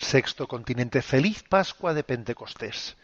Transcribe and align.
Sexto 0.00 0.48
Continente. 0.48 1.02
Feliz 1.02 1.42
Pascua 1.42 1.92
de 1.92 2.02
Pentecostés. 2.02 2.96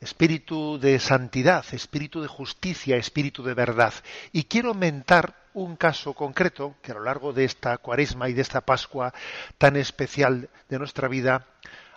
Espíritu 0.00 0.78
de 0.78 0.98
santidad, 0.98 1.64
espíritu 1.72 2.22
de 2.22 2.28
justicia, 2.28 2.96
espíritu 2.96 3.42
de 3.42 3.54
verdad. 3.54 3.92
Y 4.32 4.44
quiero 4.44 4.72
mentar 4.72 5.34
un 5.52 5.76
caso 5.76 6.14
concreto 6.14 6.76
que 6.82 6.92
a 6.92 6.94
lo 6.94 7.04
largo 7.04 7.32
de 7.32 7.44
esta 7.44 7.76
cuaresma 7.78 8.28
y 8.28 8.32
de 8.32 8.42
esta 8.42 8.62
Pascua 8.62 9.12
tan 9.58 9.76
especial 9.76 10.48
de 10.68 10.78
nuestra 10.78 11.06
vida 11.06 11.46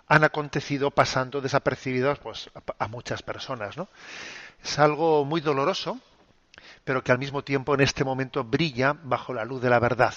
han 0.06 0.24
acontecido 0.24 0.90
pasando 0.90 1.40
desapercibidos 1.40 2.18
pues, 2.18 2.50
a, 2.78 2.88
muchas 2.88 3.22
personas. 3.22 3.76
¿no? 3.76 3.88
Es 4.62 4.78
algo 4.78 5.24
muy 5.24 5.40
doloroso, 5.40 5.98
pero 6.84 7.02
que 7.02 7.12
al 7.12 7.18
mismo 7.18 7.42
tiempo 7.42 7.74
en 7.74 7.80
este 7.80 8.04
momento 8.04 8.44
brilla 8.44 8.94
bajo 9.02 9.32
la 9.32 9.44
luz 9.44 9.62
de 9.62 9.70
la 9.70 9.78
verdad. 9.78 10.14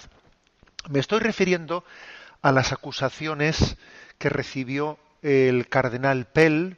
Me 0.89 0.99
estoy 0.99 1.19
refiriendo 1.19 1.83
a 2.45 2.51
las 2.51 2.71
acusaciones 2.71 3.75
que 4.19 4.29
recibió 4.29 4.99
el 5.23 5.67
cardenal 5.67 6.27
Pell, 6.27 6.77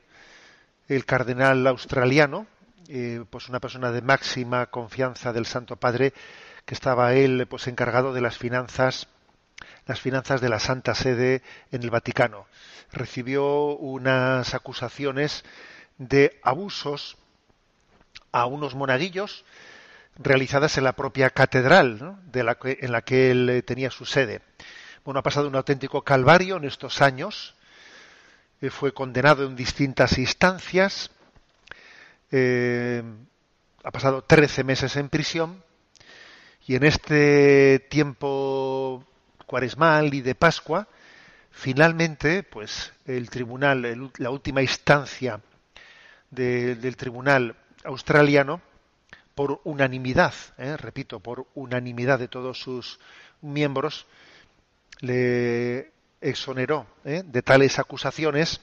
el 0.87 1.03
cardenal 1.03 1.67
australiano, 1.67 2.47
eh, 2.87 3.25
pues 3.29 3.49
una 3.49 3.59
persona 3.59 3.91
de 3.91 4.01
máxima 4.01 4.67
confianza 4.67 5.33
del 5.33 5.45
Santo 5.45 5.75
Padre, 5.75 6.13
que 6.63 6.73
estaba 6.73 7.15
él 7.15 7.47
pues 7.49 7.67
encargado 7.67 8.13
de 8.13 8.21
las 8.21 8.37
finanzas, 8.37 9.09
las 9.85 9.99
finanzas 9.99 10.39
de 10.39 10.47
la 10.47 10.59
Santa 10.59 10.95
Sede 10.95 11.41
en 11.73 11.83
el 11.83 11.89
Vaticano. 11.89 12.45
Recibió 12.93 13.75
unas 13.75 14.53
acusaciones 14.53 15.43
de 15.97 16.39
abusos 16.43 17.17
a 18.31 18.45
unos 18.45 18.73
monaguillos 18.73 19.43
realizadas 20.17 20.77
en 20.77 20.85
la 20.85 20.93
propia 20.93 21.29
catedral 21.31 22.21
en 22.31 22.91
la 22.93 23.01
que 23.01 23.31
él 23.31 23.49
eh, 23.49 23.61
tenía 23.63 23.91
su 23.91 24.05
sede. 24.05 24.41
Bueno, 25.07 25.21
ha 25.21 25.23
pasado 25.23 25.47
un 25.47 25.55
auténtico 25.55 26.01
calvario 26.01 26.57
en 26.57 26.65
estos 26.65 27.01
años. 27.01 27.55
Eh, 28.59 28.69
fue 28.69 28.93
condenado 28.93 29.45
en 29.45 29.55
distintas 29.55 30.17
instancias. 30.17 31.11
Eh, 32.29 33.01
ha 33.85 33.91
pasado 33.91 34.25
13 34.25 34.65
meses 34.65 34.97
en 34.97 35.07
prisión. 35.07 35.63
Y 36.67 36.75
en 36.75 36.83
este 36.83 37.79
tiempo 37.89 39.01
cuaresmal 39.45 40.13
y 40.13 40.19
de 40.19 40.35
Pascua, 40.35 40.89
finalmente, 41.51 42.43
pues 42.43 42.91
el 43.05 43.29
tribunal, 43.29 44.11
la 44.17 44.29
última 44.29 44.61
instancia 44.61 45.39
de- 46.31 46.75
del 46.75 46.97
tribunal 46.97 47.55
australiano, 47.85 48.59
por 49.35 49.61
unanimidad, 49.63 50.33
eh, 50.57 50.75
repito, 50.75 51.21
por 51.21 51.47
unanimidad 51.55 52.19
de 52.19 52.27
todos 52.27 52.59
sus 52.59 52.99
miembros, 53.39 54.05
le 54.99 55.91
exoneró 56.21 56.87
eh, 57.05 57.23
de 57.25 57.41
tales 57.41 57.79
acusaciones, 57.79 58.61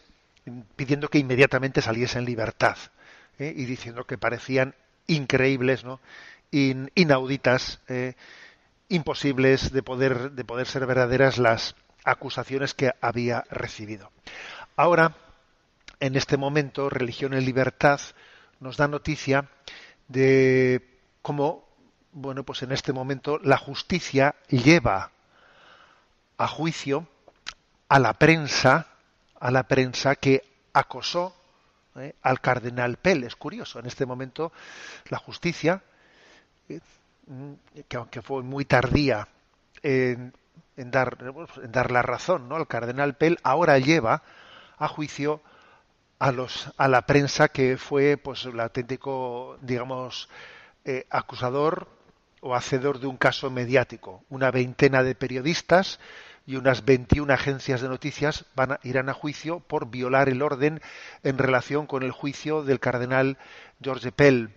pidiendo 0.76 1.08
que 1.08 1.18
inmediatamente 1.18 1.80
saliese 1.80 2.18
en 2.18 2.24
libertad 2.26 2.76
eh, 3.38 3.52
y 3.56 3.64
diciendo 3.64 4.04
que 4.04 4.18
parecían 4.18 4.74
increíbles, 5.06 5.84
¿no? 5.84 6.00
In- 6.50 6.90
inauditas, 6.94 7.80
eh, 7.88 8.14
imposibles 8.88 9.72
de 9.72 9.82
poder, 9.82 10.32
de 10.32 10.44
poder 10.44 10.66
ser 10.66 10.86
verdaderas 10.86 11.38
las 11.38 11.74
acusaciones 12.04 12.74
que 12.74 12.92
había 13.00 13.44
recibido. 13.50 14.10
Ahora, 14.76 15.16
en 16.00 16.16
este 16.16 16.36
momento, 16.36 16.90
Religión 16.90 17.32
en 17.32 17.44
Libertad 17.44 18.00
nos 18.60 18.76
da 18.76 18.88
noticia 18.88 19.48
de 20.08 21.00
cómo, 21.22 21.66
bueno, 22.12 22.44
pues 22.44 22.62
en 22.62 22.72
este 22.72 22.92
momento 22.92 23.38
la 23.42 23.56
justicia 23.56 24.34
lleva 24.48 25.12
a 26.36 26.48
juicio 26.48 27.06
a 27.88 27.98
la 27.98 28.14
prensa, 28.14 28.88
a 29.38 29.50
la 29.50 29.64
prensa 29.64 30.16
que 30.16 30.42
acosó 30.72 31.34
eh, 31.96 32.14
al 32.22 32.40
cardenal 32.40 32.96
Pell. 32.96 33.24
Es 33.24 33.36
curioso, 33.36 33.78
en 33.78 33.86
este 33.86 34.06
momento 34.06 34.52
la 35.08 35.18
justicia, 35.18 35.82
eh, 36.68 36.80
mm, 37.26 37.52
que 37.88 37.96
aunque 37.96 38.22
fue 38.22 38.42
muy 38.42 38.64
tardía 38.64 39.28
en, 39.82 40.32
en 40.76 40.90
dar, 40.90 41.18
en 41.62 41.72
dar 41.72 41.90
la 41.90 42.02
razón 42.02 42.48
¿no? 42.48 42.56
al 42.56 42.66
cardenal 42.66 43.14
Pell, 43.14 43.38
ahora 43.42 43.78
lleva 43.78 44.22
a 44.76 44.88
juicio 44.88 45.40
a 46.18 46.32
los 46.32 46.72
a 46.76 46.88
la 46.88 47.02
prensa 47.02 47.48
que 47.48 47.76
fue 47.76 48.16
pues 48.16 48.44
el 48.44 48.58
auténtico 48.60 49.58
digamos 49.60 50.28
eh, 50.84 51.06
acusador 51.10 51.88
o 52.44 52.54
hacedor 52.54 53.00
de 53.00 53.06
un 53.06 53.16
caso 53.16 53.50
mediático. 53.50 54.22
Una 54.28 54.50
veintena 54.50 55.02
de 55.02 55.14
periodistas 55.14 55.98
y 56.46 56.56
unas 56.56 56.84
21 56.84 57.32
agencias 57.32 57.80
de 57.80 57.88
noticias 57.88 58.44
van 58.54 58.72
a, 58.72 58.80
irán 58.82 59.08
a 59.08 59.14
juicio 59.14 59.60
por 59.60 59.88
violar 59.88 60.28
el 60.28 60.42
orden 60.42 60.82
en 61.22 61.38
relación 61.38 61.86
con 61.86 62.02
el 62.02 62.12
juicio 62.12 62.62
del 62.62 62.80
cardenal 62.80 63.38
George 63.82 64.12
Pell. 64.12 64.50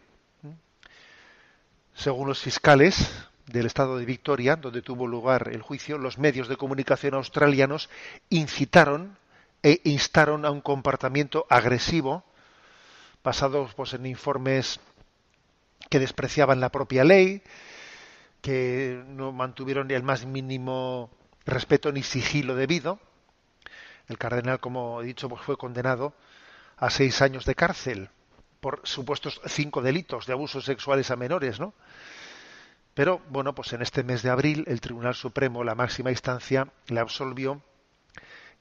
Según 1.94 2.28
los 2.28 2.42
fiscales 2.42 3.10
del 3.46 3.66
estado 3.66 3.98
de 3.98 4.04
Victoria, 4.04 4.58
donde 4.58 4.82
tuvo 4.82 5.08
lugar 5.08 5.50
el 5.54 5.62
juicio, 5.62 5.98
los 5.98 6.18
medios 6.18 6.50
de 6.50 6.58
comunicación 6.58 7.14
australianos 7.14 7.90
incitaron 8.30 9.18
e 9.64 9.80
instaron 9.86 10.44
a 10.44 10.52
un 10.52 10.60
comportamiento 10.60 11.48
agresivo, 11.50 12.26
basados 13.24 13.74
pues, 13.76 13.94
en 13.94 14.06
informes 14.06 14.82
que 15.90 16.00
despreciaban 16.00 16.60
la 16.60 16.70
propia 16.70 17.06
ley, 17.06 17.42
que 18.48 19.04
no 19.10 19.34
mantuvieron 19.34 19.92
el 19.92 20.04
más 20.04 20.26
mínimo 20.26 21.12
respeto 21.46 21.92
ni 21.92 22.02
sigilo 22.02 22.56
debido. 22.56 22.98
El 24.08 24.18
cardenal, 24.18 24.62
como 24.62 25.02
he 25.02 25.06
dicho, 25.06 25.28
pues 25.28 25.42
fue 25.42 25.58
condenado 25.58 26.14
a 26.78 26.90
seis 26.90 27.22
años 27.22 27.44
de 27.44 27.56
cárcel 27.56 28.10
por 28.62 28.80
supuestos 28.84 29.42
cinco 29.48 29.82
delitos 29.82 30.28
de 30.28 30.32
abusos 30.32 30.64
sexuales 30.64 31.12
a 31.12 31.18
menores, 31.18 31.60
¿no? 31.60 31.74
Pero 32.94 33.20
bueno, 33.28 33.54
pues 33.54 33.74
en 33.74 33.82
este 33.82 34.02
mes 34.04 34.24
de 34.24 34.30
abril 34.30 34.64
el 34.68 34.80
Tribunal 34.80 35.14
Supremo, 35.14 35.66
la 35.66 35.76
máxima 35.76 36.12
instancia, 36.12 36.70
le 36.88 37.02
absolvió 37.02 37.62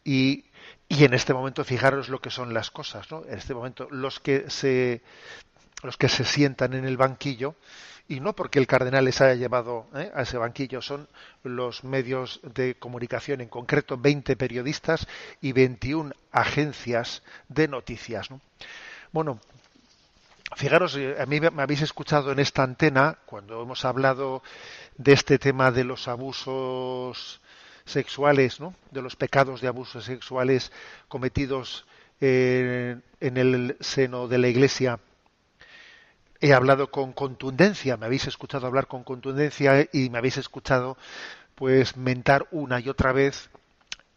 y, 0.03 0.47
y 0.89 1.05
en 1.05 1.15
este 1.15 1.33
momento 1.33 1.63
fijaros 1.63 2.09
lo 2.09 2.21
que 2.21 2.31
son 2.31 2.53
las 2.53 2.73
cosas, 2.73 3.09
¿no? 3.13 3.25
En 3.25 3.39
este 3.39 3.55
momento 3.55 3.87
los 3.93 4.19
que 4.19 4.51
se 4.51 5.05
los 5.85 5.97
que 5.97 6.09
se 6.09 6.25
sientan 6.25 6.75
en 6.75 6.87
el 6.87 6.97
banquillo 6.97 7.55
y 8.09 8.21
no 8.21 8.35
porque 8.35 8.59
el 8.59 8.67
cardenal 8.67 9.05
les 9.05 9.21
haya 9.21 9.35
llevado 9.35 9.87
¿eh? 9.95 10.11
a 10.15 10.23
ese 10.23 10.39
banquillo, 10.39 10.81
son 10.81 11.09
los 11.43 11.83
medios 11.85 12.41
de 12.43 12.77
comunicación, 12.77 13.41
en 13.41 13.49
concreto 13.49 13.97
20 13.97 14.37
periodistas 14.37 15.09
y 15.41 15.53
21 15.53 16.13
agencias 16.31 17.23
de 17.49 17.69
noticias. 17.69 18.29
Bueno, 19.11 19.41
fijaros, 20.57 20.97
eh, 20.97 21.17
a 21.19 21.27
mí 21.27 21.41
me 21.41 21.63
habéis 21.63 21.83
escuchado 21.83 22.31
en 22.31 22.39
esta 22.39 22.63
antena 22.63 23.19
cuando 23.27 23.61
hemos 23.63 23.85
hablado 23.85 24.43
de 24.97 25.13
este 25.13 25.39
tema 25.39 25.73
de 25.73 25.85
los 25.85 26.07
abusos 26.07 27.41
sexuales, 27.85 28.61
¿no? 28.61 28.75
de 28.91 29.03
los 29.03 29.17
pecados 29.17 29.61
de 29.61 29.69
abusos 29.69 30.05
sexuales 30.05 30.71
cometidos 31.09 31.87
en 32.19 33.03
el 33.21 33.77
seno 33.81 34.27
de 34.27 34.39
la 34.39 34.49
Iglesia 34.49 34.99
he 36.41 36.53
hablado 36.53 36.91
con 36.91 37.13
contundencia, 37.13 37.97
me 37.97 38.07
habéis 38.07 38.27
escuchado 38.27 38.67
hablar 38.67 38.87
con 38.87 39.05
contundencia 39.05 39.89
y 39.93 40.11
me 40.11 40.19
habéis 40.19 40.39
escuchado 40.39 40.97
pues 41.55 41.97
mentar 41.97 42.47
una 42.51 42.81
y 42.81 42.89
otra 42.89 43.13
vez 43.13 43.51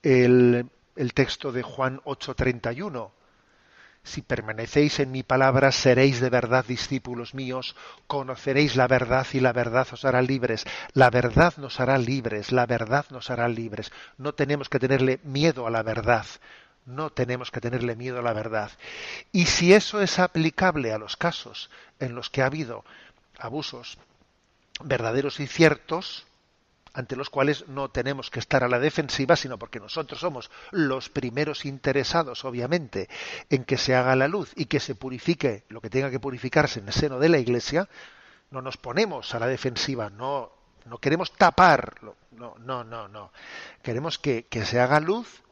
el, 0.03 0.69
el 0.95 1.13
texto 1.13 1.51
de 1.51 1.63
Juan 1.63 2.01
8:31. 2.03 3.11
Si 4.03 4.21
permanecéis 4.21 4.99
en 4.99 5.11
mi 5.11 5.23
palabra, 5.23 5.71
seréis 5.71 6.19
de 6.19 6.29
verdad 6.29 6.65
discípulos 6.65 7.35
míos, 7.35 7.75
conoceréis 8.07 8.75
la 8.75 8.87
verdad 8.87 9.27
y 9.33 9.39
la 9.39 9.53
verdad 9.53 9.87
os 9.91 10.05
hará 10.05 10.21
libres. 10.21 10.65
La 10.93 11.09
verdad 11.09 11.53
nos 11.57 11.79
hará 11.79 11.97
libres, 11.97 12.51
la 12.51 12.65
verdad 12.65 13.05
nos 13.11 13.29
hará 13.29 13.47
libres. 13.47 13.91
No 14.17 14.33
tenemos 14.33 14.69
que 14.69 14.79
tenerle 14.79 15.19
miedo 15.23 15.67
a 15.67 15.69
la 15.69 15.83
verdad, 15.83 16.25
no 16.85 17.09
tenemos 17.11 17.51
que 17.51 17.61
tenerle 17.61 17.95
miedo 17.95 18.19
a 18.19 18.23
la 18.23 18.33
verdad. 18.33 18.71
Y 19.31 19.45
si 19.45 19.73
eso 19.73 20.01
es 20.01 20.19
aplicable 20.19 20.91
a 20.91 20.97
los 20.97 21.17
casos 21.17 21.69
en 21.99 22.15
los 22.15 22.29
que 22.29 22.41
ha 22.41 22.47
habido 22.47 22.83
abusos 23.37 23.97
verdaderos 24.83 25.39
y 25.39 25.47
ciertos, 25.47 26.25
ante 26.93 27.15
los 27.15 27.29
cuales 27.29 27.67
no 27.67 27.89
tenemos 27.89 28.29
que 28.29 28.39
estar 28.39 28.63
a 28.63 28.67
la 28.67 28.79
defensiva, 28.79 29.35
sino 29.35 29.57
porque 29.57 29.79
nosotros 29.79 30.19
somos 30.19 30.49
los 30.71 31.09
primeros 31.09 31.65
interesados, 31.65 32.45
obviamente, 32.45 33.09
en 33.49 33.63
que 33.63 33.77
se 33.77 33.95
haga 33.95 34.15
la 34.15 34.27
luz 34.27 34.51
y 34.55 34.65
que 34.65 34.79
se 34.79 34.95
purifique 34.95 35.63
lo 35.69 35.81
que 35.81 35.89
tenga 35.89 36.09
que 36.09 36.19
purificarse 36.19 36.79
en 36.79 36.87
el 36.87 36.93
seno 36.93 37.19
de 37.19 37.29
la 37.29 37.37
Iglesia, 37.37 37.87
no 38.51 38.61
nos 38.61 38.77
ponemos 38.77 39.35
a 39.35 39.39
la 39.39 39.47
defensiva, 39.47 40.09
no, 40.09 40.51
no 40.85 40.97
queremos 40.97 41.31
taparlo, 41.33 42.15
no, 42.31 42.55
no, 42.59 42.83
no, 42.83 43.07
no. 43.07 43.31
Queremos 43.83 44.17
que, 44.17 44.45
que 44.47 44.65
se 44.65 44.79
haga 44.79 44.99
luz 44.99 45.43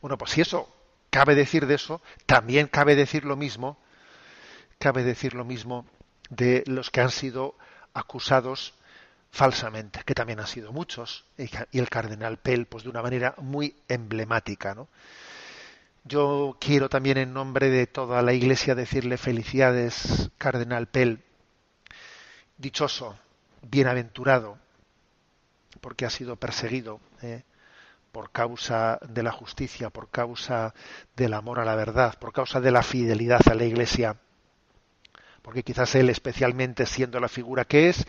bueno, 0.00 0.18
pues 0.18 0.32
si 0.32 0.40
eso 0.40 0.68
cabe 1.10 1.34
decir 1.34 1.66
de 1.66 1.74
eso, 1.74 2.00
también 2.26 2.68
cabe 2.68 2.96
decir 2.96 3.24
lo 3.24 3.36
mismo, 3.36 3.78
cabe 4.78 5.02
decir 5.02 5.34
lo 5.34 5.44
mismo 5.44 5.86
de 6.30 6.62
los 6.66 6.90
que 6.90 7.00
han 7.00 7.10
sido 7.10 7.56
acusados 7.92 8.74
falsamente, 9.30 10.02
que 10.04 10.14
también 10.14 10.40
han 10.40 10.46
sido 10.46 10.72
muchos, 10.72 11.24
y 11.36 11.78
el 11.78 11.88
cardenal 11.88 12.38
Pell, 12.38 12.66
pues 12.66 12.84
de 12.84 12.90
una 12.90 13.02
manera 13.02 13.34
muy 13.38 13.76
emblemática, 13.88 14.74
¿no? 14.74 14.88
Yo 16.04 16.56
quiero 16.58 16.88
también 16.88 17.18
en 17.18 17.34
nombre 17.34 17.68
de 17.68 17.86
toda 17.86 18.22
la 18.22 18.32
Iglesia 18.32 18.74
decirle 18.74 19.18
felicidades, 19.18 20.30
cardenal 20.38 20.86
Pell, 20.86 21.22
dichoso, 22.56 23.18
bienaventurado, 23.62 24.58
porque 25.80 26.06
ha 26.06 26.10
sido 26.10 26.36
perseguido, 26.36 27.00
¿eh? 27.22 27.42
Por 28.12 28.30
causa 28.30 28.98
de 29.08 29.22
la 29.22 29.32
justicia, 29.32 29.90
por 29.90 30.10
causa 30.10 30.74
del 31.16 31.34
amor 31.34 31.60
a 31.60 31.64
la 31.64 31.76
verdad, 31.76 32.18
por 32.18 32.32
causa 32.32 32.60
de 32.60 32.70
la 32.70 32.82
fidelidad 32.82 33.40
a 33.48 33.54
la 33.54 33.64
Iglesia, 33.64 34.16
porque 35.42 35.62
quizás 35.62 35.94
él 35.94 36.10
especialmente 36.10 36.86
siendo 36.86 37.18
la 37.20 37.28
figura 37.28 37.64
que 37.64 37.88
es 37.88 38.06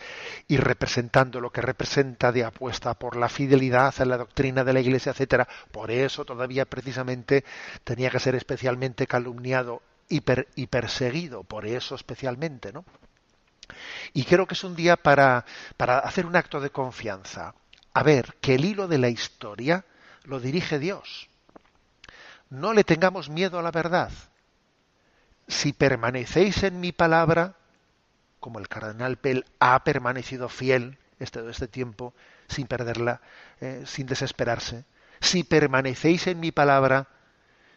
y 0.48 0.58
representando 0.58 1.40
lo 1.40 1.50
que 1.50 1.62
representa 1.62 2.32
de 2.32 2.44
apuesta 2.44 2.94
por 2.94 3.16
la 3.16 3.28
fidelidad 3.28 3.94
a 3.98 4.04
la 4.04 4.18
doctrina 4.18 4.64
de 4.64 4.72
la 4.72 4.80
Iglesia, 4.80 5.12
etcétera, 5.12 5.48
por 5.70 5.90
eso 5.90 6.24
todavía 6.24 6.66
precisamente 6.66 7.44
tenía 7.84 8.10
que 8.10 8.20
ser 8.20 8.34
especialmente 8.34 9.06
calumniado 9.06 9.82
y, 10.08 10.22
y 10.56 10.66
perseguido, 10.66 11.42
por 11.42 11.66
eso 11.66 11.94
especialmente, 11.94 12.72
¿no? 12.72 12.84
Y 14.12 14.24
creo 14.24 14.46
que 14.46 14.54
es 14.54 14.64
un 14.64 14.76
día 14.76 14.96
para, 14.96 15.46
para 15.76 16.00
hacer 16.00 16.26
un 16.26 16.36
acto 16.36 16.60
de 16.60 16.70
confianza, 16.70 17.54
a 17.94 18.02
ver 18.02 18.36
que 18.40 18.56
el 18.56 18.64
hilo 18.64 18.88
de 18.88 18.98
la 18.98 19.08
historia 19.08 19.84
lo 20.24 20.40
dirige 20.40 20.78
Dios. 20.78 21.28
No 22.50 22.72
le 22.74 22.84
tengamos 22.84 23.28
miedo 23.28 23.58
a 23.58 23.62
la 23.62 23.70
verdad. 23.70 24.10
Si 25.48 25.72
permanecéis 25.72 26.62
en 26.62 26.80
mi 26.80 26.92
palabra, 26.92 27.56
como 28.40 28.58
el 28.58 28.68
cardenal 28.68 29.16
Pell 29.16 29.44
ha 29.58 29.82
permanecido 29.84 30.48
fiel 30.48 30.98
este, 31.18 31.48
este 31.48 31.68
tiempo, 31.68 32.14
sin 32.48 32.66
perderla, 32.66 33.20
eh, 33.60 33.84
sin 33.86 34.06
desesperarse, 34.06 34.84
si 35.20 35.44
permanecéis 35.44 36.26
en 36.26 36.40
mi 36.40 36.52
palabra, 36.52 37.08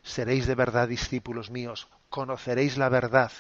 seréis 0.04 0.48
de 0.48 0.56
verdad 0.56 0.88
discípulos 0.88 1.52
míos, 1.52 1.88
conoceréis 2.10 2.78
la 2.78 2.90
verdad 2.90 3.32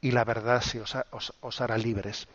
y 0.00 0.12
la 0.12 0.24
verdad 0.24 0.62
se 0.62 0.80
os, 0.80 0.94
os 1.40 1.60
hará 1.60 1.76
libres. 1.76 2.28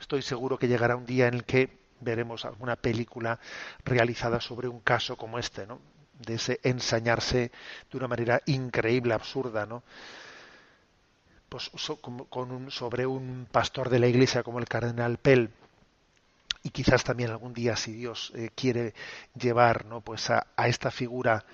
Estoy 0.00 0.22
seguro 0.22 0.58
que 0.58 0.68
llegará 0.68 0.96
un 0.96 1.06
día 1.06 1.28
en 1.28 1.34
el 1.34 1.44
que 1.44 1.81
veremos 2.02 2.44
alguna 2.44 2.76
película 2.76 3.38
realizada 3.84 4.40
sobre 4.40 4.68
un 4.68 4.80
caso 4.80 5.16
como 5.16 5.38
este, 5.38 5.66
¿no? 5.66 5.80
de 6.18 6.34
ese 6.34 6.60
ensañarse 6.62 7.50
de 7.90 7.98
una 7.98 8.08
manera 8.08 8.42
increíble, 8.46 9.14
absurda, 9.14 9.66
¿no? 9.66 9.82
Pues 11.48 11.70
con 12.30 12.50
un, 12.50 12.70
sobre 12.70 13.06
un 13.06 13.46
pastor 13.50 13.90
de 13.90 13.98
la 13.98 14.06
iglesia 14.06 14.42
como 14.42 14.58
el 14.58 14.66
cardenal 14.66 15.18
Pell 15.18 15.50
y 16.62 16.70
quizás 16.70 17.04
también 17.04 17.30
algún 17.30 17.52
día 17.52 17.76
si 17.76 17.92
Dios 17.92 18.32
eh, 18.34 18.50
quiere 18.54 18.94
llevar 19.34 19.84
¿no? 19.84 20.00
pues 20.00 20.30
a, 20.30 20.46
esta 20.64 20.90
figura 20.90 21.44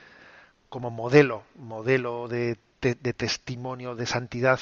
como 0.68 0.90
modelo 0.90 1.42
modelo 1.56 2.28
de, 2.28 2.58
de 2.80 2.94
testimonio 3.12 3.96
de 3.96 4.06
santidad 4.06 4.60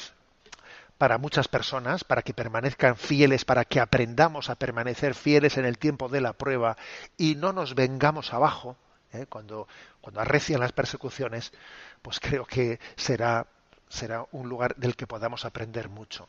para 0.99 1.19
muchas 1.19 1.49
personas, 1.49 2.05
para 2.05 2.23
que 2.23 2.33
permanezcan 2.33 2.97
fieles, 2.97 3.45
para 3.45 3.65
que 3.65 3.81
aprendamos 3.81 4.49
a 4.49 4.55
permanecer 4.55 5.15
fieles 5.15 5.59
en 5.59 5.67
el 5.67 5.79
tiempo 5.79 6.09
de 6.09 6.21
la 6.21 6.33
prueba 6.33 6.76
y 7.17 7.35
no 7.35 7.53
nos 7.53 7.75
vengamos 7.75 8.33
abajo 8.33 8.76
¿eh? 9.12 9.26
cuando, 9.29 9.69
arrecian 10.15 10.61
las 10.61 10.73
persecuciones, 10.73 11.53
pues 12.00 12.21
creo 12.21 12.47
que 12.47 12.81
será, 12.97 13.47
será 13.88 14.25
un 14.33 14.49
lugar 14.49 14.76
del 14.76 14.97
que 14.97 15.07
podamos 15.07 15.45
aprender 15.45 15.88
mucho. 15.88 16.29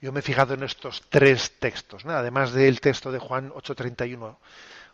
Yo 0.00 0.12
me 0.12 0.20
he 0.20 0.22
fijado 0.22 0.54
en 0.54 0.62
estos 0.62 1.04
tres 1.08 1.58
textos, 1.58 2.04
además 2.04 2.52
del 2.52 2.80
texto 2.80 3.12
de 3.12 3.18
Juan 3.18 3.50
8:31. 3.52 4.36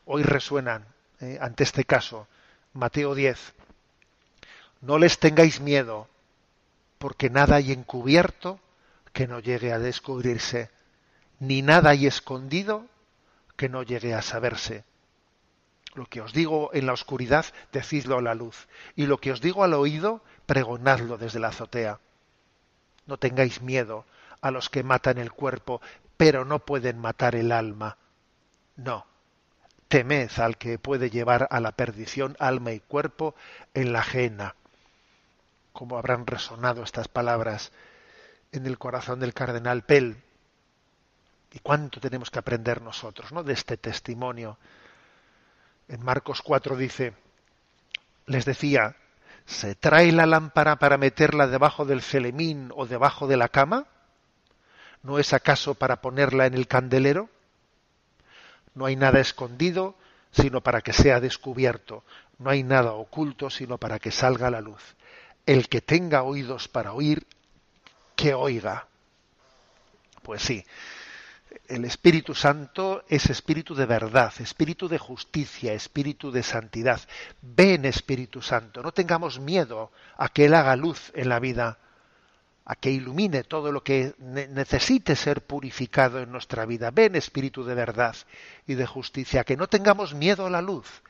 Hoy 0.04 0.22
resuenan 0.22 0.84
¿eh? 1.20 1.38
ante 1.40 1.64
este 1.64 1.84
caso 1.84 2.28
Mateo 2.74 3.14
10. 3.14 3.54
No 4.82 4.98
les 4.98 5.18
tengáis 5.18 5.60
miedo, 5.60 6.08
porque 6.98 7.30
nada 7.30 7.56
hay 7.56 7.72
encubierto 7.72 8.60
que 9.12 9.26
no 9.26 9.40
llegue 9.40 9.72
a 9.72 9.78
descubrirse, 9.78 10.70
ni 11.38 11.62
nada 11.62 11.90
hay 11.90 12.06
escondido 12.06 12.86
que 13.56 13.68
no 13.68 13.82
llegue 13.82 14.14
a 14.14 14.22
saberse. 14.22 14.84
Lo 15.94 16.06
que 16.06 16.20
os 16.22 16.32
digo 16.32 16.70
en 16.72 16.86
la 16.86 16.94
oscuridad, 16.94 17.44
decidlo 17.70 18.18
a 18.18 18.22
la 18.22 18.34
luz, 18.34 18.68
y 18.96 19.06
lo 19.06 19.18
que 19.18 19.32
os 19.32 19.40
digo 19.40 19.62
al 19.62 19.74
oído, 19.74 20.22
pregonadlo 20.46 21.18
desde 21.18 21.40
la 21.40 21.48
azotea. 21.48 22.00
No 23.06 23.18
tengáis 23.18 23.60
miedo 23.60 24.06
a 24.40 24.50
los 24.50 24.70
que 24.70 24.82
matan 24.82 25.18
el 25.18 25.32
cuerpo, 25.32 25.82
pero 26.16 26.44
no 26.44 26.60
pueden 26.60 26.98
matar 26.98 27.34
el 27.34 27.52
alma. 27.52 27.98
No, 28.76 29.06
temed 29.88 30.30
al 30.38 30.56
que 30.56 30.78
puede 30.78 31.10
llevar 31.10 31.46
a 31.50 31.60
la 31.60 31.72
perdición 31.72 32.36
alma 32.38 32.72
y 32.72 32.80
cuerpo 32.80 33.34
en 33.74 33.92
la 33.92 34.00
ajena. 34.00 34.54
¿Cómo 35.72 35.98
habrán 35.98 36.26
resonado 36.26 36.82
estas 36.82 37.08
palabras 37.08 37.72
en 38.52 38.66
el 38.66 38.78
corazón 38.78 39.18
del 39.20 39.34
cardenal 39.34 39.82
Pell. 39.82 40.16
Y 41.52 41.58
cuánto 41.58 42.00
tenemos 42.00 42.30
que 42.30 42.38
aprender 42.38 42.80
nosotros 42.80 43.32
¿no? 43.32 43.42
de 43.42 43.54
este 43.54 43.76
testimonio. 43.76 44.58
En 45.88 46.02
Marcos 46.02 46.40
4 46.42 46.76
dice, 46.76 47.14
les 48.26 48.44
decía, 48.44 48.96
¿se 49.44 49.74
trae 49.74 50.12
la 50.12 50.26
lámpara 50.26 50.76
para 50.76 50.96
meterla 50.96 51.46
debajo 51.46 51.84
del 51.84 52.02
celemín 52.02 52.70
o 52.74 52.86
debajo 52.86 53.26
de 53.26 53.36
la 53.36 53.48
cama? 53.48 53.86
¿No 55.02 55.18
es 55.18 55.32
acaso 55.32 55.74
para 55.74 56.00
ponerla 56.00 56.46
en 56.46 56.54
el 56.54 56.68
candelero? 56.68 57.28
No 58.74 58.86
hay 58.86 58.96
nada 58.96 59.20
escondido, 59.20 59.96
sino 60.30 60.62
para 60.62 60.80
que 60.80 60.92
sea 60.92 61.20
descubierto. 61.20 62.04
No 62.38 62.50
hay 62.50 62.62
nada 62.62 62.92
oculto, 62.92 63.50
sino 63.50 63.78
para 63.78 63.98
que 63.98 64.10
salga 64.10 64.50
la 64.50 64.60
luz. 64.60 64.96
El 65.44 65.68
que 65.68 65.80
tenga 65.80 66.22
oídos 66.22 66.68
para 66.68 66.92
oír, 66.92 67.26
que 68.16 68.34
oiga. 68.34 68.86
Pues 70.22 70.42
sí, 70.42 70.64
el 71.68 71.84
Espíritu 71.84 72.34
Santo 72.34 73.04
es 73.08 73.28
espíritu 73.30 73.74
de 73.74 73.86
verdad, 73.86 74.32
espíritu 74.40 74.88
de 74.88 74.98
justicia, 74.98 75.72
espíritu 75.72 76.30
de 76.30 76.42
santidad. 76.42 77.00
Ven 77.40 77.84
Espíritu 77.84 78.42
Santo, 78.42 78.82
no 78.82 78.92
tengamos 78.92 79.40
miedo 79.40 79.90
a 80.16 80.28
que 80.28 80.46
Él 80.46 80.54
haga 80.54 80.76
luz 80.76 81.12
en 81.14 81.28
la 81.28 81.40
vida, 81.40 81.78
a 82.64 82.76
que 82.76 82.90
ilumine 82.90 83.44
todo 83.44 83.72
lo 83.72 83.82
que 83.82 84.14
necesite 84.18 85.16
ser 85.16 85.42
purificado 85.42 86.20
en 86.20 86.30
nuestra 86.30 86.64
vida. 86.66 86.90
Ven 86.90 87.16
Espíritu 87.16 87.64
de 87.64 87.74
verdad 87.74 88.16
y 88.66 88.74
de 88.74 88.86
justicia, 88.86 89.44
que 89.44 89.56
no 89.56 89.66
tengamos 89.66 90.14
miedo 90.14 90.46
a 90.46 90.50
la 90.50 90.62
luz, 90.62 91.02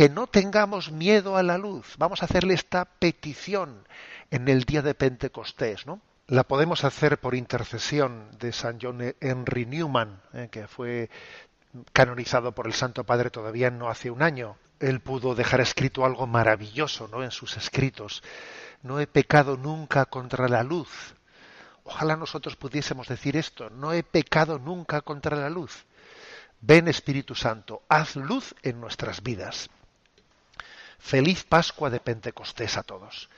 que 0.00 0.08
no 0.08 0.26
tengamos 0.26 0.90
miedo 0.92 1.36
a 1.36 1.42
la 1.42 1.58
luz. 1.58 1.96
Vamos 1.98 2.22
a 2.22 2.24
hacerle 2.24 2.54
esta 2.54 2.86
petición 2.86 3.86
en 4.30 4.48
el 4.48 4.64
día 4.64 4.80
de 4.80 4.94
Pentecostés, 4.94 5.86
¿no? 5.86 6.00
la 6.26 6.44
podemos 6.44 6.84
hacer 6.84 7.18
por 7.20 7.34
intercesión 7.34 8.30
de 8.38 8.50
San 8.50 8.78
John 8.80 9.14
Henry 9.20 9.66
Newman, 9.66 10.22
eh, 10.32 10.48
que 10.50 10.66
fue 10.68 11.10
canonizado 11.92 12.52
por 12.52 12.66
el 12.66 12.72
Santo 12.72 13.04
Padre 13.04 13.28
todavía 13.28 13.70
no 13.70 13.90
hace 13.90 14.10
un 14.10 14.22
año. 14.22 14.56
Él 14.78 15.00
pudo 15.00 15.34
dejar 15.34 15.60
escrito 15.60 16.06
algo 16.06 16.26
maravilloso 16.26 17.06
¿no? 17.06 17.22
en 17.22 17.30
sus 17.30 17.58
escritos. 17.58 18.22
No 18.82 19.00
he 19.00 19.06
pecado 19.06 19.58
nunca 19.58 20.06
contra 20.06 20.48
la 20.48 20.62
luz. 20.62 21.14
Ojalá 21.84 22.16
nosotros 22.16 22.56
pudiésemos 22.56 23.06
decir 23.06 23.36
esto. 23.36 23.68
No 23.68 23.92
he 23.92 24.02
pecado 24.02 24.58
nunca 24.58 25.02
contra 25.02 25.36
la 25.36 25.50
luz. 25.50 25.84
Ven 26.62 26.88
Espíritu 26.88 27.34
Santo, 27.34 27.82
haz 27.90 28.16
luz 28.16 28.54
en 28.62 28.80
nuestras 28.80 29.22
vidas. 29.22 29.68
Feliz 31.00 31.44
Pascua 31.44 31.90
de 31.90 31.98
Pentecostés 31.98 32.76
a 32.76 32.82
todos. 32.82 33.30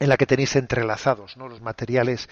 en 0.00 0.08
la 0.08 0.16
que 0.16 0.26
tenéis 0.26 0.56
entrelazados 0.56 1.36
¿no? 1.36 1.46
los 1.46 1.60
materiales 1.60 2.28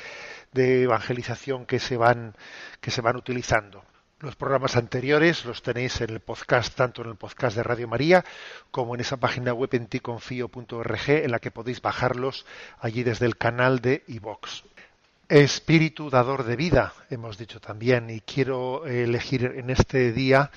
de 0.52 0.82
evangelización 0.82 1.66
que 1.66 1.78
se 1.78 1.96
van 1.96 2.34
que 2.80 2.90
se 2.90 3.02
van 3.02 3.16
utilizando. 3.16 3.84
Los 4.20 4.34
programas 4.34 4.76
anteriores 4.76 5.44
los 5.44 5.62
tenéis 5.62 6.00
en 6.00 6.10
el 6.10 6.18
podcast, 6.18 6.74
tanto 6.74 7.02
en 7.02 7.10
el 7.10 7.16
podcast 7.16 7.56
de 7.56 7.62
Radio 7.62 7.86
María 7.86 8.24
como 8.72 8.96
en 8.96 9.00
esa 9.00 9.18
página 9.18 9.52
web 9.52 9.68
en 9.74 9.86
ticonfio.org 9.86 11.08
en 11.08 11.30
la 11.30 11.38
que 11.38 11.52
podéis 11.52 11.80
bajarlos 11.80 12.44
allí 12.80 13.04
desde 13.04 13.26
el 13.26 13.36
canal 13.36 13.78
de 13.78 14.02
iVox. 14.08 14.64
Espíritu 15.28 16.10
dador 16.10 16.44
de 16.44 16.56
vida, 16.56 16.94
hemos 17.10 17.36
dicho 17.36 17.60
también, 17.60 18.08
y 18.10 18.22
quiero 18.22 18.86
elegir 18.86 19.44
en 19.44 19.70
este 19.70 20.10
día 20.10 20.50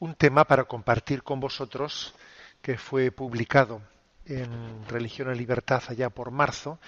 un 0.00 0.14
tema 0.14 0.44
para 0.44 0.64
compartir 0.64 1.22
con 1.22 1.38
vosotros 1.38 2.14
que 2.62 2.78
fue 2.78 3.12
publicado 3.12 3.82
en 4.28 4.86
Religión 4.88 5.34
y 5.34 5.38
Libertad 5.38 5.82
allá 5.88 6.10
por 6.10 6.30
marzo, 6.30 6.78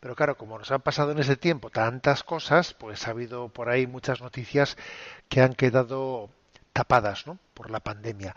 pero 0.00 0.14
claro, 0.14 0.36
como 0.36 0.58
nos 0.58 0.70
han 0.70 0.82
pasado 0.82 1.12
en 1.12 1.18
ese 1.18 1.36
tiempo 1.36 1.70
tantas 1.70 2.22
cosas, 2.22 2.74
pues 2.74 3.06
ha 3.06 3.10
habido 3.10 3.48
por 3.48 3.68
ahí 3.68 3.86
muchas 3.86 4.20
noticias 4.20 4.76
que 5.28 5.40
han 5.40 5.54
quedado 5.54 6.30
tapadas 6.72 7.26
¿no? 7.26 7.38
por 7.54 7.70
la 7.70 7.80
pandemia. 7.80 8.34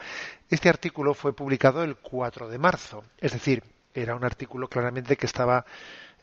Este 0.49 0.69
artículo 0.69 1.13
fue 1.13 1.35
publicado 1.35 1.83
el 1.83 1.95
4 1.97 2.49
de 2.49 2.57
marzo, 2.57 3.03
es 3.19 3.33
decir, 3.33 3.63
era 3.93 4.15
un 4.15 4.23
artículo 4.23 4.67
claramente 4.67 5.17
que 5.17 5.25
estaba 5.25 5.65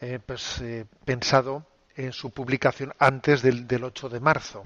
eh, 0.00 0.18
pues, 0.24 0.60
eh, 0.60 0.86
pensado 1.04 1.66
en 1.94 2.12
su 2.12 2.30
publicación 2.30 2.92
antes 2.98 3.42
del, 3.42 3.68
del 3.68 3.84
8 3.84 4.08
de 4.08 4.20
marzo. 4.20 4.64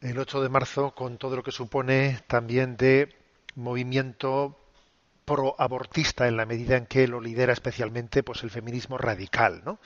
El 0.00 0.18
8 0.18 0.42
de 0.42 0.48
marzo, 0.48 0.94
con 0.94 1.18
todo 1.18 1.36
lo 1.36 1.42
que 1.42 1.50
supone 1.50 2.20
también 2.26 2.76
de 2.76 3.16
movimiento 3.54 4.56
pro-abortista 5.26 6.28
en 6.28 6.36
la 6.36 6.46
medida 6.46 6.76
en 6.76 6.86
que 6.86 7.06
lo 7.08 7.20
lidera 7.20 7.52
especialmente 7.52 8.22
pues 8.22 8.42
el 8.44 8.50
feminismo 8.50 8.96
radical 8.96 9.60
¿no? 9.64 9.78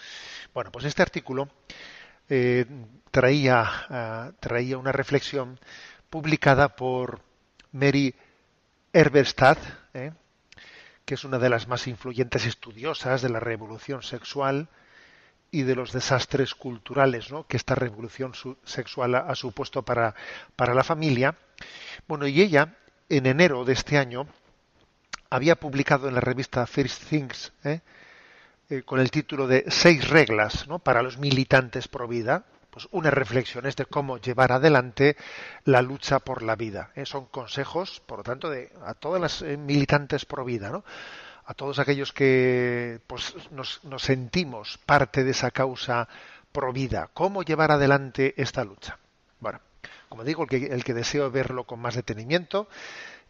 bueno 0.55 0.71
pues 0.71 0.85
este 0.85 1.03
artículo 1.03 1.49
eh, 2.29 2.67
traía 3.11 3.65
ah, 3.89 4.33
traía 4.39 4.79
una 4.79 4.93
reflexión 4.93 5.59
publicada 6.11 6.77
por 6.77 7.23
Mary 7.73 8.15
Herberstadt 8.93 9.59
¿eh? 9.95 10.13
que 11.07 11.15
es 11.15 11.25
una 11.25 11.39
de 11.39 11.49
las 11.49 11.67
más 11.67 11.89
influyentes 11.89 12.45
estudiosas 12.45 13.23
de 13.23 13.31
la 13.31 13.41
revolución 13.41 14.03
sexual 14.03 14.69
y 15.51 15.63
de 15.63 15.75
los 15.75 15.93
desastres 15.93 16.55
culturales 16.55 17.33
¿no? 17.33 17.47
que 17.47 17.57
esta 17.57 17.75
revolución 17.75 18.33
sexual 18.65 19.15
ha, 19.15 19.35
supuesto 19.35 19.83
para, 19.83 20.15
para 20.55 20.75
la 20.75 20.85
familia 20.85 21.35
bueno 22.07 22.27
y 22.27 22.43
ella 22.43 22.77
en 23.09 23.25
enero 23.25 23.65
de 23.65 23.73
este 23.73 23.97
año 23.97 24.29
había 25.31 25.57
publicado 25.57 26.09
en 26.09 26.15
la 26.15 26.21
revista 26.21 26.67
First 26.67 27.05
Things 27.09 27.53
¿eh? 27.65 27.81
Eh, 28.69 28.83
con 28.83 29.01
el 29.01 29.11
título 29.11 29.47
de 29.47 29.65
Seis 29.69 30.09
reglas 30.09 30.67
para 30.83 31.03
los 31.03 31.19
militantes 31.19 31.89
pro 31.89 32.07
vida, 32.07 32.45
pues 32.71 32.89
unas 32.91 33.15
reflexiones 33.15 33.75
de 33.77 33.87
cómo 33.87 34.19
llevar 34.19 34.53
adelante 34.53 35.17
la 35.65 35.83
lucha 35.83 36.19
por 36.19 36.43
la 36.43 36.57
vida. 36.57 36.91
¿eh? 36.95 37.07
Son 37.07 37.27
consejos, 37.27 38.01
por 38.07 38.19
lo 38.19 38.25
tanto, 38.25 38.51
de, 38.51 38.73
a 38.85 38.95
todas 38.95 39.21
las 39.21 39.43
militantes 39.43 40.25
pro 40.25 40.45
vida, 40.45 40.71
¿no? 40.71 40.85
a 41.47 41.55
todos 41.55 41.81
aquellos 41.81 42.13
que 42.13 43.01
pues, 43.09 43.35
nos, 43.51 43.83
nos 43.85 44.03
sentimos 44.03 44.79
parte 44.87 45.25
de 45.25 45.33
esa 45.33 45.51
causa 45.51 46.09
pro 46.53 46.73
vida. 46.73 47.11
¿Cómo 47.13 47.43
llevar 47.43 47.73
adelante 47.73 48.35
esta 48.37 48.65
lucha? 48.65 48.99
Bueno, 49.41 49.61
como 50.09 50.23
digo, 50.23 50.45
el 50.45 50.49
que, 50.49 50.67
el 50.67 50.85
que 50.85 50.95
deseo 50.95 51.31
verlo 51.31 51.65
con 51.65 51.81
más 51.81 51.95
detenimiento, 51.95 52.69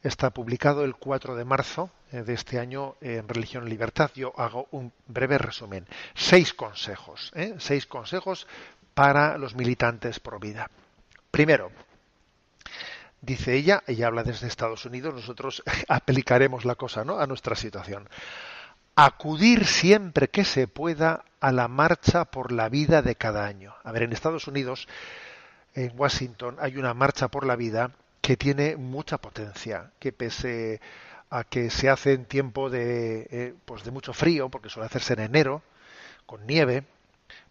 está 0.03 0.31
publicado 0.31 0.85
el 0.85 0.95
4 0.97 1.35
de 1.35 1.45
marzo 1.45 1.91
eh, 2.13 2.23
de 2.23 2.35
este 2.35 2.59
año 2.59 2.97
en 3.01 3.29
Religión 3.29 3.67
y 3.67 3.71
Libertad. 3.71 4.11
Yo 4.15 4.33
hago 4.39 4.69
un 4.71 4.93
breve 5.07 5.39
resumen. 5.39 5.87
Seis 6.15 6.55
consejos, 6.55 7.33
¿eh? 7.35 7.55
seis 7.59 7.87
consejos 7.87 8.47
para 8.95 9.39
los 9.39 9.55
militantes 9.55 10.21
pro 10.21 10.39
vida. 10.39 10.71
Primero, 11.31 11.71
dice 13.21 13.55
ella, 13.55 13.83
ella 13.87 14.07
habla 14.07 14.25
desde 14.25 14.49
Estados 14.49 14.85
Unidos, 14.85 15.15
nosotros 15.15 15.63
aplicaremos 15.89 16.65
la 16.65 16.75
cosa 16.75 17.05
¿no? 17.05 17.19
a 17.19 17.27
nuestra 17.27 17.55
situación. 17.55 18.09
Acudir 18.97 19.67
siempre 19.67 20.29
que 20.29 20.45
se 20.45 20.67
pueda 20.67 21.25
a 21.41 21.53
la 21.53 21.69
marcha 21.69 22.27
por 22.27 22.53
la 22.53 22.69
vida 22.69 23.03
de 23.03 23.17
cada 23.17 23.47
año. 23.47 23.75
A 23.85 23.93
ver, 23.93 24.03
en 24.03 24.13
Estados 24.13 24.47
Unidos, 24.47 24.89
en 25.75 25.93
Washington, 25.97 26.57
hay 26.59 26.77
una 26.77 26.93
marcha 26.93 27.29
por 27.29 27.47
la 27.47 27.57
vida 27.57 27.93
que 28.31 28.37
tiene 28.37 28.77
mucha 28.77 29.19
potencia, 29.19 29.91
que 29.99 30.13
pese 30.13 30.81
a 31.31 31.43
que 31.43 31.69
se 31.69 31.91
hace 31.91 32.13
en 32.13 32.27
tiempo 32.27 32.71
de, 32.71 33.27
eh, 33.29 33.55
pues 33.65 33.83
de 33.83 33.91
mucho 33.91 34.13
frío, 34.13 34.49
porque 34.49 34.69
suele 34.69 34.87
hacerse 34.87 35.15
en 35.15 35.19
enero, 35.19 35.65
con 36.27 36.47
nieve, 36.47 36.85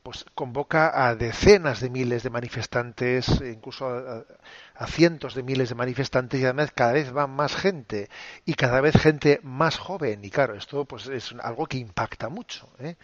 pues 0.03 0.25
convoca 0.35 1.05
a 1.05 1.15
decenas 1.15 1.81
de 1.81 1.89
miles 1.89 2.23
de 2.23 2.29
manifestantes, 2.29 3.27
incluso 3.41 3.89
a, 3.89 4.87
cientos 4.87 5.35
de 5.35 5.43
miles 5.43 5.67
de 5.67 5.75
manifestantes 5.75 6.39
y 6.39 6.45
además 6.45 6.71
cada 6.73 6.93
vez 6.93 7.13
va 7.13 7.27
más 7.27 7.57
gente 7.57 8.09
y 8.45 8.53
cada 8.53 8.79
vez 8.79 8.95
gente 8.95 9.41
más 9.43 9.77
joven 9.77 10.23
y 10.23 10.29
claro 10.29 10.55
esto 10.55 10.85
pues 10.85 11.07
es 11.07 11.35
algo 11.43 11.65
que 11.65 11.77
impacta 11.77 12.29
mucho, 12.29 12.69
¿eh? 12.79 12.95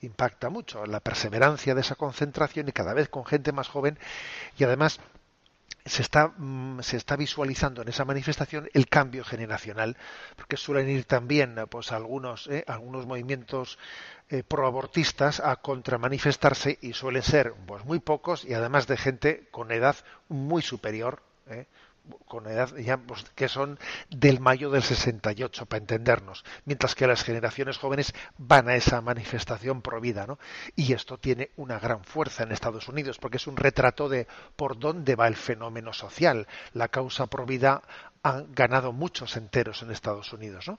impacta 0.00 0.48
mucho 0.48 0.86
la 0.86 1.00
perseverancia 1.00 1.74
de 1.74 1.80
esa 1.80 1.96
concentración 1.96 2.68
y 2.68 2.72
cada 2.72 2.94
vez 2.94 3.08
con 3.08 3.24
gente 3.24 3.50
más 3.50 3.66
joven 3.66 3.98
y 4.56 4.62
además 4.62 5.00
se 5.86 6.02
está, 6.02 6.28
mm, 6.36 6.80
se 6.82 6.96
está 6.96 7.16
visualizando 7.16 7.82
en 7.82 7.88
esa 7.88 8.04
manifestación 8.04 8.68
el 8.74 8.88
cambio 8.88 9.24
generacional, 9.24 9.96
porque 10.34 10.56
suelen 10.56 10.88
ir 10.88 11.04
también 11.04 11.56
pues 11.70 11.92
algunos, 11.92 12.48
eh, 12.48 12.64
algunos 12.66 13.06
movimientos 13.06 13.78
eh, 14.28 14.42
proabortistas 14.42 15.40
a 15.40 15.56
contramanifestarse 15.56 16.78
y 16.82 16.92
suelen 16.92 17.22
ser 17.22 17.54
pues 17.66 17.84
muy 17.84 18.00
pocos 18.00 18.44
y 18.44 18.54
además 18.54 18.86
de 18.88 18.96
gente 18.96 19.48
con 19.52 19.70
edad 19.70 19.96
muy 20.28 20.62
superior, 20.62 21.22
eh, 21.48 21.66
con 22.26 22.46
edad 22.46 22.74
ya 22.76 22.96
pues, 22.96 23.24
que 23.34 23.48
son 23.48 23.78
del 24.10 24.40
mayo 24.40 24.70
del 24.70 24.82
68 24.82 25.66
para 25.66 25.80
entendernos, 25.80 26.44
mientras 26.64 26.94
que 26.94 27.06
las 27.06 27.22
generaciones 27.22 27.78
jóvenes 27.78 28.14
van 28.38 28.68
a 28.68 28.74
esa 28.74 29.00
manifestación 29.00 29.82
provida, 29.82 30.26
¿no? 30.26 30.38
Y 30.74 30.92
esto 30.92 31.18
tiene 31.18 31.50
una 31.56 31.78
gran 31.78 32.04
fuerza 32.04 32.42
en 32.42 32.52
Estados 32.52 32.88
Unidos 32.88 33.18
porque 33.18 33.36
es 33.36 33.46
un 33.46 33.56
retrato 33.56 34.08
de 34.08 34.26
por 34.56 34.78
dónde 34.78 35.16
va 35.16 35.28
el 35.28 35.36
fenómeno 35.36 35.92
social. 35.92 36.46
La 36.72 36.88
causa 36.88 37.26
provida 37.26 37.82
ha 38.22 38.42
ganado 38.48 38.92
muchos 38.92 39.36
enteros 39.36 39.82
en 39.82 39.90
Estados 39.90 40.32
Unidos, 40.32 40.68
¿no? 40.68 40.78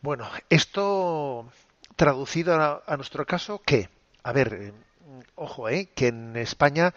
Bueno, 0.00 0.28
esto 0.48 1.50
traducido 1.96 2.54
a, 2.54 2.96
nuestro 2.96 3.26
caso, 3.26 3.60
¿qué? 3.66 3.88
A 4.22 4.32
ver, 4.32 4.54
eh, 4.54 4.72
ojo, 5.34 5.68
¿eh? 5.68 5.88
que 5.94 6.08
en 6.08 6.36
España, 6.36 6.94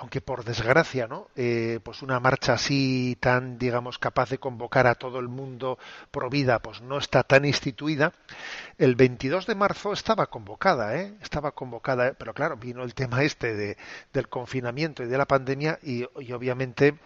aunque 0.00 0.22
por 0.22 0.44
desgracia, 0.44 1.06
¿no? 1.06 1.28
Eh, 1.36 1.78
pues 1.82 2.00
una 2.00 2.18
marcha 2.20 2.54
así 2.54 3.18
tan, 3.20 3.58
digamos, 3.58 3.98
capaz 3.98 4.30
de 4.30 4.38
convocar 4.38 4.86
a 4.86 4.94
todo 4.94 5.18
el 5.18 5.28
mundo 5.28 5.78
pro 6.10 6.30
vida, 6.30 6.58
pues 6.60 6.80
no 6.80 6.96
está 6.96 7.22
tan 7.22 7.44
instituida. 7.44 8.14
El 8.78 8.94
22 8.94 9.46
de 9.46 9.54
marzo 9.54 9.92
estaba 9.92 10.28
convocada, 10.28 10.96
¿eh? 10.96 11.12
Estaba 11.20 11.52
convocada, 11.52 12.14
pero 12.14 12.32
claro, 12.32 12.56
vino 12.56 12.82
el 12.82 12.94
tema 12.94 13.22
este 13.22 13.54
de, 13.54 13.76
del 14.14 14.30
confinamiento 14.30 15.02
y 15.02 15.06
de 15.06 15.18
la 15.18 15.26
pandemia 15.26 15.78
y, 15.82 16.04
obviamente 16.32 16.98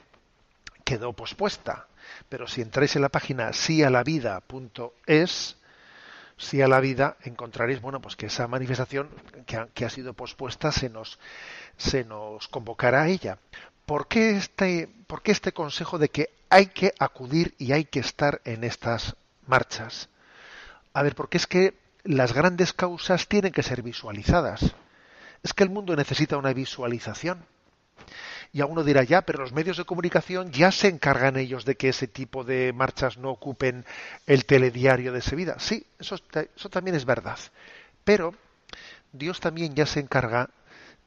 quedó 0.85 1.15
pospuesta. 1.15 1.89
Pero 2.29 2.47
si 2.47 2.63
entráis 2.63 2.95
en 2.95 3.03
la 3.03 3.09
página 3.09 3.53
sialavida.es, 3.53 5.57
si 6.37 6.63
a 6.63 6.69
la 6.69 6.81
vida 6.81 7.17
encontraréis 7.23 7.81
bueno 7.81 8.01
pues 8.01 8.17
que 8.17 8.27
esa 8.27 8.49
manifestación 8.49 9.09
que 9.47 9.57
ha, 9.57 9.69
que 9.69 9.85
ha 9.85 9.91
sido 9.91 10.15
pospuesta 10.15 10.73
se 10.73 10.89
nos 10.91 11.19
se 11.77 12.05
nos 12.05 12.49
convocará 12.49 13.03
a 13.03 13.09
ella 13.09 13.39
¿Por 13.87 14.09
qué, 14.09 14.31
este, 14.37 14.89
¿Por 15.07 15.23
qué 15.23 15.33
este 15.33 15.53
consejo 15.53 15.99
de 15.99 16.09
que 16.09 16.31
hay 16.49 16.67
que 16.67 16.95
acudir 16.99 17.55
y 17.59 17.73
hay 17.73 17.85
que 17.85 18.01
estar 18.01 18.41
en 18.45 18.65
estas 18.65 19.15
marchas? 19.47 20.09
A 20.95 21.03
ver, 21.03 21.15
porque 21.15 21.37
es 21.37 21.47
que 21.47 21.75
las 22.03 22.33
grandes 22.33 22.73
causas 22.73 23.29
tienen 23.29 23.53
que 23.53 23.63
ser 23.63 23.83
visualizadas. 23.83 24.75
Es 25.43 25.53
que 25.53 25.65
el 25.65 25.71
mundo 25.71 25.95
necesita 25.97 26.39
una 26.39 26.55
visualización. 26.55 27.45
Y 28.55 28.61
a 28.61 28.67
uno 28.67 28.85
dirá 28.85 29.03
ya, 29.03 29.23
pero 29.23 29.41
los 29.41 29.53
medios 29.53 29.77
de 29.79 29.85
comunicación 29.85 30.53
ya 30.53 30.71
se 30.71 30.87
encargan 30.87 31.37
ellos 31.37 31.65
de 31.65 31.75
que 31.75 31.89
ese 31.89 32.07
tipo 32.07 32.45
de 32.45 32.73
marchas 32.73 33.19
no 33.19 33.31
ocupen 33.31 33.85
el 34.27 34.47
telediario 34.47 35.13
de 35.13 35.21
vida. 35.35 35.57
Sí, 35.59 35.85
eso, 35.99 36.17
eso 36.55 36.69
también 36.69 36.95
es 36.95 37.05
verdad. 37.05 37.37
Pero 38.05 38.33
Dios 39.13 39.41
también 39.41 39.75
ya 39.75 39.87
se 39.87 39.99
encarga 39.99 40.51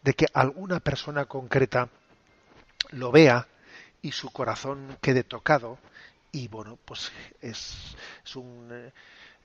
de 0.03 0.13
que 0.13 0.25
alguna 0.33 0.81
persona 0.81 1.23
concreta 1.23 1.87
lo 2.91 3.13
vea 3.13 3.47
y 4.01 4.11
su 4.11 4.29
corazón 4.29 4.97
quede 5.01 5.23
tocado 5.23 5.77
y 6.33 6.49
bueno 6.49 6.77
pues 6.83 7.11
es, 7.41 7.95
es 8.25 8.35
un 8.35 8.91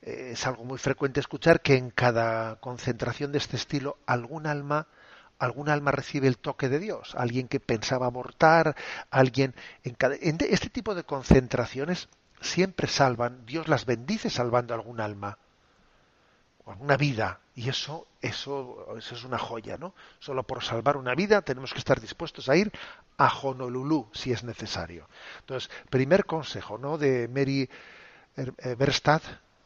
eh, 0.01 0.31
es 0.31 0.45
algo 0.45 0.63
muy 0.63 0.77
frecuente 0.77 1.19
escuchar 1.19 1.61
que 1.61 1.75
en 1.75 1.89
cada 1.89 2.57
concentración 2.57 3.31
de 3.31 3.37
este 3.37 3.55
estilo 3.55 3.97
algún 4.05 4.45
alma 4.45 4.87
algún 5.43 5.69
alma 5.69 5.91
recibe 5.91 6.27
el 6.27 6.37
toque 6.37 6.69
de 6.69 6.79
Dios, 6.79 7.15
alguien 7.15 7.47
que 7.47 7.59
pensaba 7.59 8.05
abortar, 8.05 8.75
alguien 9.11 9.53
en, 9.83 9.95
este 10.49 10.69
tipo 10.69 10.95
de 10.95 11.03
concentraciones 11.03 12.09
siempre 12.41 12.87
salvan, 12.87 13.45
Dios 13.45 13.67
las 13.67 13.85
bendice 13.85 14.29
salvando 14.29 14.73
algún 14.73 15.01
alma 15.01 15.37
o 16.65 16.71
alguna 16.71 16.97
vida 16.97 17.39
y 17.55 17.69
eso 17.69 18.07
eso 18.21 18.95
eso 18.97 19.15
es 19.15 19.23
una 19.25 19.37
joya, 19.37 19.77
¿no? 19.77 19.93
Solo 20.19 20.43
por 20.43 20.63
salvar 20.63 20.95
una 20.95 21.13
vida 21.13 21.41
tenemos 21.41 21.73
que 21.73 21.79
estar 21.79 21.99
dispuestos 21.99 22.47
a 22.47 22.55
ir 22.55 22.71
a 23.17 23.27
Honolulu 23.27 24.09
si 24.13 24.31
es 24.31 24.43
necesario. 24.43 25.07
Entonces, 25.41 25.69
primer 25.89 26.25
consejo, 26.25 26.77
¿no? 26.77 26.97
de 26.97 27.27
Mary 27.27 27.69
Verstad 28.77 29.21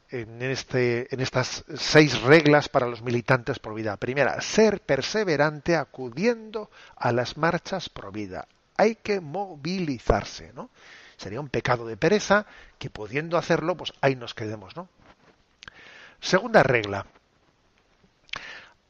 en, 0.09 0.41
este, 0.41 1.13
en 1.13 1.19
estas 1.19 1.65
seis 1.75 2.21
reglas 2.21 2.69
para 2.69 2.87
los 2.87 3.01
militantes 3.01 3.59
pro 3.59 3.73
vida. 3.73 3.97
Primera, 3.97 4.39
ser 4.41 4.81
perseverante 4.81 5.75
acudiendo 5.75 6.69
a 6.95 7.11
las 7.11 7.37
marchas 7.37 7.89
pro 7.89 8.11
vida. 8.11 8.47
Hay 8.77 8.95
que 8.95 9.19
movilizarse, 9.19 10.53
¿no? 10.53 10.69
Sería 11.17 11.41
un 11.41 11.49
pecado 11.49 11.87
de 11.87 11.97
pereza 11.97 12.45
que 12.77 12.89
pudiendo 12.89 13.37
hacerlo, 13.37 13.75
pues 13.75 13.93
ahí 14.01 14.15
nos 14.15 14.33
quedemos, 14.33 14.75
¿no? 14.75 14.87
Segunda 16.21 16.63
regla. 16.63 17.05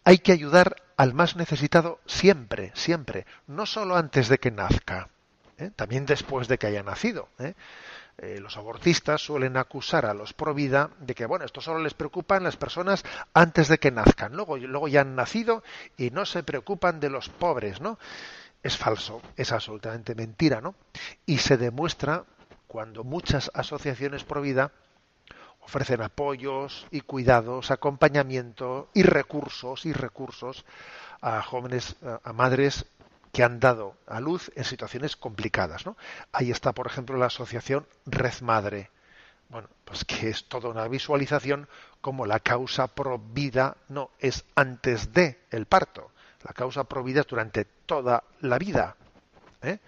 Hay 0.03 0.19
que 0.19 0.31
ayudar 0.31 0.75
al 0.97 1.13
más 1.13 1.35
necesitado 1.35 1.99
siempre, 2.05 2.71
siempre, 2.73 3.25
no 3.45 3.65
solo 3.65 3.95
antes 3.95 4.29
de 4.29 4.37
que 4.39 4.51
nazca, 4.51 5.09
¿eh? 5.57 5.71
también 5.75 6.05
después 6.05 6.47
de 6.47 6.57
que 6.57 6.67
haya 6.67 6.83
nacido. 6.83 7.29
¿eh? 7.39 7.53
Eh, 8.19 8.39
los 8.39 8.57
abortistas 8.57 9.21
suelen 9.21 9.57
acusar 9.57 10.07
a 10.07 10.13
los 10.15 10.33
pro 10.33 10.55
vida 10.55 10.89
de 10.99 11.13
que 11.13 11.27
bueno 11.27 11.45
esto 11.45 11.61
solo 11.61 11.83
les 11.83 11.93
preocupan 11.93 12.43
las 12.43 12.57
personas 12.57 13.05
antes 13.35 13.67
de 13.67 13.77
que 13.77 13.91
nazcan. 13.91 14.35
Luego 14.35 14.57
luego 14.57 14.87
ya 14.87 15.01
han 15.01 15.15
nacido 15.15 15.63
y 15.97 16.09
no 16.09 16.25
se 16.25 16.41
preocupan 16.41 16.99
de 16.99 17.11
los 17.11 17.29
pobres 17.29 17.79
no 17.79 17.99
es 18.63 18.75
falso 18.75 19.21
es 19.35 19.51
absolutamente 19.51 20.15
mentira 20.15 20.61
no 20.61 20.73
y 21.27 21.37
se 21.37 21.57
demuestra 21.57 22.23
cuando 22.65 23.03
muchas 23.03 23.51
asociaciones 23.53 24.23
pro 24.23 24.41
vida 24.41 24.71
ofrecen 25.59 26.01
apoyos 26.01 26.87
y 26.89 27.01
cuidados 27.01 27.69
acompañamiento 27.69 28.89
y 28.95 29.03
recursos 29.03 29.85
y 29.85 29.93
recursos 29.93 30.65
a 31.21 31.43
jóvenes 31.43 31.97
a 32.23 32.33
madres 32.33 32.87
que 33.31 33.43
han 33.43 33.59
dado 33.59 33.95
a 34.07 34.19
luz 34.19 34.51
en 34.55 34.63
situaciones 34.63 35.15
complicadas. 35.15 35.85
¿no? 35.85 35.97
Ahí 36.31 36.51
está, 36.51 36.73
por 36.73 36.87
ejemplo, 36.87 37.17
la 37.17 37.27
asociación 37.27 37.85
Red 38.05 38.41
Madre. 38.41 38.89
Bueno, 39.49 39.69
pues 39.85 40.03
que 40.03 40.29
es 40.29 40.45
toda 40.45 40.69
una 40.69 40.87
visualización 40.87 41.69
como 42.01 42.25
la 42.25 42.39
causa 42.39 42.87
pro 42.87 43.17
vida 43.17 43.77
no 43.87 44.11
es 44.19 44.43
antes 44.55 45.13
de 45.13 45.39
el 45.51 45.65
parto. 45.65 46.11
La 46.43 46.53
causa 46.53 46.83
pro 46.83 47.03
vida 47.03 47.21
es 47.21 47.27
durante 47.27 47.65
toda 47.65 48.23
la 48.41 48.57
vida. 48.57 48.95
¿eh? 49.61 49.79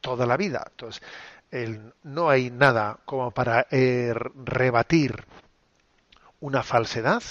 Toda 0.00 0.26
la 0.26 0.36
vida. 0.36 0.64
Entonces, 0.70 1.02
no 2.02 2.28
hay 2.28 2.50
nada 2.50 2.98
como 3.04 3.30
para 3.30 3.66
eh, 3.70 4.12
rebatir 4.44 5.24
una 6.40 6.62
falsedad 6.62 7.22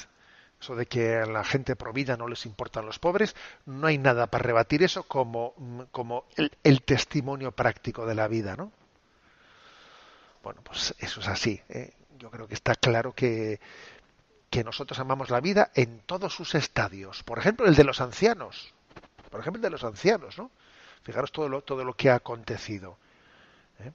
eso 0.66 0.76
de 0.76 0.88
que 0.88 1.18
a 1.18 1.28
la 1.28 1.44
gente 1.44 1.76
provida 1.76 2.18
no 2.18 2.28
les 2.28 2.46
importan 2.48 2.88
los 2.88 2.98
pobres, 2.98 3.36
no 3.68 3.86
hay 3.86 4.00
nada 4.00 4.26
para 4.26 4.44
rebatir 4.44 4.82
eso 4.82 5.04
como, 5.04 5.54
como 5.92 6.26
el, 6.64 6.82
testimonio 6.82 7.52
práctico 7.52 8.06
de 8.08 8.16
la 8.16 8.28
vida, 8.28 8.56
¿no? 8.56 8.72
Bueno, 10.44 10.62
pues 10.64 10.96
eso 10.98 11.20
es 11.20 11.28
así. 11.28 11.62
¿eh? 11.70 11.94
Yo 12.18 12.32
creo 12.32 12.48
que 12.48 12.56
está 12.56 12.74
claro 12.74 13.14
que, 13.14 13.60
que 14.50 14.64
nosotros 14.64 14.98
amamos 14.98 15.30
la 15.30 15.40
vida 15.40 15.70
en 15.76 16.00
todos 16.00 16.34
sus 16.34 16.56
estadios. 16.56 17.22
Por 17.22 17.38
ejemplo, 17.38 17.68
el 17.68 17.76
de 17.76 17.84
los 17.84 18.02
ancianos. 18.02 18.74
Por 19.30 19.42
ejemplo, 19.42 19.60
el 19.60 19.64
de 19.64 19.70
los 19.70 19.84
ancianos, 19.84 20.38
¿no? 20.38 20.50
Fijaros 21.04 21.32
todo 21.32 21.48
lo, 21.48 21.62
todo 21.62 21.84
lo 21.84 21.94
que 21.94 22.10
ha 22.10 22.16
acontecido. 22.16 22.98
¿eh? 23.80 23.92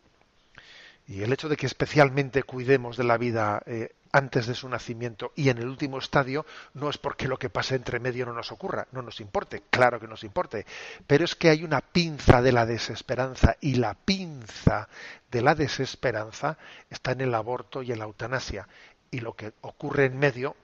Y 1.08 1.22
el 1.22 1.32
hecho 1.32 1.48
de 1.48 1.56
que 1.56 1.66
especialmente 1.66 2.44
cuidemos 2.44 2.96
de 2.96 3.04
la 3.04 3.18
vida 3.18 3.60
eh, 3.66 3.92
antes 4.12 4.46
de 4.46 4.54
su 4.54 4.68
nacimiento 4.68 5.32
y 5.36 5.48
en 5.48 5.58
el 5.58 5.68
último 5.68 5.98
estadio 5.98 6.44
no 6.74 6.90
es 6.90 6.98
porque 6.98 7.28
lo 7.28 7.38
que 7.38 7.50
pase 7.50 7.76
entre 7.76 8.00
medio 8.00 8.26
no 8.26 8.32
nos 8.32 8.52
ocurra, 8.52 8.86
no 8.92 9.02
nos 9.02 9.20
importe, 9.20 9.62
claro 9.70 10.00
que 10.00 10.08
nos 10.08 10.24
importe, 10.24 10.66
pero 11.06 11.24
es 11.24 11.34
que 11.34 11.50
hay 11.50 11.64
una 11.64 11.80
pinza 11.80 12.42
de 12.42 12.52
la 12.52 12.66
desesperanza 12.66 13.56
y 13.60 13.74
la 13.74 13.94
pinza 13.94 14.88
de 15.30 15.42
la 15.42 15.54
desesperanza 15.54 16.58
está 16.88 17.12
en 17.12 17.20
el 17.22 17.34
aborto 17.34 17.82
y 17.82 17.92
en 17.92 17.98
la 17.98 18.04
eutanasia 18.06 18.66
y 19.10 19.20
lo 19.20 19.34
que 19.34 19.52
ocurre 19.62 20.06
en 20.06 20.18
medio, 20.18 20.56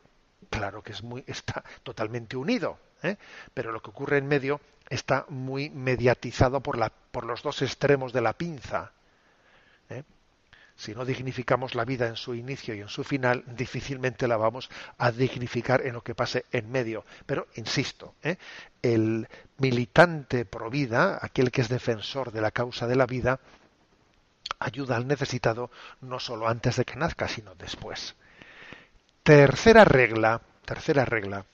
claro 0.50 0.82
que 0.82 0.92
es 0.92 1.02
muy 1.02 1.24
está 1.26 1.64
totalmente 1.82 2.36
unido, 2.36 2.78
¿eh? 3.02 3.16
pero 3.54 3.72
lo 3.72 3.80
que 3.80 3.90
ocurre 3.90 4.18
en 4.18 4.26
medio 4.26 4.60
está 4.88 5.26
muy 5.28 5.70
mediatizado 5.70 6.60
por 6.60 6.78
la 6.78 6.90
por 7.16 7.24
los 7.24 7.42
dos 7.42 7.62
extremos 7.62 8.12
de 8.12 8.20
la 8.20 8.34
pinza. 8.34 8.92
¿eh? 9.88 10.02
Si 10.76 10.94
no 10.94 11.04
dignificamos 11.04 11.74
la 11.74 11.84
vida 11.84 12.06
en 12.06 12.16
su 12.16 12.34
inicio 12.34 12.74
y 12.74 12.80
en 12.80 12.88
su 12.88 13.02
final, 13.02 13.44
difícilmente 13.46 14.28
la 14.28 14.36
vamos 14.36 14.68
a 14.98 15.10
dignificar 15.10 15.86
en 15.86 15.94
lo 15.94 16.02
que 16.02 16.14
pase 16.14 16.44
en 16.52 16.70
medio. 16.70 17.04
Pero, 17.24 17.46
insisto, 17.54 18.14
¿eh? 18.22 18.36
el 18.82 19.26
militante 19.58 20.44
pro 20.44 20.68
vida, 20.68 21.18
aquel 21.22 21.50
que 21.50 21.62
es 21.62 21.68
defensor 21.68 22.30
de 22.30 22.42
la 22.42 22.50
causa 22.50 22.86
de 22.86 22.96
la 22.96 23.06
vida, 23.06 23.40
ayuda 24.58 24.96
al 24.96 25.06
necesitado 25.06 25.70
no 26.02 26.20
solo 26.20 26.46
antes 26.46 26.76
de 26.76 26.84
que 26.84 26.96
nazca, 26.96 27.26
sino 27.26 27.54
después. 27.54 28.14
Tercera 29.22 29.84
regla, 29.84 30.42
tercera 30.64 31.06
regla, 31.06 31.46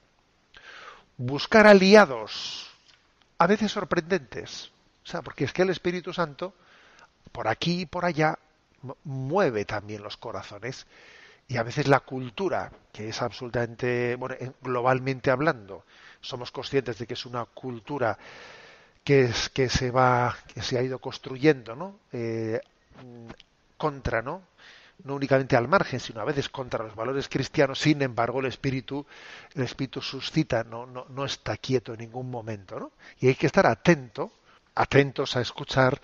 buscar 1.17 1.69
aliados, 1.69 2.69
a 3.39 3.47
veces 3.47 3.71
sorprendentes. 3.71 4.73
O 5.05 5.07
sea, 5.07 5.23
porque 5.23 5.45
es 5.45 5.53
que 5.53 5.63
el 5.63 5.71
Espíritu 5.71 6.13
Santo, 6.13 6.55
por 7.31 7.49
aquí 7.49 7.83
y 7.83 7.87
por 7.87 8.05
allá, 8.05 8.39
mueve 9.05 9.65
también 9.65 10.03
los 10.03 10.17
corazones 10.17 10.87
y 11.49 11.57
a 11.57 11.63
veces 11.63 11.89
la 11.89 12.01
cultura, 12.01 12.71
que 12.93 13.09
es 13.09 13.21
absolutamente, 13.21 14.17
bueno, 14.17 14.37
globalmente 14.63 15.31
hablando, 15.31 15.85
somos 16.21 16.51
conscientes 16.51 16.99
de 16.99 17.07
que 17.07 17.15
es 17.15 17.27
una 17.27 17.45
cultura 17.45 18.17
que, 19.05 19.25
es, 19.25 19.49
que 19.51 19.69
se 19.69 19.91
va, 19.91 20.37
que 20.55 20.63
se 20.63 20.79
ha 20.79 20.83
ido 20.83 20.99
construyendo, 20.99 21.75
¿no? 21.75 21.99
Eh, 22.13 22.61
contra, 23.77 24.23
¿no? 24.23 24.43
No 25.05 25.17
únicamente 25.17 25.57
al 25.57 25.67
margen, 25.67 25.99
sino 25.99 26.21
a 26.21 26.25
veces 26.25 26.49
contra 26.49 26.85
los 26.85 26.95
valores 26.95 27.29
cristianos. 27.29 27.81
Sin 27.81 28.01
embargo, 28.03 28.41
el 28.41 28.47
espíritu, 28.47 29.05
el 29.55 29.65
espíritu 29.65 30.01
suscita, 30.01 30.63
no, 30.63 30.87
no, 30.87 31.07
no 31.09 31.25
está 31.25 31.57
quieto 31.57 31.93
en 31.93 32.01
ningún 32.01 32.31
momento, 32.31 32.79
¿no? 32.79 32.93
Y 33.19 33.27
hay 33.27 33.35
que 33.35 33.47
estar 33.47 33.67
atento, 33.67 34.31
atentos 34.75 35.37
a 35.37 35.41
escuchar, 35.41 36.01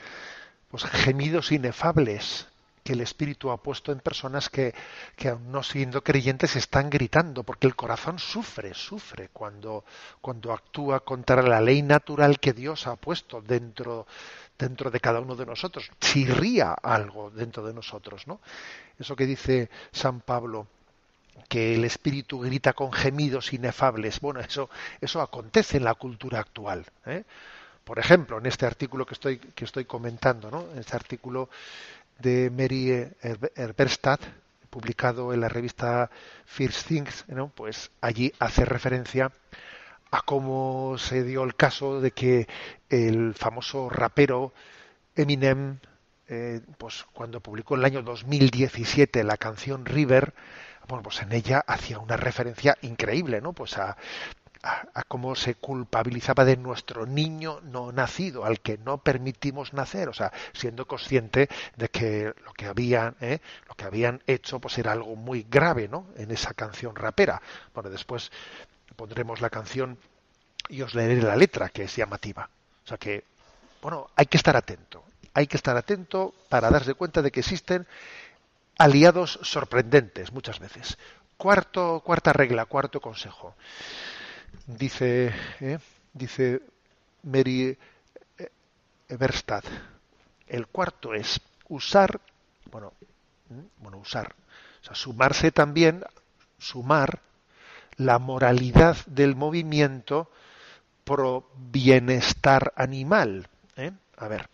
pues 0.70 0.84
gemidos 0.84 1.52
inefables 1.52 2.48
que 2.88 2.94
el 2.94 3.02
Espíritu 3.02 3.50
ha 3.50 3.58
puesto 3.58 3.92
en 3.92 4.00
personas 4.00 4.48
que, 4.48 4.74
que 5.14 5.28
aun 5.28 5.52
no 5.52 5.62
siendo 5.62 6.02
creyentes 6.02 6.56
están 6.56 6.88
gritando, 6.88 7.42
porque 7.42 7.66
el 7.66 7.76
corazón 7.76 8.18
sufre, 8.18 8.72
sufre 8.72 9.28
cuando, 9.30 9.84
cuando 10.22 10.54
actúa 10.54 11.00
contra 11.00 11.42
la 11.42 11.60
ley 11.60 11.82
natural 11.82 12.40
que 12.40 12.54
Dios 12.54 12.86
ha 12.86 12.96
puesto 12.96 13.42
dentro, 13.42 14.06
dentro 14.58 14.90
de 14.90 15.00
cada 15.00 15.20
uno 15.20 15.36
de 15.36 15.44
nosotros. 15.44 15.90
Chirría 16.00 16.72
algo 16.72 17.30
dentro 17.30 17.62
de 17.62 17.74
nosotros, 17.74 18.26
¿no? 18.26 18.40
Eso 18.98 19.14
que 19.14 19.26
dice 19.26 19.68
San 19.92 20.22
Pablo, 20.22 20.66
que 21.46 21.74
el 21.74 21.84
espíritu 21.84 22.40
grita 22.40 22.72
con 22.72 22.90
gemidos 22.90 23.52
inefables. 23.52 24.18
Bueno, 24.20 24.40
eso, 24.40 24.70
eso 25.02 25.20
acontece 25.20 25.76
en 25.76 25.84
la 25.84 25.92
cultura 25.92 26.40
actual. 26.40 26.86
¿eh? 27.04 27.24
Por 27.84 27.98
ejemplo, 27.98 28.38
en 28.38 28.46
este 28.46 28.64
artículo 28.64 29.04
que 29.04 29.12
estoy, 29.12 29.38
que 29.38 29.66
estoy 29.66 29.84
comentando, 29.84 30.50
¿no? 30.50 30.70
en 30.72 30.78
este 30.78 30.96
artículo 30.96 31.50
de 32.18 32.50
Mary 32.50 33.08
Herberstadt, 33.56 34.20
publicado 34.70 35.32
en 35.32 35.40
la 35.40 35.48
revista 35.48 36.10
First 36.44 36.88
Things, 36.88 37.24
¿no? 37.28 37.48
pues 37.48 37.90
allí 38.00 38.32
hace 38.38 38.64
referencia 38.64 39.32
a 40.10 40.22
cómo 40.22 40.96
se 40.98 41.22
dio 41.22 41.44
el 41.44 41.54
caso 41.54 42.00
de 42.00 42.10
que 42.12 42.48
el 42.88 43.34
famoso 43.34 43.88
rapero 43.88 44.52
Eminem, 45.14 45.78
eh, 46.28 46.60
pues 46.78 47.04
cuando 47.12 47.40
publicó 47.40 47.74
en 47.74 47.80
el 47.80 47.86
año 47.86 48.02
2017 48.02 49.24
la 49.24 49.36
canción 49.36 49.84
River, 49.84 50.34
bueno, 50.86 51.02
pues 51.02 51.20
en 51.20 51.32
ella 51.32 51.62
hacía 51.66 51.98
una 51.98 52.16
referencia 52.16 52.76
increíble, 52.80 53.42
¿no? 53.42 53.52
Pues 53.52 53.76
a, 53.76 53.96
a, 54.62 55.04
cómo 55.06 55.34
se 55.34 55.54
culpabilizaba 55.54 56.44
de 56.44 56.56
nuestro 56.56 57.06
niño 57.06 57.60
no 57.62 57.92
nacido, 57.92 58.44
al 58.44 58.60
que 58.60 58.78
no 58.78 58.98
permitimos 58.98 59.72
nacer, 59.72 60.08
o 60.08 60.14
sea, 60.14 60.32
siendo 60.52 60.86
consciente 60.86 61.48
de 61.76 61.88
que 61.88 62.34
lo 62.44 62.52
que 62.52 62.66
habían, 62.66 63.16
¿eh? 63.20 63.40
lo 63.68 63.74
que 63.74 63.84
habían 63.84 64.22
hecho, 64.26 64.58
pues 64.58 64.78
era 64.78 64.92
algo 64.92 65.16
muy 65.16 65.46
grave, 65.48 65.88
¿no? 65.88 66.06
En 66.16 66.30
esa 66.30 66.54
canción 66.54 66.96
rapera. 66.96 67.40
Bueno, 67.74 67.90
después 67.90 68.32
pondremos 68.96 69.40
la 69.40 69.50
canción 69.50 69.98
y 70.68 70.82
os 70.82 70.94
leeré 70.94 71.22
la 71.22 71.36
letra, 71.36 71.68
que 71.68 71.84
es 71.84 71.96
llamativa. 71.96 72.50
O 72.84 72.88
sea 72.88 72.98
que, 72.98 73.24
bueno, 73.80 74.10
hay 74.16 74.26
que 74.26 74.36
estar 74.36 74.56
atento. 74.56 75.04
Hay 75.34 75.46
que 75.46 75.56
estar 75.56 75.76
atento 75.76 76.34
para 76.48 76.70
darse 76.70 76.94
cuenta 76.94 77.22
de 77.22 77.30
que 77.30 77.40
existen 77.40 77.86
aliados 78.76 79.38
sorprendentes 79.42 80.32
muchas 80.32 80.58
veces. 80.58 80.98
Cuarto, 81.36 82.02
cuarta 82.04 82.32
regla, 82.32 82.64
cuarto 82.64 83.00
consejo 83.00 83.54
dice, 84.68 85.32
¿eh? 85.60 85.78
dice 86.12 86.60
Mary 87.22 87.76
Eberstadt. 89.08 89.64
El 90.46 90.66
cuarto 90.66 91.14
es 91.14 91.40
usar, 91.68 92.20
bueno, 92.70 92.92
bueno, 93.78 93.98
usar, 93.98 94.34
o 94.80 94.84
sea, 94.84 94.94
sumarse 94.94 95.50
también, 95.50 96.04
sumar 96.58 97.20
la 97.96 98.18
moralidad 98.18 98.96
del 99.06 99.34
movimiento 99.34 100.30
pro 101.04 101.50
bienestar 101.56 102.72
animal. 102.76 103.48
¿eh? 103.76 103.92
A 104.16 104.28
ver, 104.28 104.48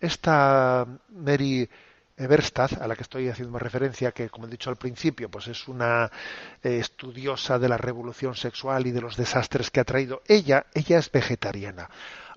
esta 0.00 0.86
Mary 1.10 1.68
Eberstadt, 2.18 2.80
a 2.80 2.86
la 2.86 2.96
que 2.96 3.02
estoy 3.02 3.28
haciendo 3.28 3.58
referencia, 3.58 4.12
que 4.12 4.28
como 4.28 4.46
he 4.46 4.50
dicho 4.50 4.70
al 4.70 4.76
principio, 4.76 5.30
pues 5.30 5.46
es 5.48 5.68
una 5.68 6.10
eh, 6.62 6.78
estudiosa 6.78 7.58
de 7.58 7.68
la 7.68 7.78
revolución 7.78 8.34
sexual 8.34 8.86
y 8.86 8.90
de 8.90 9.00
los 9.00 9.16
desastres 9.16 9.70
que 9.70 9.80
ha 9.80 9.84
traído, 9.84 10.22
ella, 10.26 10.66
ella 10.74 10.98
es 10.98 11.10
vegetariana, 11.10 11.88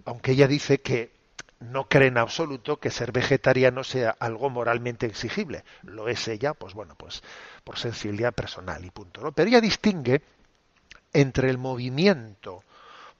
aunque 0.06 0.32
ella 0.32 0.48
dice 0.48 0.82
que 0.82 1.12
no 1.60 1.88
cree 1.88 2.08
en 2.08 2.18
absoluto 2.18 2.80
que 2.80 2.90
ser 2.90 3.12
vegetariano 3.12 3.84
sea 3.84 4.16
algo 4.20 4.50
moralmente 4.50 5.06
exigible. 5.06 5.64
Lo 5.84 6.08
es 6.08 6.28
ella, 6.28 6.54
pues 6.54 6.74
bueno, 6.74 6.96
pues 6.96 7.22
por 7.64 7.78
sensibilidad 7.78 8.34
personal 8.34 8.84
y 8.84 8.90
punto. 8.90 9.22
¿no? 9.22 9.32
Pero 9.32 9.50
ella 9.50 9.62
distingue 9.62 10.22
entre 11.14 11.50
el 11.50 11.58
movimiento 11.58 12.64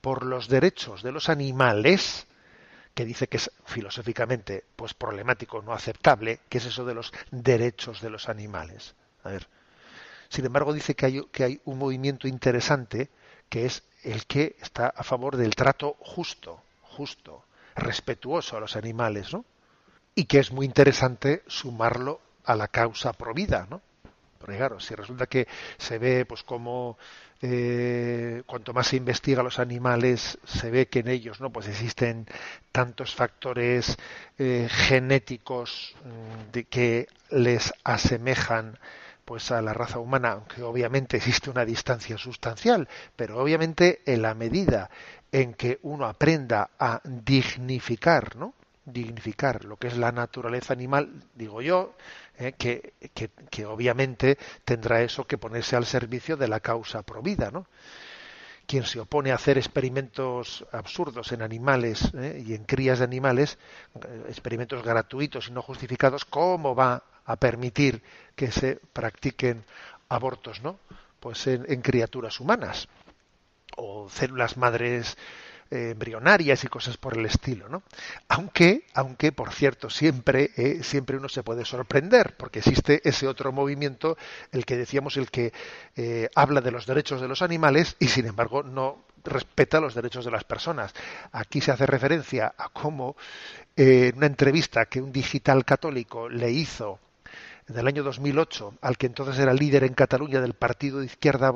por 0.02 0.26
los 0.26 0.48
derechos 0.48 1.04
de 1.04 1.12
los 1.12 1.30
animales, 1.30 2.26
que 2.94 3.06
dice 3.06 3.28
que 3.28 3.38
es 3.38 3.52
filosóficamente 3.66 4.66
pues 4.76 4.94
problemático, 4.94 5.62
no 5.62 5.74
aceptable, 5.74 6.40
que 6.50 6.58
es 6.58 6.66
eso 6.66 6.86
de 6.86 6.94
los 6.94 7.14
derechos 7.32 8.02
de 8.02 8.10
los 8.10 8.30
animales. 8.30 8.96
A 9.24 9.30
ver. 9.30 9.48
Sin 10.30 10.46
embargo, 10.46 10.74
dice 10.74 10.96
que 10.96 11.06
hay, 11.06 11.22
que 11.32 11.44
hay 11.44 11.62
un 11.66 11.78
movimiento 11.78 12.28
interesante 12.28 13.10
que 13.50 13.66
es 13.66 13.84
el 14.04 14.26
que 14.26 14.56
está 14.62 14.88
a 14.88 15.04
favor 15.04 15.36
del 15.36 15.56
trato 15.56 15.98
justo, 16.00 16.64
justo, 16.82 17.46
respetuoso 17.76 18.58
a 18.58 18.60
los 18.60 18.76
animales, 18.76 19.34
¿no? 19.34 19.46
Y 20.16 20.26
que 20.26 20.40
es 20.40 20.52
muy 20.52 20.66
interesante 20.66 21.44
sumarlo 21.48 22.22
a 22.46 22.56
la 22.56 22.68
causa 22.68 23.14
provida, 23.14 23.68
¿no? 23.70 23.82
Porque 24.42 24.58
claro, 24.58 24.80
si 24.80 24.96
resulta 24.96 25.28
que 25.28 25.48
se 25.78 25.98
ve 26.00 26.26
pues 26.26 26.44
como 26.44 26.98
eh, 27.42 28.44
cuanto 28.46 28.74
más 28.74 28.88
se 28.88 28.98
investiga 28.98 29.44
los 29.44 29.60
animales, 29.60 30.38
se 30.44 30.70
ve 30.70 30.88
que 30.88 31.00
en 31.00 31.08
ellos 31.08 31.40
no 31.42 31.52
pues 31.52 31.68
existen 31.68 32.28
tantos 32.72 33.16
factores 33.16 33.98
eh, 34.38 34.68
genéticos 34.70 35.96
mm, 36.04 36.52
de 36.52 36.66
que 36.66 37.08
les 37.30 37.74
asemejan 37.84 38.78
pues 39.26 39.52
a 39.52 39.62
la 39.62 39.74
raza 39.74 40.00
humana, 40.00 40.32
aunque 40.32 40.62
obviamente 40.62 41.18
existe 41.18 41.50
una 41.50 41.66
distancia 41.66 42.18
sustancial, 42.18 42.90
pero 43.16 43.42
obviamente 43.42 44.02
en 44.06 44.24
la 44.24 44.34
medida 44.34 44.90
en 45.32 45.54
que 45.54 45.80
uno 45.84 46.06
aprenda 46.06 46.72
a 46.78 47.02
dignificar, 47.06 48.36
¿no? 48.36 48.54
Dignificar 48.86 49.66
lo 49.66 49.78
que 49.78 49.88
es 49.88 49.98
la 49.98 50.12
naturaleza 50.12 50.74
animal, 50.74 51.24
digo 51.36 51.62
yo, 51.62 51.96
eh, 52.38 52.54
que, 52.54 52.94
que, 53.50 53.66
obviamente 53.66 54.38
tendrá 54.66 55.02
eso 55.02 55.26
que 55.26 55.38
ponerse 55.38 55.76
al 55.76 55.86
servicio 55.86 56.38
de 56.38 56.48
la 56.48 56.60
causa 56.60 57.04
provida, 57.04 57.52
¿no? 57.52 57.68
Quien 58.66 58.86
se 58.86 59.00
opone 59.00 59.32
a 59.32 59.36
hacer 59.36 59.58
experimentos 59.58 60.66
absurdos 60.72 61.32
en 61.32 61.42
animales 61.42 62.12
eh, 62.16 62.44
y 62.46 62.54
en 62.54 62.64
crías 62.64 63.00
de 63.00 63.06
animales, 63.06 63.58
eh, 63.96 64.26
experimentos 64.30 64.84
gratuitos 64.84 65.50
y 65.50 65.52
no 65.52 65.62
justificados, 65.62 66.26
¿cómo 66.26 66.74
va 66.74 67.04
a 67.26 67.36
permitir 67.36 68.02
que 68.36 68.52
se 68.52 68.80
practiquen 68.94 69.64
abortos, 70.10 70.62
¿no? 70.62 70.80
Pues 71.20 71.46
en 71.46 71.82
criaturas 71.82 72.40
humanas 72.40 72.88
o 73.78 74.10
células 74.10 74.58
madres 74.58 75.18
eh, 75.74 75.92
embrionarias 75.92 76.66
y 76.66 76.68
cosas 76.68 76.98
por 76.98 77.18
el 77.18 77.26
estilo, 77.26 77.70
¿no? 77.70 77.82
Aunque, 78.28 78.84
aunque 78.94 79.32
por 79.32 79.54
cierto, 79.54 79.90
siempre, 79.90 80.52
eh, 80.58 80.84
siempre 80.84 81.16
uno 81.16 81.30
se 81.30 81.44
puede 81.44 81.64
sorprender, 81.64 82.36
porque 82.36 82.60
existe 82.60 83.00
ese 83.08 83.26
otro 83.26 83.54
movimiento, 83.54 84.18
el 84.52 84.66
que 84.66 84.76
decíamos, 84.76 85.16
el 85.16 85.32
que 85.32 85.54
eh, 85.96 86.30
habla 86.36 86.60
de 86.60 86.72
los 86.72 86.86
derechos 86.86 87.22
de 87.22 87.30
los 87.30 87.42
animales 87.42 87.96
y 88.00 88.10
sin 88.10 88.26
embargo 88.26 88.64
no 88.64 89.06
respeta 89.24 89.80
los 89.80 89.96
derechos 89.96 90.26
de 90.26 90.32
las 90.32 90.44
personas. 90.44 90.94
Aquí 91.32 91.62
se 91.62 91.72
hace 91.72 91.86
referencia 91.86 92.54
a 92.58 92.68
cómo 92.68 93.16
en 93.78 94.18
una 94.18 94.26
entrevista 94.26 94.88
que 94.88 95.02
un 95.02 95.14
digital 95.14 95.64
católico 95.64 96.28
le 96.28 96.52
hizo 96.52 97.00
en 97.70 97.78
el 97.78 97.88
año 97.88 98.04
2008 98.04 98.74
al 98.82 98.98
que 98.98 99.08
entonces 99.08 99.40
era 99.40 99.54
líder 99.54 99.86
en 99.86 99.94
Cataluña 99.94 100.42
del 100.42 100.54
partido 100.54 101.00
de 101.00 101.06
izquierda 101.06 101.54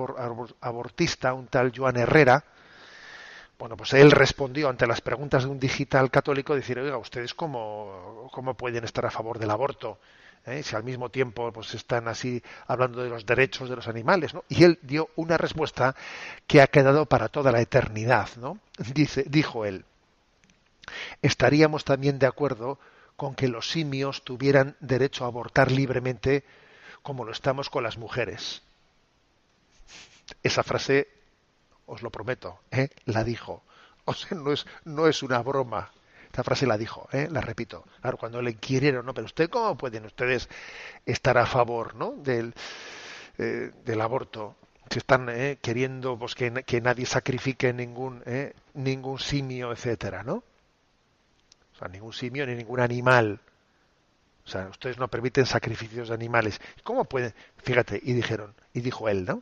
abortista, 0.62 1.34
un 1.34 1.48
tal 1.48 1.74
Joan 1.76 1.98
Herrera, 1.98 2.46
bueno, 3.58 3.78
pues 3.78 3.94
él 3.94 4.12
respondió 4.12 4.70
ante 4.70 4.86
las 4.88 5.02
preguntas 5.02 5.44
de 5.44 5.50
un 5.50 5.60
digital 5.60 6.12
católico, 6.12 6.56
decir, 6.56 6.78
oiga, 6.78 6.98
¿ustedes 6.98 7.34
cómo, 7.34 8.30
cómo 8.32 8.56
pueden 8.56 8.84
estar 8.84 9.06
a 9.06 9.12
favor 9.12 9.40
del 9.40 9.52
aborto? 9.52 10.00
¿Eh? 10.46 10.62
Si 10.62 10.76
al 10.76 10.84
mismo 10.84 11.10
tiempo 11.10 11.52
pues 11.52 11.74
están 11.74 12.08
así 12.08 12.44
hablando 12.68 13.02
de 13.02 13.10
los 13.10 13.26
derechos 13.26 13.70
de 13.70 13.76
los 13.76 13.88
animales, 13.88 14.34
¿no? 14.34 14.44
Y 14.48 14.64
él 14.64 14.78
dio 14.84 15.10
una 15.16 15.38
respuesta 15.38 15.96
que 16.46 16.62
ha 16.62 16.68
quedado 16.68 17.08
para 17.08 17.30
toda 17.30 17.52
la 17.52 17.62
eternidad, 17.62 18.30
¿no? 18.38 18.60
Dice, 18.78 19.24
dijo 19.28 19.66
él, 19.66 19.86
estaríamos 21.24 21.84
también 21.84 22.20
de 22.20 22.28
acuerdo 22.28 22.78
con 23.16 23.34
que 23.34 23.48
los 23.48 23.72
simios 23.72 24.24
tuvieran 24.24 24.76
derecho 24.82 25.24
a 25.24 25.28
abortar 25.28 25.72
libremente 25.72 26.44
como 27.02 27.24
lo 27.24 27.32
estamos 27.32 27.70
con 27.70 27.84
las 27.84 27.98
mujeres. 27.98 28.62
Esa 30.44 30.64
frase 30.64 31.08
os 31.88 32.02
lo 32.02 32.10
prometo, 32.10 32.60
¿eh? 32.72 32.90
la 33.06 33.24
dijo. 33.24 33.64
O 34.06 34.14
sea, 34.14 34.38
no 34.38 34.52
es, 34.52 34.66
no 34.86 35.08
es 35.08 35.24
una 35.24 35.42
broma. 35.42 35.92
Esta 36.26 36.44
frase 36.44 36.68
la 36.68 36.78
dijo, 36.78 37.08
¿eh? 37.12 37.28
la 37.32 37.42
repito. 37.42 37.86
Claro, 38.02 38.18
cuando 38.18 38.42
le 38.42 38.52
inquirieron, 38.52 39.06
¿no? 39.06 39.14
Pero 39.14 39.26
usted, 39.26 39.50
¿cómo 39.50 39.78
pueden 39.78 40.06
ustedes 40.06 40.50
estar 41.06 41.38
a 41.38 41.46
favor, 41.46 41.96
¿no? 41.96 42.12
Del, 42.12 42.54
eh, 43.38 43.72
del 43.86 44.02
aborto. 44.02 44.56
Si 44.90 45.00
están 45.00 45.30
eh, 45.30 45.58
queriendo 45.62 46.18
pues, 46.18 46.36
que, 46.36 46.52
que, 46.66 46.82
nadie 46.82 47.06
sacrifique 47.06 47.74
ningún, 47.74 48.22
eh, 48.26 48.54
ningún 48.74 49.18
simio, 49.18 49.72
etcétera, 49.72 50.24
¿no? 50.24 50.44
O 51.74 51.78
sea, 51.80 51.88
ningún 51.88 52.14
simio 52.14 52.46
ni 52.46 52.56
ningún 52.56 52.80
animal. 52.80 53.40
O 54.46 54.50
sea, 54.50 54.68
ustedes 54.68 54.98
no 54.98 55.08
permiten 55.08 55.46
sacrificios 55.46 56.10
de 56.10 56.14
animales. 56.14 56.62
¿Cómo 56.84 57.06
pueden? 57.06 57.34
Fíjate, 57.58 58.00
y 58.04 58.14
dijeron, 58.14 58.54
y 58.74 58.82
dijo 58.82 59.10
él, 59.10 59.26
¿no? 59.26 59.42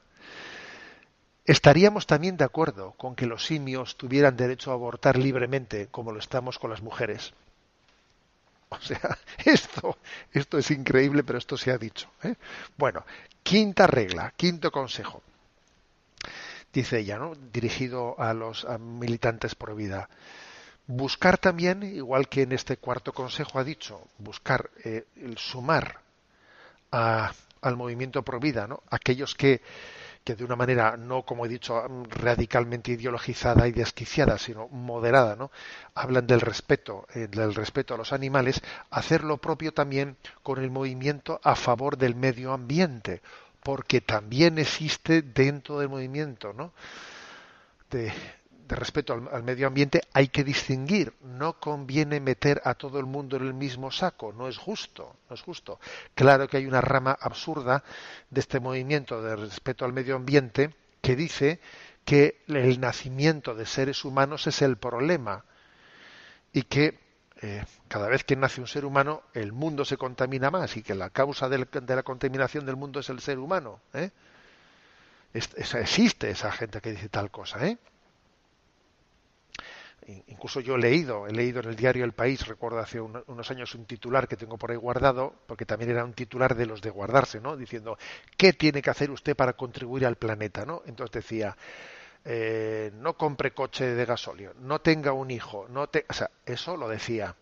Estaríamos 1.45 2.07
también 2.07 2.37
de 2.37 2.45
acuerdo 2.45 2.91
con 2.93 3.15
que 3.15 3.25
los 3.25 3.45
simios 3.45 3.97
tuvieran 3.97 4.37
derecho 4.37 4.71
a 4.71 4.75
abortar 4.75 5.17
libremente, 5.17 5.87
como 5.91 6.11
lo 6.11 6.19
estamos 6.19 6.57
con 6.57 6.69
las 6.69 6.81
mujeres. 6.81 7.33
O 8.69 8.79
sea, 8.79 9.17
esto, 9.45 9.97
esto 10.31 10.57
es 10.57 10.71
increíble, 10.71 11.23
pero 11.23 11.37
esto 11.37 11.57
se 11.57 11.71
ha 11.71 11.77
dicho. 11.77 12.09
¿eh? 12.23 12.35
Bueno, 12.77 13.05
quinta 13.43 13.87
regla, 13.87 14.33
quinto 14.37 14.71
consejo. 14.71 15.21
Dice 16.71 16.99
ella, 16.99 17.19
¿no? 17.19 17.33
Dirigido 17.35 18.19
a 18.19 18.33
los 18.33 18.65
militantes 18.79 19.53
por 19.53 19.75
vida. 19.75 20.09
Buscar 20.87 21.37
también, 21.37 21.83
igual 21.83 22.27
que 22.27 22.41
en 22.41 22.51
este 22.51 22.77
cuarto 22.77 23.13
consejo 23.13 23.59
ha 23.59 23.63
dicho, 23.63 24.07
buscar 24.17 24.71
eh, 24.83 25.05
el 25.17 25.37
sumar 25.37 25.99
al 26.91 27.77
movimiento 27.77 28.23
pro 28.23 28.39
vida, 28.39 28.67
¿no? 28.67 28.83
Aquellos 28.89 29.35
que 29.35 29.61
que 30.23 30.35
de 30.35 30.43
una 30.43 30.55
manera 30.55 30.95
no, 30.97 31.23
como 31.23 31.45
he 31.45 31.49
dicho, 31.49 31.85
radicalmente 32.09 32.91
ideologizada 32.91 33.67
y 33.67 33.71
desquiciada, 33.71 34.37
sino 34.37 34.67
moderada, 34.69 35.35
¿no? 35.35 35.51
Hablan 35.95 36.27
del 36.27 36.41
respeto, 36.41 37.05
eh, 37.13 37.27
del 37.29 37.53
respeto 37.53 37.93
a 37.93 37.97
los 37.97 38.13
animales, 38.13 38.61
hacer 38.89 39.23
lo 39.23 39.37
propio 39.37 39.73
también 39.73 40.17
con 40.41 40.63
el 40.63 40.71
movimiento 40.71 41.39
a 41.43 41.55
favor 41.55 41.97
del 41.97 42.15
medio 42.15 42.53
ambiente, 42.53 43.21
porque 43.63 44.01
también 44.01 44.57
existe 44.57 45.21
dentro 45.21 45.79
del 45.79 45.89
movimiento, 45.89 46.53
¿no? 46.53 46.73
De 48.67 48.75
respeto 48.75 49.13
al, 49.13 49.43
medio 49.43 49.67
ambiente 49.67 50.01
hay 50.13 50.27
que 50.27 50.43
distinguir. 50.43 51.13
No 51.21 51.59
conviene 51.59 52.19
meter 52.19 52.61
a 52.63 52.75
todo 52.75 52.99
el 52.99 53.05
mundo 53.05 53.37
en 53.37 53.43
el 53.43 53.53
mismo 53.53 53.91
saco. 53.91 54.33
No 54.33 54.47
es 54.47 54.57
justo. 54.57 55.17
No 55.29 55.35
es 55.35 55.41
justo. 55.41 55.79
Claro 56.15 56.47
que 56.47 56.57
hay 56.57 56.65
una 56.65 56.81
rama 56.81 57.17
absurda 57.19 57.83
de 58.29 58.39
este 58.39 58.59
movimiento 58.59 59.21
de 59.21 59.35
respeto 59.35 59.85
al 59.85 59.93
medio 59.93 60.15
ambiente 60.15 60.73
que 61.01 61.15
dice 61.15 61.59
que 62.05 62.41
el 62.47 62.79
nacimiento 62.79 63.55
de 63.55 63.65
seres 63.65 64.05
humanos 64.05 64.47
es 64.47 64.61
el 64.61 64.77
problema 64.77 65.45
y 66.51 66.63
que 66.63 66.99
eh, 67.41 67.65
cada 67.87 68.07
vez 68.07 68.23
que 68.23 68.35
nace 68.35 68.61
un 68.61 68.67
ser 68.67 68.85
humano 68.85 69.23
el 69.33 69.51
mundo 69.51 69.83
se 69.83 69.97
contamina 69.97 70.49
más 70.51 70.77
y 70.77 70.83
que 70.83 70.95
la 70.95 71.09
causa 71.09 71.49
de 71.49 71.57
la 71.95 72.03
contaminación 72.03 72.65
del 72.65 72.77
mundo 72.77 72.99
es 72.99 73.09
el 73.09 73.19
ser 73.19 73.39
humano. 73.39 73.81
¿eh? 73.93 74.11
existe 75.33 76.29
esa 76.29 76.51
gente 76.51 76.79
que 76.79 76.91
dice 76.91 77.09
tal 77.09 77.31
cosa, 77.31 77.65
¿eh? 77.65 77.77
Incluso 80.27 80.59
yo 80.59 80.75
he 80.75 80.79
leído, 80.79 81.27
he 81.27 81.31
leído 81.31 81.59
en 81.61 81.69
el 81.69 81.75
diario 81.75 82.03
El 82.05 82.13
País, 82.13 82.45
recuerdo 82.47 82.79
hace 82.79 82.99
unos 82.99 83.51
años 83.51 83.73
un 83.75 83.85
titular 83.85 84.27
que 84.27 84.35
tengo 84.35 84.57
por 84.57 84.71
ahí 84.71 84.77
guardado, 84.77 85.33
porque 85.47 85.65
también 85.65 85.91
era 85.91 86.03
un 86.03 86.13
titular 86.13 86.55
de 86.55 86.65
los 86.65 86.81
de 86.81 86.89
guardarse, 86.89 87.39
¿no? 87.39 87.55
Diciendo, 87.57 87.97
¿qué 88.37 88.53
tiene 88.53 88.81
que 88.81 88.89
hacer 88.89 89.11
usted 89.11 89.35
para 89.35 89.53
contribuir 89.53 90.05
al 90.05 90.15
planeta, 90.15 90.65
¿no? 90.65 90.83
Entonces 90.85 91.23
decía, 91.23 91.55
eh, 92.25 92.91
no 92.95 93.15
compre 93.17 93.53
coche 93.53 93.85
de 93.85 94.05
gasóleo, 94.05 94.53
no 94.59 94.79
tenga 94.81 95.13
un 95.13 95.31
hijo, 95.31 95.67
no 95.69 95.87
te... 95.87 96.05
O 96.09 96.13
sea, 96.13 96.29
eso 96.45 96.77
lo 96.77 96.87
decía, 96.87 97.35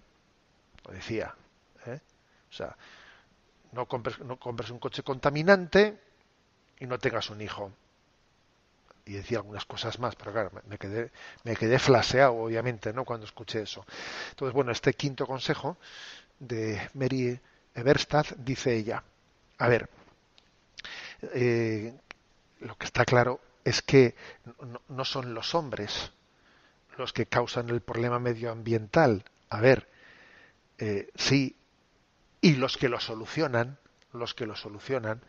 lo 0.86 0.94
decía, 0.94 1.36
¿eh? 1.86 2.00
O 2.50 2.54
sea, 2.54 2.76
no 3.72 3.86
compres, 3.86 4.20
no 4.20 4.38
compres 4.38 4.70
un 4.70 4.80
coche 4.80 5.04
contaminante 5.04 6.00
y 6.80 6.86
no 6.86 7.00
tengas 7.00 7.30
un 7.30 7.42
hijo 7.42 7.72
y 9.06 9.14
decía 9.14 9.40
algunas 9.40 9.66
cosas 9.66 10.00
más, 10.00 10.16
pero 10.16 10.32
claro, 10.32 10.52
me 10.68 10.78
quedé, 10.78 11.12
me 11.44 11.56
quedé 11.56 11.80
flaseado, 11.80 12.36
obviamente, 12.36 12.94
¿no? 12.94 13.06
Cuando 13.06 13.26
escuché 13.26 13.62
eso. 13.62 13.86
Entonces, 14.30 14.54
bueno, 14.54 14.72
este 14.72 14.94
quinto 14.94 15.26
consejo 15.26 15.78
de 16.40 16.90
Mary 16.94 17.40
Eberstadt 17.74 18.34
dice 18.38 18.76
ella, 18.76 19.04
a 19.58 19.68
ver, 19.68 19.90
eh, 21.34 21.94
lo 22.60 22.76
que 22.78 22.86
está 22.86 23.06
claro 23.06 23.40
es 23.64 23.82
que 23.82 24.16
no, 24.90 25.06
son 25.06 25.34
los 25.34 25.54
hombres 25.56 26.12
los 26.98 27.14
que 27.14 27.26
causan 27.26 27.70
el 27.70 27.82
problema 27.82 28.20
medioambiental. 28.20 29.24
A 29.50 29.60
ver, 29.62 29.88
eh, 30.78 31.10
sí, 31.16 31.56
y 32.42 32.56
los 32.56 32.78
que 32.78 32.90
lo 32.90 33.00
solucionan, 33.00 33.78
los 34.14 34.34
que 34.34 34.46
lo 34.46 34.56
solucionan, 34.56 35.22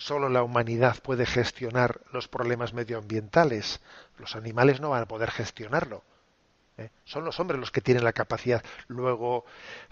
Solo 0.00 0.30
la 0.30 0.42
humanidad 0.42 0.96
puede 1.02 1.26
gestionar 1.26 2.00
los 2.10 2.26
problemas 2.26 2.72
medioambientales. 2.72 3.80
Los 4.16 4.34
animales 4.34 4.80
no 4.80 4.88
van 4.88 5.02
a 5.02 5.06
poder 5.06 5.30
gestionarlo. 5.30 6.02
¿eh? 6.78 6.88
Son 7.04 7.22
los 7.22 7.38
hombres 7.38 7.60
los 7.60 7.70
que 7.70 7.82
tienen 7.82 8.02
la 8.02 8.14
capacidad. 8.14 8.64
Luego, 8.88 9.44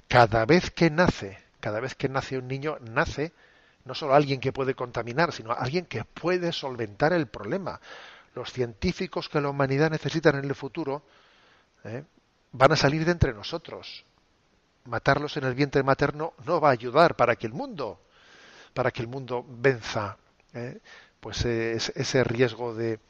cada 0.09 0.47
vez 0.47 0.71
que 0.71 0.89
nace, 0.89 1.37
cada 1.61 1.81
vez 1.81 1.95
que 1.95 2.09
nace 2.09 2.39
un 2.39 2.49
niño, 2.49 2.79
nace 2.81 3.35
no 3.85 3.95
solo 3.95 4.15
alguien 4.15 4.41
que 4.41 4.51
puede 4.51 4.75
contaminar, 4.75 5.31
sino 5.31 5.53
alguien 5.53 5.85
que 5.85 6.05
puede 6.05 6.53
solventar 6.53 7.13
el 7.13 7.27
problema. 7.27 7.79
Los 8.35 8.51
científicos 8.51 9.29
que 9.29 9.43
la 9.43 9.51
humanidad 9.51 9.91
necesita 9.91 10.31
en 10.31 10.37
el 10.37 10.55
futuro 10.55 11.03
¿eh? 11.85 12.03
van 12.53 12.73
a 12.73 12.77
salir 12.77 13.05
de 13.05 13.13
entre 13.13 13.35
nosotros. 13.35 14.07
Matarlos 14.87 15.37
en 15.37 15.45
el 15.45 15.53
vientre 15.53 15.83
materno 15.83 16.33
no 16.47 16.63
va 16.63 16.71
a 16.71 16.73
ayudar 16.73 17.15
para 17.15 17.37
que 17.37 17.47
el 17.47 17.53
mundo 17.53 18.01
para 18.79 18.93
que 18.93 19.03
el 19.03 19.09
mundo 19.09 19.45
venza 19.45 20.17
¿eh? 20.55 20.79
pues 21.19 21.45
ese 21.45 22.23
riesgo 22.23 22.77
de, 22.77 23.01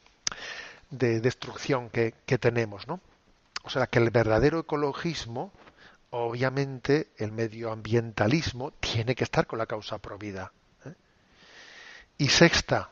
destrucción 0.89 1.91
que, 1.91 2.11
tenemos, 2.39 2.87
¿no? 2.87 2.99
O 3.61 3.69
sea 3.69 3.85
que 3.85 3.99
el 3.99 4.09
verdadero 4.09 4.61
ecologismo, 4.61 5.53
obviamente, 6.09 7.11
el 7.17 7.31
medioambientalismo 7.33 8.71
tiene 8.79 9.13
que 9.13 9.23
estar 9.23 9.45
con 9.45 9.59
la 9.59 9.67
causa 9.67 9.99
provida. 9.99 10.51
¿eh? 10.85 10.95
Y 12.17 12.29
sexta, 12.29 12.89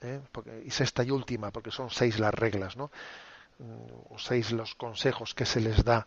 ¿eh? 0.00 0.20
y 0.64 0.70
sexta 0.70 1.02
y 1.02 1.10
última, 1.10 1.50
porque 1.50 1.72
son 1.72 1.90
seis 1.90 2.20
las 2.20 2.32
reglas, 2.32 2.76
¿no? 2.76 2.92
Mm, 3.58 4.14
o 4.14 4.18
seis 4.20 4.52
los 4.52 4.76
consejos 4.76 5.34
que 5.34 5.46
se 5.46 5.60
les 5.60 5.82
da 5.82 6.06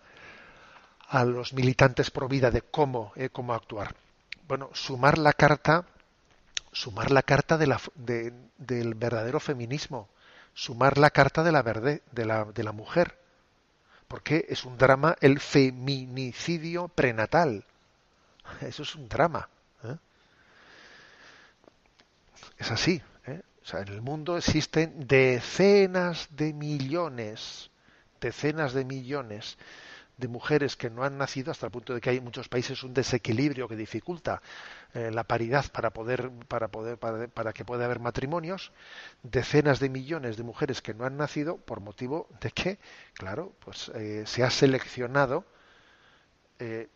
a 1.09 1.25
los 1.25 1.51
militantes 1.51 2.11
pro 2.11 2.29
vida 2.29 2.49
de 2.49 2.61
cómo, 2.61 3.11
cómo 3.33 3.53
actuar. 3.53 3.93
Bueno, 4.47 4.69
sumar 4.71 5.17
la 5.17 5.33
carta 5.33 5.85
sumar 6.77 7.09
la 7.09 7.23
carta 7.23 7.57
de 7.57 7.65
la, 7.65 7.81
del 7.95 8.93
verdadero 8.93 9.39
feminismo, 9.39 10.07
sumar 10.53 10.99
la 10.99 11.09
carta 11.09 11.43
de 11.43 11.51
la, 11.51 11.63
verde, 11.63 12.03
de 12.11 12.25
la, 12.25 12.71
mujer, 12.71 13.17
porque 14.07 14.45
es 14.47 14.63
un 14.63 14.77
drama 14.77 15.15
el 15.21 15.39
feminicidio 15.39 16.87
prenatal. 16.87 17.65
Eso 18.61 18.83
es 18.83 18.93
un 18.93 19.09
drama. 19.09 19.49
¿eh? 19.83 19.97
Es 22.59 22.69
así. 22.69 23.01
¿eh? 23.25 23.41
En 23.73 23.87
el 23.87 24.01
mundo 24.03 24.37
existen 24.37 25.07
decenas 25.07 26.27
de 26.31 26.53
millones, 26.53 27.71
decenas 28.21 28.73
de 28.73 28.85
millones 28.85 29.57
de 30.17 30.27
mujeres 30.27 30.75
que 30.75 30.89
no 30.89 31.03
han 31.03 31.17
nacido 31.17 31.51
hasta 31.51 31.67
el 31.67 31.71
punto 31.71 31.93
de 31.93 32.01
que 32.01 32.09
hay 32.09 32.17
en 32.17 32.23
muchos 32.23 32.49
países 32.49 32.83
un 32.83 32.93
desequilibrio 32.93 33.67
que 33.67 33.75
dificulta 33.75 34.41
eh, 34.93 35.11
la 35.11 35.23
paridad 35.23 35.65
para 35.71 35.91
poder 35.91 36.31
para 36.47 36.69
poder 36.69 36.97
para, 36.97 37.53
que 37.53 37.63
pueda 37.63 37.85
haber 37.85 37.99
matrimonios 37.99 38.71
decenas 39.21 39.79
de 39.79 39.89
millones 39.89 40.35
de 40.35 40.43
mujeres 40.43 40.81
que 40.81 40.95
no 40.95 41.05
han 41.05 41.17
nacido 41.17 41.57
por 41.57 41.81
motivo 41.81 42.27
de 42.41 42.51
que 42.51 42.79
claro 43.13 43.53
pues 43.59 43.89
eh, 43.89 44.23
se 44.25 44.43
ha 44.43 44.49
seleccionado 44.49 45.45
eh, 46.59 46.89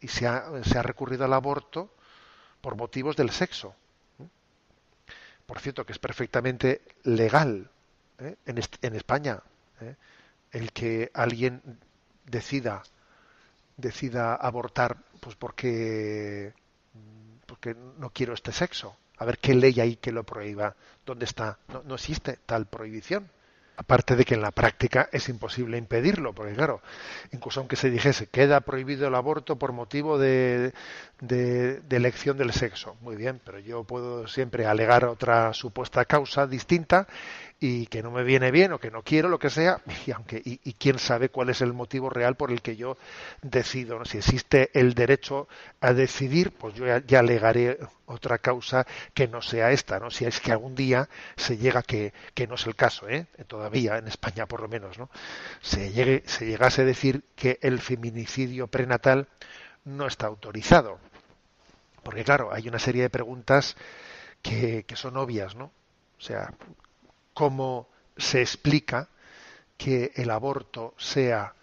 y 0.00 0.08
se 0.08 0.26
ha, 0.26 0.62
se 0.64 0.78
ha 0.78 0.82
recurrido 0.82 1.24
al 1.24 1.32
aborto 1.32 1.94
por 2.60 2.76
motivos 2.76 3.16
del 3.16 3.30
sexo. 3.30 3.74
Por 5.46 5.60
cierto 5.60 5.86
que 5.86 5.92
es 5.92 5.98
perfectamente 5.98 6.82
legal 7.04 7.70
en, 8.18 8.60
en 8.82 8.94
España 8.94 9.42
el 10.52 10.72
que 10.72 11.10
alguien 11.14 11.62
decida 12.24 12.82
decida 13.76 14.34
abortar 14.34 14.98
pues 15.20 15.36
porque 15.36 16.52
porque 17.46 17.74
no 17.98 18.10
quiero 18.10 18.34
este 18.34 18.52
sexo. 18.52 18.96
A 19.18 19.24
ver 19.24 19.38
qué 19.38 19.54
ley 19.54 19.78
hay 19.80 19.96
que 19.96 20.12
lo 20.12 20.24
prohíba. 20.24 20.74
Dónde 21.04 21.24
está 21.24 21.58
no, 21.68 21.82
no 21.84 21.94
existe 21.94 22.38
tal 22.46 22.66
prohibición. 22.66 23.30
Aparte 23.76 24.14
de 24.14 24.24
que 24.24 24.34
en 24.34 24.42
la 24.42 24.52
práctica 24.52 25.08
es 25.10 25.28
imposible 25.28 25.76
impedirlo, 25.76 26.32
porque 26.32 26.54
claro, 26.54 26.80
incluso 27.32 27.58
aunque 27.58 27.74
se 27.74 27.90
dijese 27.90 28.28
queda 28.28 28.60
prohibido 28.60 29.08
el 29.08 29.16
aborto 29.16 29.56
por 29.56 29.72
motivo 29.72 30.16
de, 30.16 30.72
de, 31.20 31.82
elección 31.90 32.38
del 32.38 32.52
sexo, 32.52 32.96
muy 33.00 33.16
bien, 33.16 33.40
pero 33.44 33.58
yo 33.58 33.82
puedo 33.82 34.28
siempre 34.28 34.66
alegar 34.66 35.04
otra 35.06 35.52
supuesta 35.54 36.04
causa 36.04 36.46
distinta 36.46 37.08
y 37.60 37.86
que 37.86 38.02
no 38.02 38.10
me 38.10 38.24
viene 38.24 38.50
bien 38.50 38.72
o 38.72 38.78
que 38.78 38.90
no 38.90 39.02
quiero, 39.02 39.28
lo 39.28 39.38
que 39.38 39.50
sea, 39.50 39.80
y 40.06 40.10
aunque 40.10 40.42
y, 40.44 40.58
quién 40.74 40.98
sabe 40.98 41.28
cuál 41.28 41.50
es 41.50 41.60
el 41.60 41.72
motivo 41.72 42.10
real 42.10 42.36
por 42.36 42.50
el 42.50 42.60
que 42.62 42.76
yo 42.76 42.96
decido, 43.42 44.04
si 44.04 44.18
existe 44.18 44.70
el 44.74 44.94
derecho 44.94 45.48
a 45.80 45.92
decidir, 45.92 46.52
pues 46.52 46.74
yo 46.74 46.84
ya, 46.98 47.18
alegaré 47.18 47.78
otra 48.06 48.38
causa 48.38 48.86
que 49.14 49.28
no 49.28 49.40
sea 49.40 49.70
esta, 49.70 49.98
¿no? 49.98 50.10
Si 50.10 50.24
es 50.24 50.40
que 50.40 50.52
algún 50.52 50.74
día 50.74 51.08
se 51.36 51.56
llega 51.56 51.82
que, 51.82 52.12
que 52.34 52.46
no 52.46 52.56
es 52.56 52.66
el 52.66 52.76
caso, 52.76 53.08
¿eh? 53.08 53.26
Todavía 53.46 53.96
en 53.96 54.08
España 54.08 54.46
por 54.46 54.60
lo 54.60 54.68
menos, 54.68 54.98
¿no? 54.98 55.08
Se 55.62 55.92
llegue, 55.92 56.22
se 56.26 56.46
llegase 56.46 56.82
a 56.82 56.84
decir 56.84 57.24
que 57.34 57.58
el 57.62 57.80
feminicidio 57.80 58.66
prenatal 58.66 59.28
no 59.84 60.06
está 60.06 60.26
autorizado. 60.26 60.98
Porque 62.02 62.24
claro, 62.24 62.52
hay 62.52 62.68
una 62.68 62.78
serie 62.78 63.02
de 63.02 63.10
preguntas 63.10 63.76
que, 64.42 64.84
que 64.84 64.96
son 64.96 65.16
obvias, 65.16 65.54
¿no? 65.54 65.72
O 66.18 66.20
sea, 66.20 66.52
cómo 67.34 67.88
se 68.16 68.40
explica 68.40 69.08
que 69.76 70.12
el 70.14 70.30
aborto 70.30 70.94
sea 70.96 71.54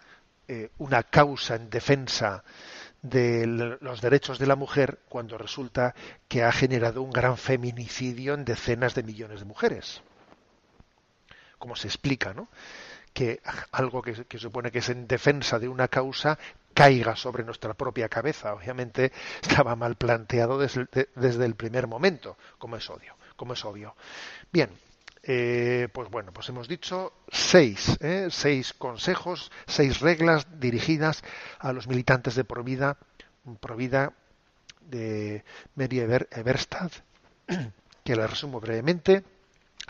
eh, 0.46 0.70
una 0.78 1.02
causa 1.02 1.56
en 1.56 1.70
defensa 1.70 2.44
de 3.00 3.46
los 3.46 4.00
derechos 4.00 4.38
de 4.38 4.46
la 4.46 4.54
mujer 4.54 5.00
cuando 5.08 5.36
resulta 5.36 5.94
que 6.28 6.44
ha 6.44 6.52
generado 6.52 7.02
un 7.02 7.10
gran 7.10 7.36
feminicidio 7.36 8.34
en 8.34 8.44
decenas 8.44 8.94
de 8.94 9.02
millones 9.02 9.40
de 9.40 9.46
mujeres. 9.46 10.02
¿Cómo 11.58 11.74
se 11.74 11.88
explica, 11.88 12.32
no? 12.32 12.48
Que 13.12 13.40
algo 13.72 14.02
que, 14.02 14.38
supone 14.38 14.70
que 14.70 14.78
es 14.78 14.88
en 14.88 15.06
defensa 15.06 15.58
de 15.58 15.68
una 15.68 15.88
causa 15.88 16.38
caiga 16.74 17.16
sobre 17.16 17.44
nuestra 17.44 17.74
propia 17.74 18.08
cabeza. 18.08 18.54
Obviamente 18.54 19.12
estaba 19.42 19.74
mal 19.74 19.96
planteado 19.96 20.58
desde, 20.58 20.86
desde 21.14 21.44
el 21.44 21.56
primer 21.56 21.88
momento, 21.88 22.36
como 22.58 22.76
es 22.76 22.88
obvio, 22.88 23.16
como 23.36 23.54
es 23.54 23.64
obvio. 23.64 23.96
Bien, 24.52 24.70
eh, 25.24 25.88
pues 25.92 26.10
bueno, 26.10 26.32
pues 26.32 26.48
hemos 26.48 26.66
dicho 26.66 27.12
seis, 27.28 27.96
¿eh? 28.00 28.28
seis 28.30 28.72
consejos, 28.72 29.52
seis 29.66 30.00
reglas 30.00 30.46
dirigidas 30.58 31.22
a 31.60 31.72
los 31.72 31.86
militantes 31.86 32.34
de 32.34 32.44
Provida, 32.44 32.98
Provida 33.60 34.12
de 34.80 35.44
Mary 35.76 36.00
Eberstad, 36.00 36.90
que 38.04 38.16
la 38.16 38.26
resumo 38.26 38.60
brevemente. 38.60 39.24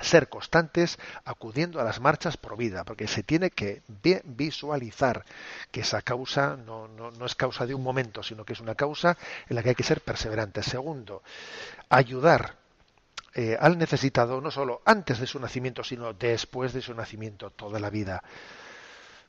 Ser 0.00 0.30
constantes 0.30 0.98
acudiendo 1.24 1.78
a 1.78 1.84
las 1.84 2.00
marchas 2.00 2.38
pro 2.38 2.56
vida, 2.56 2.82
porque 2.82 3.06
se 3.06 3.22
tiene 3.22 3.50
que 3.50 3.82
visualizar 4.24 5.22
que 5.70 5.82
esa 5.82 6.00
causa 6.00 6.56
no, 6.56 6.88
no, 6.88 7.10
no 7.10 7.26
es 7.26 7.34
causa 7.34 7.66
de 7.66 7.74
un 7.74 7.82
momento, 7.82 8.22
sino 8.22 8.44
que 8.44 8.54
es 8.54 8.60
una 8.60 8.74
causa 8.74 9.18
en 9.48 9.54
la 9.54 9.62
que 9.62 9.68
hay 9.68 9.74
que 9.74 9.82
ser 9.84 10.00
perseverante. 10.00 10.62
Segundo, 10.62 11.22
ayudar 11.90 12.61
eh, 13.34 13.56
al 13.58 13.78
necesitado 13.78 14.40
no 14.40 14.50
solo 14.50 14.82
antes 14.84 15.18
de 15.18 15.26
su 15.26 15.38
nacimiento, 15.40 15.82
sino 15.82 16.12
después 16.12 16.72
de 16.72 16.82
su 16.82 16.94
nacimiento, 16.94 17.50
toda 17.50 17.80
la 17.80 17.88
vida. 17.88 18.22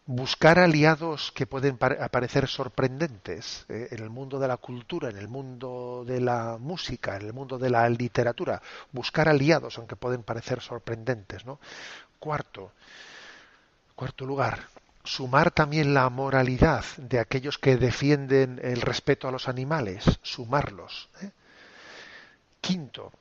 Buscar 0.06 0.60
aliados 0.60 1.32
que 1.32 1.48
pueden 1.48 1.78
aparecer 2.02 2.50
sorprendentes 2.50 3.66
eh, 3.70 3.88
en 3.92 4.04
el 4.04 4.10
mundo 4.10 4.38
de 4.38 4.50
la 4.50 4.58
cultura, 4.58 5.10
en 5.10 5.18
el 5.18 5.30
mundo 5.30 6.04
de 6.06 6.20
la 6.20 6.58
música, 6.60 7.16
en 7.16 7.22
el 7.22 7.34
mundo 7.34 7.58
de 7.58 7.70
la 7.70 7.88
literatura. 7.88 8.62
Buscar 8.92 9.30
aliados, 9.30 9.78
aunque 9.78 9.96
pueden 9.96 10.24
parecer 10.24 10.60
sorprendentes. 10.60 11.46
¿no? 11.46 11.62
Cuarto, 12.20 12.74
cuarto 13.96 14.26
lugar, 14.26 14.68
sumar 15.06 15.52
también 15.52 15.94
la 15.94 16.10
moralidad 16.10 16.84
de 16.98 17.20
aquellos 17.20 17.58
que 17.58 17.78
defienden 17.78 18.60
el 18.62 18.82
respeto 18.82 19.30
a 19.30 19.32
los 19.32 19.48
animales, 19.48 20.04
sumarlos. 20.22 21.10
¿eh? 21.22 21.32
Quinto, 22.60 23.12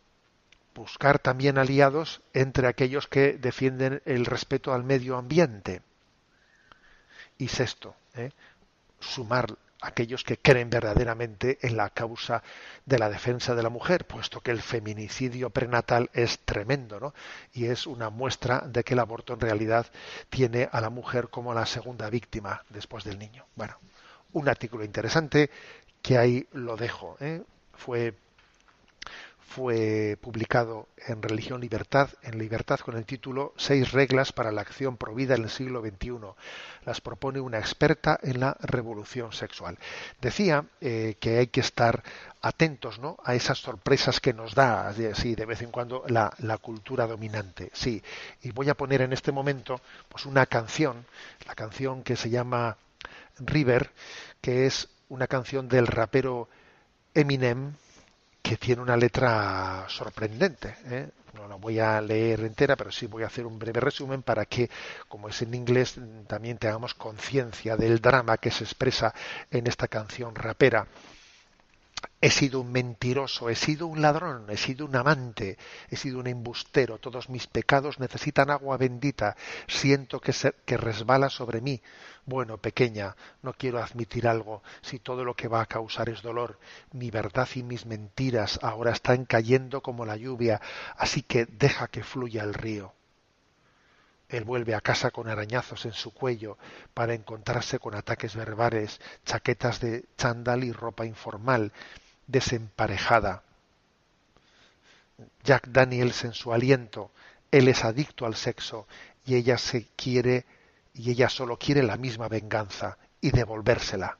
buscar 0.74 1.18
también 1.18 1.58
aliados 1.58 2.22
entre 2.32 2.68
aquellos 2.68 3.08
que 3.08 3.34
defienden 3.34 4.02
el 4.04 4.26
respeto 4.26 4.72
al 4.72 4.84
medio 4.84 5.16
ambiente. 5.16 5.82
Y 7.38 7.48
sexto, 7.48 7.94
¿eh? 8.14 8.30
sumar 9.00 9.56
aquellos 9.82 10.22
que 10.22 10.38
creen 10.38 10.70
verdaderamente 10.70 11.58
en 11.62 11.76
la 11.76 11.90
causa 11.90 12.42
de 12.86 12.98
la 12.98 13.10
defensa 13.10 13.54
de 13.54 13.62
la 13.64 13.68
mujer, 13.68 14.06
puesto 14.06 14.40
que 14.40 14.52
el 14.52 14.62
feminicidio 14.62 15.50
prenatal 15.50 16.08
es 16.12 16.38
tremendo, 16.38 17.00
¿no? 17.00 17.14
Y 17.52 17.66
es 17.66 17.86
una 17.86 18.08
muestra 18.08 18.60
de 18.60 18.84
que 18.84 18.94
el 18.94 19.00
aborto 19.00 19.34
en 19.34 19.40
realidad 19.40 19.86
tiene 20.30 20.68
a 20.70 20.80
la 20.80 20.88
mujer 20.88 21.28
como 21.28 21.52
la 21.52 21.66
segunda 21.66 22.08
víctima 22.08 22.62
después 22.70 23.02
del 23.02 23.18
niño. 23.18 23.44
Bueno, 23.56 23.76
un 24.32 24.48
artículo 24.48 24.84
interesante 24.84 25.50
que 26.00 26.16
ahí 26.16 26.46
lo 26.52 26.76
dejo. 26.76 27.16
¿eh? 27.20 27.42
Fue 27.74 28.14
fue 29.54 30.16
publicado 30.18 30.88
en 31.06 31.20
Religión 31.20 31.60
Libertad, 31.60 32.08
en 32.22 32.38
Libertad 32.38 32.80
con 32.80 32.96
el 32.96 33.04
título 33.04 33.52
Seis 33.58 33.92
reglas 33.92 34.32
para 34.32 34.50
la 34.50 34.62
acción 34.62 34.96
provida 34.96 35.34
en 35.34 35.42
el 35.42 35.50
siglo 35.50 35.82
XXI. 35.82 36.12
Las 36.86 37.02
propone 37.02 37.38
una 37.38 37.58
experta 37.58 38.18
en 38.22 38.40
la 38.40 38.56
revolución 38.60 39.32
sexual. 39.32 39.78
Decía 40.22 40.64
eh, 40.80 41.16
que 41.20 41.38
hay 41.38 41.48
que 41.48 41.60
estar 41.60 42.02
atentos 42.40 42.98
¿no? 42.98 43.18
a 43.24 43.34
esas 43.34 43.58
sorpresas 43.58 44.20
que 44.20 44.32
nos 44.32 44.54
da 44.54 44.92
sí, 45.14 45.34
de 45.34 45.44
vez 45.44 45.60
en 45.60 45.70
cuando 45.70 46.02
la, 46.08 46.32
la, 46.38 46.56
cultura 46.56 47.06
dominante. 47.06 47.70
Sí, 47.74 48.02
y 48.42 48.52
voy 48.52 48.70
a 48.70 48.74
poner 48.74 49.02
en 49.02 49.12
este 49.12 49.32
momento 49.32 49.80
pues 50.08 50.24
una 50.24 50.46
canción, 50.46 51.04
la 51.46 51.54
canción 51.54 52.02
que 52.02 52.16
se 52.16 52.30
llama 52.30 52.78
River, 53.38 53.90
que 54.40 54.64
es 54.64 54.88
una 55.10 55.26
canción 55.26 55.68
del 55.68 55.86
rapero 55.86 56.48
Eminem, 57.14 57.74
que 58.42 58.56
tiene 58.56 58.82
una 58.82 58.96
letra 58.96 59.86
sorprendente. 59.88 60.76
¿eh? 60.86 61.08
No 61.34 61.48
la 61.48 61.54
voy 61.54 61.78
a 61.78 62.00
leer 62.00 62.40
entera, 62.40 62.76
pero 62.76 62.90
sí 62.90 63.06
voy 63.06 63.22
a 63.22 63.28
hacer 63.28 63.46
un 63.46 63.58
breve 63.58 63.80
resumen 63.80 64.22
para 64.22 64.44
que, 64.44 64.68
como 65.08 65.28
es 65.28 65.40
en 65.42 65.54
inglés, 65.54 65.98
también 66.26 66.58
tengamos 66.58 66.94
conciencia 66.94 67.76
del 67.76 68.00
drama 68.00 68.36
que 68.36 68.50
se 68.50 68.64
expresa 68.64 69.14
en 69.50 69.66
esta 69.66 69.88
canción 69.88 70.34
rapera 70.34 70.86
he 72.20 72.30
sido 72.30 72.60
un 72.60 72.70
mentiroso, 72.70 73.50
he 73.50 73.56
sido 73.56 73.86
un 73.86 74.00
ladrón, 74.00 74.46
he 74.48 74.56
sido 74.56 74.86
un 74.86 74.94
amante, 74.96 75.58
he 75.88 75.96
sido 75.96 76.20
un 76.20 76.26
embustero, 76.26 76.98
todos 76.98 77.28
mis 77.28 77.46
pecados 77.46 77.98
necesitan 77.98 78.50
agua 78.50 78.76
bendita, 78.76 79.36
siento 79.66 80.20
que, 80.20 80.32
que 80.64 80.76
resbala 80.76 81.30
sobre 81.30 81.60
mí. 81.60 81.82
Bueno, 82.24 82.58
pequeña, 82.58 83.16
no 83.42 83.52
quiero 83.54 83.82
admitir 83.82 84.28
algo, 84.28 84.62
si 84.82 85.00
todo 85.00 85.24
lo 85.24 85.34
que 85.34 85.48
va 85.48 85.62
a 85.62 85.66
causar 85.66 86.08
es 86.08 86.22
dolor, 86.22 86.58
mi 86.92 87.10
verdad 87.10 87.48
y 87.56 87.64
mis 87.64 87.86
mentiras 87.86 88.60
ahora 88.62 88.92
están 88.92 89.24
cayendo 89.24 89.82
como 89.82 90.06
la 90.06 90.16
lluvia, 90.16 90.60
así 90.96 91.22
que 91.22 91.46
deja 91.46 91.88
que 91.88 92.04
fluya 92.04 92.44
el 92.44 92.54
río. 92.54 92.94
Él 94.32 94.44
vuelve 94.44 94.74
a 94.74 94.80
casa 94.80 95.10
con 95.10 95.28
arañazos 95.28 95.84
en 95.84 95.92
su 95.92 96.12
cuello 96.12 96.56
para 96.94 97.14
encontrarse 97.14 97.78
con 97.78 97.94
ataques 97.94 98.34
verbales, 98.34 99.00
chaquetas 99.24 99.78
de 99.80 100.06
chándal 100.16 100.64
y 100.64 100.72
ropa 100.72 101.04
informal, 101.04 101.70
desemparejada. 102.26 103.42
Jack 105.44 105.68
Daniels 105.68 106.24
en 106.24 106.32
su 106.32 106.52
aliento, 106.52 107.10
él 107.50 107.68
es 107.68 107.84
adicto 107.84 108.24
al 108.24 108.34
sexo 108.34 108.88
y 109.26 109.36
ella 109.36 109.58
se 109.58 109.86
quiere 109.96 110.46
y 110.94 111.10
ella 111.10 111.28
solo 111.28 111.58
quiere 111.58 111.82
la 111.82 111.98
misma 111.98 112.28
venganza 112.28 112.96
y 113.20 113.30
devolvérsela. 113.30 114.16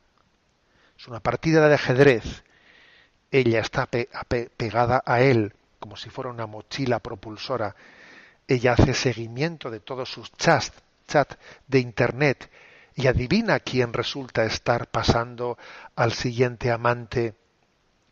Es 0.99 1.09
una 1.09 1.21
partida 1.21 1.69
de 1.69 1.75
ajedrez. 1.75 2.45
Ella 3.31 3.61
está 3.61 3.87
pegada 3.87 5.03
a 5.07 5.23
él 5.23 5.55
como 5.83 5.97
si 5.97 6.11
fuera 6.11 6.31
una 6.31 6.47
mochila 6.47 7.01
propulsora. 7.01 7.75
Ella 8.49 8.73
hace 8.73 8.95
seguimiento 8.95 9.71
de 9.71 9.81
todos 9.81 10.11
sus 10.11 10.33
chats, 10.33 10.73
chat 11.07 11.35
de 11.67 11.79
internet 11.79 12.51
y 12.95 13.07
adivina 13.07 13.61
quién 13.61 13.93
resulta 13.93 14.45
estar 14.45 14.91
pasando 14.91 15.59
al 15.97 16.13
siguiente 16.13 16.71
amante. 16.71 17.35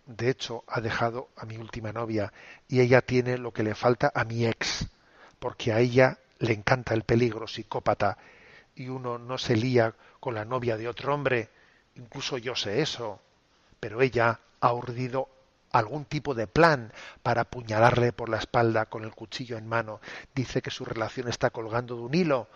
De 0.06 0.30
hecho, 0.30 0.64
ha 0.66 0.80
dejado 0.80 1.28
a 1.36 1.44
mi 1.44 1.56
última 1.56 1.92
novia 1.92 2.32
y 2.68 2.80
ella 2.80 3.02
tiene 3.02 3.38
lo 3.38 3.52
que 3.52 3.62
le 3.62 3.74
falta 3.74 4.10
a 4.14 4.24
mi 4.24 4.46
ex, 4.46 4.88
porque 5.38 5.72
a 5.72 5.80
ella 5.80 6.18
le 6.38 6.52
encanta 6.52 6.94
el 6.94 7.04
peligro 7.04 7.46
psicópata 7.46 8.16
y 8.74 8.88
uno 8.88 9.18
no 9.18 9.38
se 9.38 9.56
lía 9.56 9.94
con 10.18 10.34
la 10.34 10.44
novia 10.44 10.76
de 10.76 10.88
otro 10.88 11.14
hombre, 11.14 11.50
incluso 11.96 12.38
yo 12.38 12.54
sé 12.54 12.80
eso, 12.80 13.20
pero 13.78 14.00
ella 14.00 14.40
ha 14.60 14.72
urdido 14.72 15.28
algún 15.72 16.04
tipo 16.04 16.34
de 16.34 16.46
plan 16.46 16.92
para 17.22 17.42
apuñalarle 17.42 18.12
por 18.12 18.28
la 18.28 18.38
espalda 18.38 18.86
con 18.86 19.04
el 19.04 19.14
cuchillo 19.14 19.56
en 19.56 19.66
mano. 19.66 20.00
Dice 20.34 20.62
que 20.62 20.70
su 20.70 20.84
relación 20.84 21.28
está 21.28 21.50
colgando 21.50 21.96
de 21.96 22.02
un 22.02 22.14
hilo, 22.14 22.48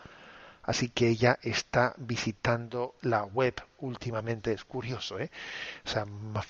Así 0.67 0.89
que 0.89 1.09
ella 1.09 1.39
está 1.43 1.95
visitando 1.99 2.95
la 3.03 3.25
web 3.25 3.55
últimamente. 3.81 4.53
Es 4.53 4.65
curioso, 4.65 5.19
¿eh? 5.19 5.31
O 5.85 5.89
sea, 5.89 6.07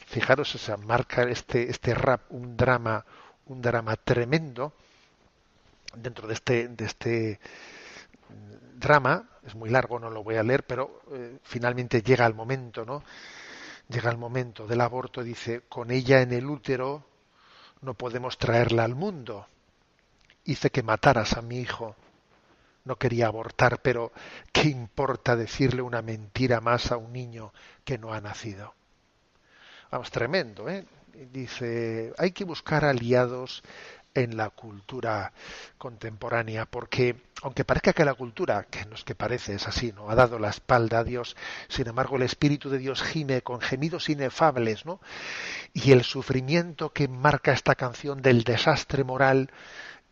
fijaros, 0.07 0.55
o 0.55 0.59
sea, 0.59 0.77
marca 0.77 1.25
este, 1.25 1.69
este 1.69 1.95
rap 1.95 2.23
un 2.31 2.57
drama, 2.57 3.05
un 3.47 3.61
drama 3.61 3.97
tremendo 3.97 4.73
dentro 5.97 6.29
de 6.29 6.35
este, 6.35 6.69
de 6.69 6.85
este 6.85 7.41
drama. 8.75 9.29
Es 9.45 9.55
muy 9.57 9.69
largo, 9.69 9.99
no 9.99 10.11
lo 10.11 10.23
voy 10.23 10.37
a 10.37 10.43
leer, 10.45 10.65
pero 10.65 11.03
eh, 11.13 11.39
finalmente 11.43 12.01
llega 12.01 12.25
el 12.25 12.35
momento, 12.35 12.85
¿no? 12.85 13.03
Llega 13.89 14.11
el 14.11 14.19
momento 14.19 14.67
del 14.67 14.81
aborto. 14.81 15.23
Dice, 15.23 15.63
con 15.69 15.91
ella 15.91 16.23
en 16.23 16.33
el 16.33 16.47
útero 16.47 17.05
no 17.81 17.95
podemos 17.95 18.39
traerla 18.39 18.85
al 18.85 18.95
mundo. 18.95 19.47
Hice 20.45 20.71
que 20.71 20.83
mataras 20.83 21.35
a 21.35 21.43
mi 21.43 21.59
hijo 21.59 21.97
no 22.85 22.97
quería 22.97 23.27
abortar, 23.27 23.81
pero 23.81 24.13
¿qué 24.53 24.69
importa 24.69 25.37
decirle 25.37 25.83
una 25.83 26.03
mentira 26.03 26.61
más 26.61 26.93
a 26.93 26.97
un 26.97 27.13
niño 27.13 27.53
que 27.85 27.99
no 27.99 28.13
ha 28.13 28.21
nacido? 28.21 28.75
Vamos, 29.91 30.11
tremendo, 30.11 30.69
¿eh? 30.69 30.85
Dice, 31.33 32.13
hay 32.19 32.33
que 32.33 32.45
buscar 32.45 32.85
aliados 32.85 33.63
en 34.15 34.37
la 34.37 34.51
cultura 34.51 35.33
contemporánea, 35.77 36.67
porque 36.67 37.17
aunque 37.43 37.65
parezca 37.65 37.93
que 37.93 38.05
la 38.05 38.15
cultura, 38.15 38.65
que 38.71 38.85
nos 38.87 39.05
que 39.05 39.15
parece 39.15 39.55
es 39.55 39.67
así, 39.67 39.93
¿no? 39.93 40.09
Ha 40.09 40.15
dado 40.15 40.39
la 40.39 40.51
espalda 40.51 41.01
a 41.01 41.05
Dios, 41.05 41.37
sin 41.69 41.89
embargo 41.89 42.17
el 42.17 42.23
Espíritu 42.23 42.71
de 42.71 42.79
Dios 42.79 43.03
gime 43.03 43.43
con 43.43 43.61
gemidos 43.61 44.09
inefables, 44.09 44.87
¿no? 44.87 45.01
Y 45.73 45.93
el 45.93 46.05
sufrimiento 46.05 46.93
que 46.93 47.09
marca 47.09 47.53
esta 47.53 47.75
canción 47.75 48.23
del 48.23 48.45
desastre 48.45 49.05
moral 49.05 49.51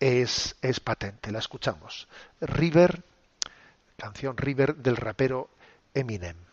es, 0.01 0.57
es 0.63 0.81
patente. 0.81 1.31
La 1.31 1.39
escuchamos. 1.39 2.09
River, 2.41 3.03
canción 3.97 4.37
River 4.37 4.77
del 4.77 4.97
rapero 4.97 5.49
Eminem. 5.95 6.52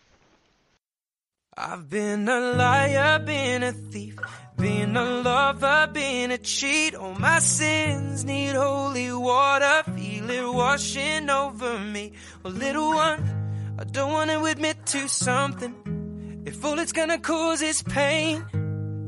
I've 1.62 1.89
been 1.89 2.30
a 2.30 2.39
liar, 2.39 3.20
been 3.20 3.64
a 3.64 3.74
thief, 3.74 4.16
been 4.55 4.95
a 4.95 5.03
lover, 5.03 5.89
been 5.91 6.32
a 6.32 6.38
cheat. 6.38 6.95
All 6.95 7.16
my 7.16 7.39
sins 7.39 8.24
need 8.24 8.55
holy 8.55 9.12
water, 9.12 9.84
feel 9.91 10.30
it 10.30 10.53
washing 10.53 11.30
over 11.30 11.78
me. 11.80 12.14
Well, 12.43 12.53
little 12.53 12.93
one, 12.93 13.76
I 13.78 13.84
don't 13.84 14.14
want 14.14 14.32
to 14.32 14.41
admit 14.45 14.86
to 14.86 15.10
something. 15.10 16.43
If 16.45 16.64
all 16.64 16.80
it's 16.80 16.93
gonna 16.93 17.20
cause 17.20 17.62
is 17.62 17.84
pain. 17.84 18.45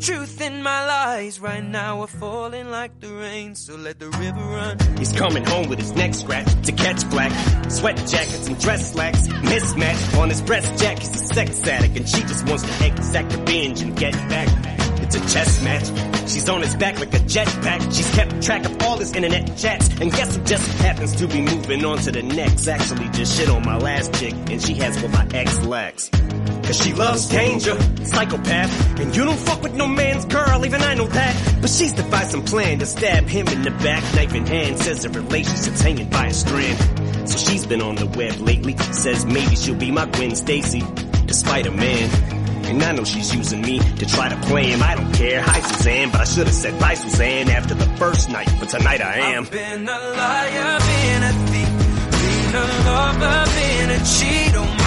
Truth 0.02 0.42
in 0.42 0.64
my 0.64 0.88
lies 0.88 1.40
right 1.40 1.64
now 1.64 2.02
are 2.02 2.08
falling 2.08 2.72
like 2.72 3.00
the 3.00 3.14
rain, 3.14 3.54
so 3.54 3.76
let 3.76 4.00
the 4.00 4.10
river 4.10 4.40
run. 4.40 4.80
He's 4.98 5.12
coming 5.12 5.46
home 5.46 5.70
with 5.70 5.78
his 5.78 5.92
neck 5.92 6.16
scratched 6.16 6.64
to 6.64 6.72
catch 6.72 7.08
black. 7.12 7.32
Sweat 7.70 7.98
jackets 7.98 8.48
and 8.48 8.60
dress 8.60 8.94
slacks, 8.94 9.28
mismatched 9.44 10.18
on 10.18 10.30
his 10.30 10.42
breast 10.42 10.82
jack. 10.82 10.98
He's 10.98 11.14
a 11.14 11.34
sex 11.34 11.68
addict 11.68 11.98
and 11.98 12.10
she 12.10 12.22
just 12.22 12.48
wants 12.48 12.64
to 12.64 12.88
exact 12.88 13.32
revenge 13.38 13.82
and 13.84 13.96
get 13.96 14.14
back. 14.28 14.48
It's 15.04 15.16
a 15.16 15.20
chess 15.20 15.64
match. 15.64 15.86
She's 16.28 16.50
on 16.50 16.62
his 16.62 16.76
back 16.76 17.00
like 17.00 17.14
a 17.14 17.20
jetpack. 17.20 17.96
She's 17.96 18.10
kept 18.16 18.42
track 18.42 18.66
of 18.66 18.82
all 18.82 18.98
his 18.98 19.14
internet 19.14 19.56
chats. 19.56 19.88
And 20.02 20.12
guess 20.12 20.36
who 20.36 20.44
just 20.46 20.68
happens 20.80 21.16
to 21.18 21.28
be 21.28 21.42
moving 21.42 21.86
on 21.86 22.00
to 22.00 22.12
the 22.12 22.24
next? 22.24 22.68
Actually 22.68 23.08
just 23.10 23.38
shit 23.38 23.50
on 23.50 23.64
my 23.64 23.78
last 23.78 24.16
chick 24.16 24.34
and 24.34 24.60
she 24.60 24.74
has 24.76 25.00
what 25.04 25.12
my 25.12 25.28
ex 25.38 25.64
lacks. 25.64 26.10
Cause 26.72 26.86
she 26.86 26.94
loves 26.94 27.28
danger, 27.28 27.78
psychopath. 28.06 29.00
And 29.02 29.14
you 29.14 29.26
don't 29.26 29.38
fuck 29.38 29.62
with 29.62 29.74
no 29.74 29.88
man's 29.88 30.24
girl, 30.24 30.66
even 30.66 30.82
I 30.82 30.94
know 30.94 31.06
that. 31.06 31.58
But 31.60 31.70
she's 31.70 31.92
devised 31.92 32.32
some 32.32 32.46
plan 32.46 32.80
to 32.80 32.86
stab 32.86 33.26
him 33.26 33.46
in 33.50 33.64
the 33.64 33.72
back, 33.72 34.02
knife 34.16 34.34
in 34.34 34.46
hand. 34.46 34.80
Says 34.80 35.04
the 35.04 35.10
relationship's 35.10 35.82
hanging 35.82 36.10
by 36.10 36.28
a 36.28 36.34
strand. 36.34 37.30
So 37.30 37.38
she's 37.38 37.66
been 37.66 37.82
on 37.82 37.96
the 37.96 38.06
web 38.06 38.40
lately. 38.40 38.78
Says 38.94 39.26
maybe 39.26 39.58
she'll 39.58 39.76
be 39.76 39.92
my 39.92 40.06
Gwen 40.06 40.34
Stacy, 40.34 40.82
despite 41.26 41.68
a 41.68 41.72
man. 41.72 42.10
And 42.68 42.82
I 42.82 42.94
know 42.94 43.04
she's 43.04 43.36
using 43.36 43.62
me 43.64 43.80
to 43.80 44.06
try 44.06 44.30
to 44.30 44.38
play 44.48 44.68
him. 44.68 44.82
I 44.82 44.96
don't 44.96 45.12
care. 45.12 45.42
Hi, 45.42 45.60
Suzanne, 45.60 46.10
but 46.12 46.22
I 46.22 46.24
should 46.24 46.48
have 46.48 46.56
said 46.56 46.80
bye, 46.80 46.94
Suzanne, 46.94 47.50
after 47.50 47.74
the 47.74 47.88
first 47.98 48.30
night. 48.30 48.50
But 48.62 48.70
tonight 48.70 49.02
I 49.02 49.18
am. 49.36 49.44
I've 49.44 49.52
been 49.52 49.90
a 49.90 50.00
liar, 50.00 50.80
been 50.80 51.24
a 51.24 51.34
thief, 51.52 51.68
been 52.16 52.56
a 52.56 52.66
lover, 52.88 53.52
been 53.60 53.90
a 53.90 53.98
cheat. 54.06 54.56
Oh, 54.56 54.81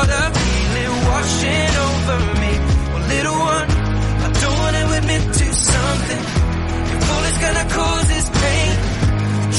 holy 0.00 0.08
water, 0.08 0.38
feel 0.38 0.76
it 0.76 0.90
washing 1.08 1.74
over 1.86 2.18
me. 2.40 2.52
Well, 2.92 3.06
little 3.08 3.38
one, 3.38 3.70
I 3.70 4.32
don't 4.40 4.58
want 4.58 4.76
to 4.76 4.98
admit 4.98 5.22
to 5.34 5.54
something. 5.54 6.22
If 6.94 7.10
all 7.10 7.24
it's 7.24 7.40
gonna 7.40 7.66
cause 7.70 8.10
is 8.10 8.30
pain, 8.30 8.72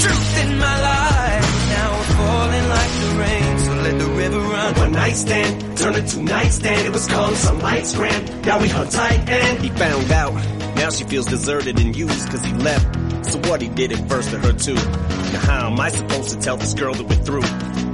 truth 0.02 0.44
in 0.44 0.60
my 0.60 0.82
life. 0.82 1.70
Now 1.70 1.92
we're 1.92 2.14
falling 2.18 2.70
like 2.70 2.92
the 3.02 3.10
rain, 3.20 3.60
so 3.60 3.74
let 3.74 4.00
the 4.00 4.10
river 4.22 4.40
run. 4.40 4.76
One 4.76 4.92
night 4.92 5.16
stand, 5.16 5.78
turned 5.78 5.98
into 5.98 6.22
nightstand. 6.24 6.88
It 6.88 6.94
was 6.94 7.08
calm, 7.08 7.36
some 7.36 7.60
lights 7.60 7.96
grand. 7.96 8.46
Now 8.46 8.60
we 8.60 8.68
hung 8.68 8.90
tight 8.90 9.30
and 9.30 9.64
he 9.64 9.70
found 9.70 10.12
out. 10.12 10.34
Now 10.76 10.90
she 10.90 11.04
feels 11.04 11.28
deserted 11.28 11.80
and 11.80 11.96
used 11.96 12.30
cause 12.30 12.44
he 12.44 12.54
left. 12.54 13.11
So 13.24 13.40
what 13.50 13.62
he 13.62 13.68
did 13.68 13.92
at 13.92 14.10
first 14.10 14.32
to 14.32 14.40
her 14.40 14.54
too. 14.54 14.76
Now 14.76 15.40
how 15.40 15.72
am 15.72 15.80
I 15.80 15.90
supposed 15.90 16.30
to 16.30 16.40
tell 16.40 16.58
this 16.58 16.74
girl 16.74 16.94
that 16.94 17.08
we're 17.08 17.16
through? 17.16 17.44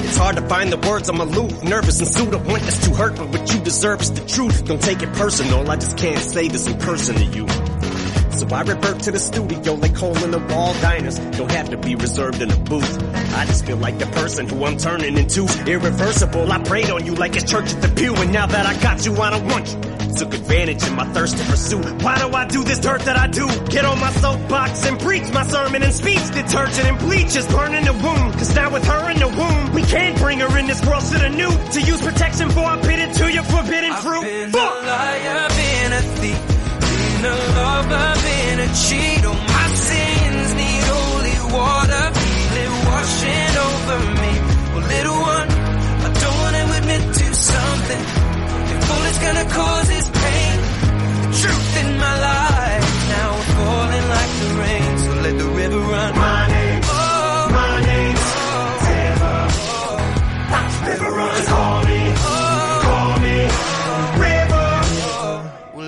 It's 0.05 0.17
hard 0.17 0.37
to 0.37 0.47
find 0.47 0.71
the 0.71 0.77
words, 0.77 1.09
I'm 1.09 1.19
aloof, 1.19 1.63
nervous 1.63 1.99
and 1.99 2.07
sued. 2.07 2.33
I 2.33 2.37
want 2.37 2.63
this 2.63 2.87
to 2.87 2.93
hurt, 2.93 3.15
but 3.17 3.29
what 3.29 3.53
you 3.53 3.59
deserve 3.61 4.01
is 4.01 4.11
the 4.13 4.25
truth. 4.25 4.65
Don't 4.65 4.81
take 4.81 5.01
it 5.01 5.11
personal, 5.13 5.69
I 5.69 5.75
just 5.75 5.97
can't 5.97 6.19
say 6.19 6.47
this 6.47 6.67
in 6.67 6.77
person 6.79 7.15
to 7.15 7.25
you. 7.25 7.47
So 8.37 8.47
I 8.51 8.61
revert 8.61 8.99
to 9.01 9.11
the 9.11 9.17
studio 9.17 9.73
like 9.73 9.95
hole 9.95 10.15
in 10.23 10.29
the 10.29 10.37
wall 10.37 10.73
diners. 10.75 11.17
Don't 11.17 11.51
have 11.51 11.71
to 11.71 11.77
be 11.77 11.95
reserved 11.95 12.39
in 12.39 12.51
a 12.51 12.55
booth. 12.55 13.03
I 13.33 13.45
just 13.45 13.65
feel 13.65 13.77
like 13.77 13.97
the 13.97 14.05
person 14.05 14.47
who 14.47 14.63
I'm 14.63 14.77
turning 14.77 15.17
into. 15.17 15.47
Irreversible, 15.65 16.51
I 16.51 16.59
prayed 16.63 16.91
on 16.91 17.03
you 17.03 17.15
like 17.15 17.35
it's 17.35 17.49
church 17.49 17.73
at 17.73 17.81
the 17.81 17.89
pew. 17.89 18.13
And 18.15 18.31
now 18.31 18.45
that 18.45 18.65
I 18.67 18.79
got 18.79 19.05
you, 19.05 19.15
I 19.17 19.31
don't 19.31 19.45
want 19.47 19.73
you. 19.73 19.96
Took 20.17 20.33
advantage 20.33 20.81
of 20.81 20.95
my 20.95 21.05
thirst 21.13 21.37
to 21.37 21.43
pursue. 21.45 21.81
Why 22.03 22.17
do 22.17 22.33
I 22.33 22.45
do 22.47 22.63
this 22.63 22.79
dirt 22.79 23.01
that 23.01 23.17
I 23.17 23.27
do? 23.27 23.47
Get 23.69 23.85
on 23.85 23.99
my 23.99 24.11
soapbox 24.13 24.85
and 24.87 24.99
preach 24.99 25.31
my 25.31 25.43
sermon 25.45 25.83
and 25.83 25.93
speech. 25.93 26.25
Detergent 26.33 26.87
and 26.87 26.97
bleach 26.97 27.35
is 27.35 27.45
burning 27.47 27.85
the 27.85 27.93
womb. 27.93 28.31
Cause 28.33 28.55
now 28.55 28.73
with 28.73 28.83
her 28.85 29.11
in 29.11 29.19
the 29.19 29.27
womb, 29.27 29.73
we 29.73 29.83
can't 29.83 30.17
bring 30.17 30.39
her 30.39 30.57
in 30.57 30.65
this 30.65 30.83
world 30.87 31.03
to 31.03 31.19
the 31.19 31.29
new. 31.29 31.51
To 31.73 31.81
use 31.81 32.01
protection 32.01 32.49
for 32.49 32.61
I 32.61 32.81
bid 32.81 32.99
it 32.99 33.13
to 33.13 33.31
your 33.31 33.43
forbidden 33.43 33.93
fruit. 33.93 34.23
Been 34.23 34.51
Fuck! 34.51 34.83
a 34.83 34.85
liar, 34.87 35.49
been 35.49 35.93
a 35.93 36.01
thief, 36.17 36.41
been 36.81 37.25
a 37.25 37.35
lover, 37.53 38.21
been 38.25 38.59
a 38.59 38.67
cheat. 38.73 39.21
Oh, 39.23 39.46
It's 49.19 49.25
gonna 49.25 49.49
cause 49.49 49.89
is 49.89 50.09
pain, 50.09 50.59
The 51.21 51.39
truth 51.41 51.77
in 51.81 51.97
my 51.97 52.19
life. 52.19 53.09
Now 53.09 53.31
falling 53.57 54.09
like 54.09 54.31
the 54.41 54.49
rain, 54.61 54.97
so 54.99 55.11
let 55.23 55.37
the 55.39 55.49
river 55.57 55.79
run. 55.79 56.56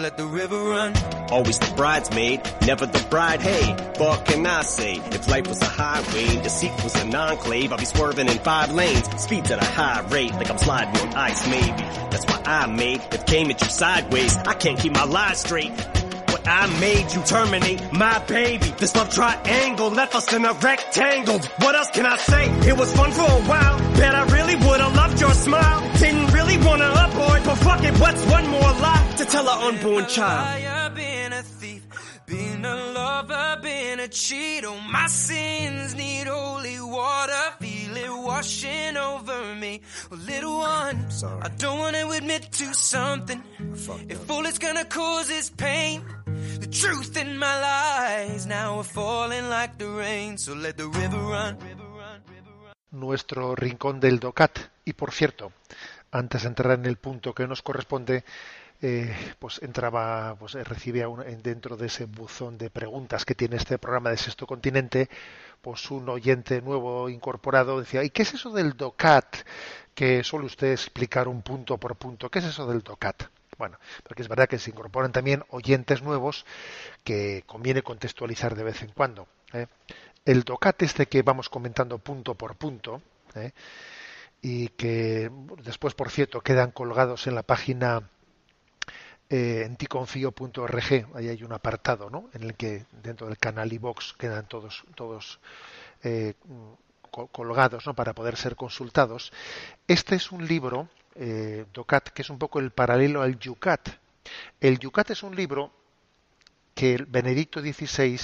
Let 0.09 0.17
the 0.17 0.25
river 0.25 0.57
run. 0.57 0.95
Always 1.29 1.59
the 1.59 1.71
bridesmaid, 1.75 2.41
never 2.65 2.87
the 2.87 3.05
bride. 3.09 3.41
Hey, 3.41 3.73
what 3.97 4.25
can 4.25 4.45
I 4.45 4.63
say? 4.63 4.95
If 4.95 5.27
life 5.27 5.47
was 5.47 5.61
a 5.61 5.65
highway, 5.65 6.41
deceit 6.41 6.71
was 6.83 6.95
an 6.95 7.13
enclave, 7.13 7.71
I'd 7.71 7.79
be 7.79 7.85
swerving 7.85 8.27
in 8.27 8.39
five 8.39 8.73
lanes, 8.73 9.07
speeds 9.21 9.51
at 9.51 9.61
a 9.61 9.65
high 9.65 10.01
rate, 10.09 10.33
like 10.33 10.49
I'm 10.49 10.57
sliding 10.57 10.99
on 11.01 11.13
ice. 11.13 11.47
Maybe 11.47 11.83
that's 12.09 12.25
why 12.25 12.41
I 12.43 12.65
made. 12.65 13.01
If 13.11 13.27
came 13.27 13.51
at 13.51 13.61
you 13.61 13.69
sideways, 13.69 14.35
I 14.37 14.53
can't 14.53 14.79
keep 14.79 14.93
my 14.93 15.03
lies 15.03 15.41
straight. 15.41 15.73
I 16.49 16.65
made 16.79 17.13
you 17.13 17.21
terminate 17.21 17.93
my 17.93 18.17
baby. 18.25 18.73
This 18.77 18.95
love 18.95 19.13
triangle 19.13 19.89
left 19.91 20.15
us 20.15 20.33
in 20.33 20.45
a 20.45 20.53
rectangle. 20.53 21.39
What 21.59 21.75
else 21.75 21.91
can 21.91 22.05
I 22.05 22.17
say? 22.17 22.45
It 22.67 22.75
was 22.77 22.91
fun 22.95 23.11
for 23.11 23.21
a 23.21 23.41
while. 23.51 23.77
Bet 23.97 24.15
I 24.15 24.23
really 24.35 24.55
would've 24.55 24.95
loved 24.95 25.21
your 25.21 25.33
smile. 25.33 25.79
Didn't 25.99 26.33
really 26.33 26.57
wanna 26.57 26.89
abort, 27.05 27.43
but 27.45 27.55
fuck 27.55 27.83
it, 27.83 27.93
what's 27.99 28.23
one 28.25 28.47
more 28.47 28.61
lie 28.61 29.13
to 29.17 29.25
tell 29.25 29.47
an 29.47 29.75
unborn 29.75 30.07
child? 30.07 30.78
Lover, 33.99 34.05
been 34.05 34.05
a 34.05 34.07
cheat. 34.07 34.63
My 34.91 35.07
sins 35.07 35.95
need 35.95 36.27
holy 36.27 36.79
water, 36.81 37.55
feel 37.59 37.97
it 37.97 38.11
washing 38.25 38.97
over 38.97 39.55
me. 39.55 39.81
Well, 40.09 40.19
little 40.19 40.57
one, 40.59 41.11
Sorry. 41.11 41.41
I 41.41 41.49
don't 41.57 41.79
want 41.79 41.95
to 41.95 42.09
admit 42.11 42.51
to 42.51 42.73
something. 42.73 43.43
If 44.09 44.29
all 44.29 44.45
it's 44.45 44.59
gonna 44.59 44.85
cause 44.85 45.29
is 45.29 45.49
pain, 45.49 46.03
the 46.59 46.67
truth 46.67 47.17
in 47.17 47.37
my 47.37 47.61
lies 47.61 48.45
now 48.45 48.77
we're 48.77 48.83
falling 48.83 49.49
like 49.49 49.77
the 49.77 49.89
rain. 49.89 50.37
So 50.37 50.53
let 50.53 50.77
the 50.77 50.87
river 50.87 51.17
run. 51.17 51.57
nuestro 52.91 53.55
rincón 53.55 53.99
del 53.99 54.19
DOCAT. 54.19 54.59
Y 54.83 54.93
por 54.93 55.11
cierto, 55.11 55.51
antes 56.11 56.41
de 56.41 56.47
entrar 56.47 56.79
en 56.79 56.85
el 56.87 56.95
punto 56.97 57.33
que 57.33 57.47
nos 57.47 57.61
corresponde, 57.61 58.23
eh, 58.81 59.13
pues 59.39 59.61
entraba, 59.61 60.35
pues 60.39 60.55
eh, 60.55 60.63
recibía 60.63 61.07
un- 61.09 61.21
en- 61.27 61.41
dentro 61.41 61.75
de 61.77 61.87
ese 61.87 62.05
buzón 62.05 62.57
de 62.57 62.69
preguntas 62.69 63.25
que 63.25 63.35
tiene 63.35 63.57
este 63.57 63.77
programa 63.77 64.09
de 64.09 64.17
Sexto 64.17 64.47
Continente, 64.47 65.09
pues 65.61 65.91
un 65.91 66.07
oyente 66.09 66.61
nuevo 66.61 67.09
incorporado 67.09 67.79
decía, 67.79 68.03
¿y 68.03 68.09
qué 68.09 68.21
es 68.23 68.33
eso 68.33 68.51
del 68.51 68.77
DOCAT? 68.77 69.35
Que 69.93 70.23
suele 70.23 70.45
usted 70.45 70.71
explicar 70.71 71.27
un 71.27 71.41
punto 71.41 71.77
por 71.77 71.95
punto. 71.97 72.29
¿Qué 72.29 72.39
es 72.39 72.45
eso 72.45 72.65
del 72.67 72.81
DOCAT? 72.81 73.23
Bueno, 73.57 73.77
porque 74.03 74.21
es 74.21 74.29
verdad 74.29 74.47
que 74.47 74.57
se 74.57 74.69
incorporan 74.71 75.11
también 75.11 75.43
oyentes 75.49 76.01
nuevos 76.01 76.45
que 77.03 77.43
conviene 77.45 77.81
contextualizar 77.83 78.55
de 78.55 78.63
vez 78.63 78.81
en 78.83 78.91
cuando. 78.91 79.27
¿eh? 79.51 79.67
El 80.23 80.43
DOCAT 80.43 80.81
este 80.83 81.07
que 81.07 81.21
vamos 81.23 81.49
comentando 81.49 81.97
punto 81.97 82.35
por 82.35 82.55
punto, 82.55 83.01
¿eh? 83.35 83.51
y 84.41 84.69
que 84.69 85.29
después, 85.63 85.93
por 85.93 86.09
cierto, 86.09 86.39
quedan 86.39 86.71
colgados 86.71 87.27
en 87.27 87.35
la 87.35 87.43
página 87.43 88.09
eh, 89.29 89.63
enticonfio.org, 89.65 91.07
ahí 91.15 91.29
hay 91.29 91.43
un 91.43 91.53
apartado, 91.53 92.09
¿no? 92.09 92.29
En 92.33 92.43
el 92.43 92.55
que 92.55 92.85
dentro 93.03 93.27
del 93.27 93.37
canal 93.37 93.71
iVox 93.71 94.13
quedan 94.13 94.47
todos, 94.47 94.83
todos 94.95 95.39
eh, 96.03 96.33
co- 97.11 97.27
colgados, 97.27 97.85
¿no? 97.85 97.93
Para 97.93 98.13
poder 98.13 98.35
ser 98.37 98.55
consultados. 98.55 99.31
Este 99.87 100.15
es 100.15 100.31
un 100.31 100.47
libro, 100.47 100.89
eh, 101.15 101.65
DOCAT, 101.73 102.09
que 102.09 102.21
es 102.23 102.29
un 102.29 102.39
poco 102.39 102.59
el 102.59 102.71
paralelo 102.71 103.21
al 103.21 103.37
Yucat. 103.39 103.89
El 104.59 104.79
Yucat 104.79 105.11
es 105.11 105.23
un 105.23 105.35
libro 105.35 105.71
que 106.73 106.95
el 106.95 107.05
Benedicto 107.05 107.61
XVI 107.61 108.19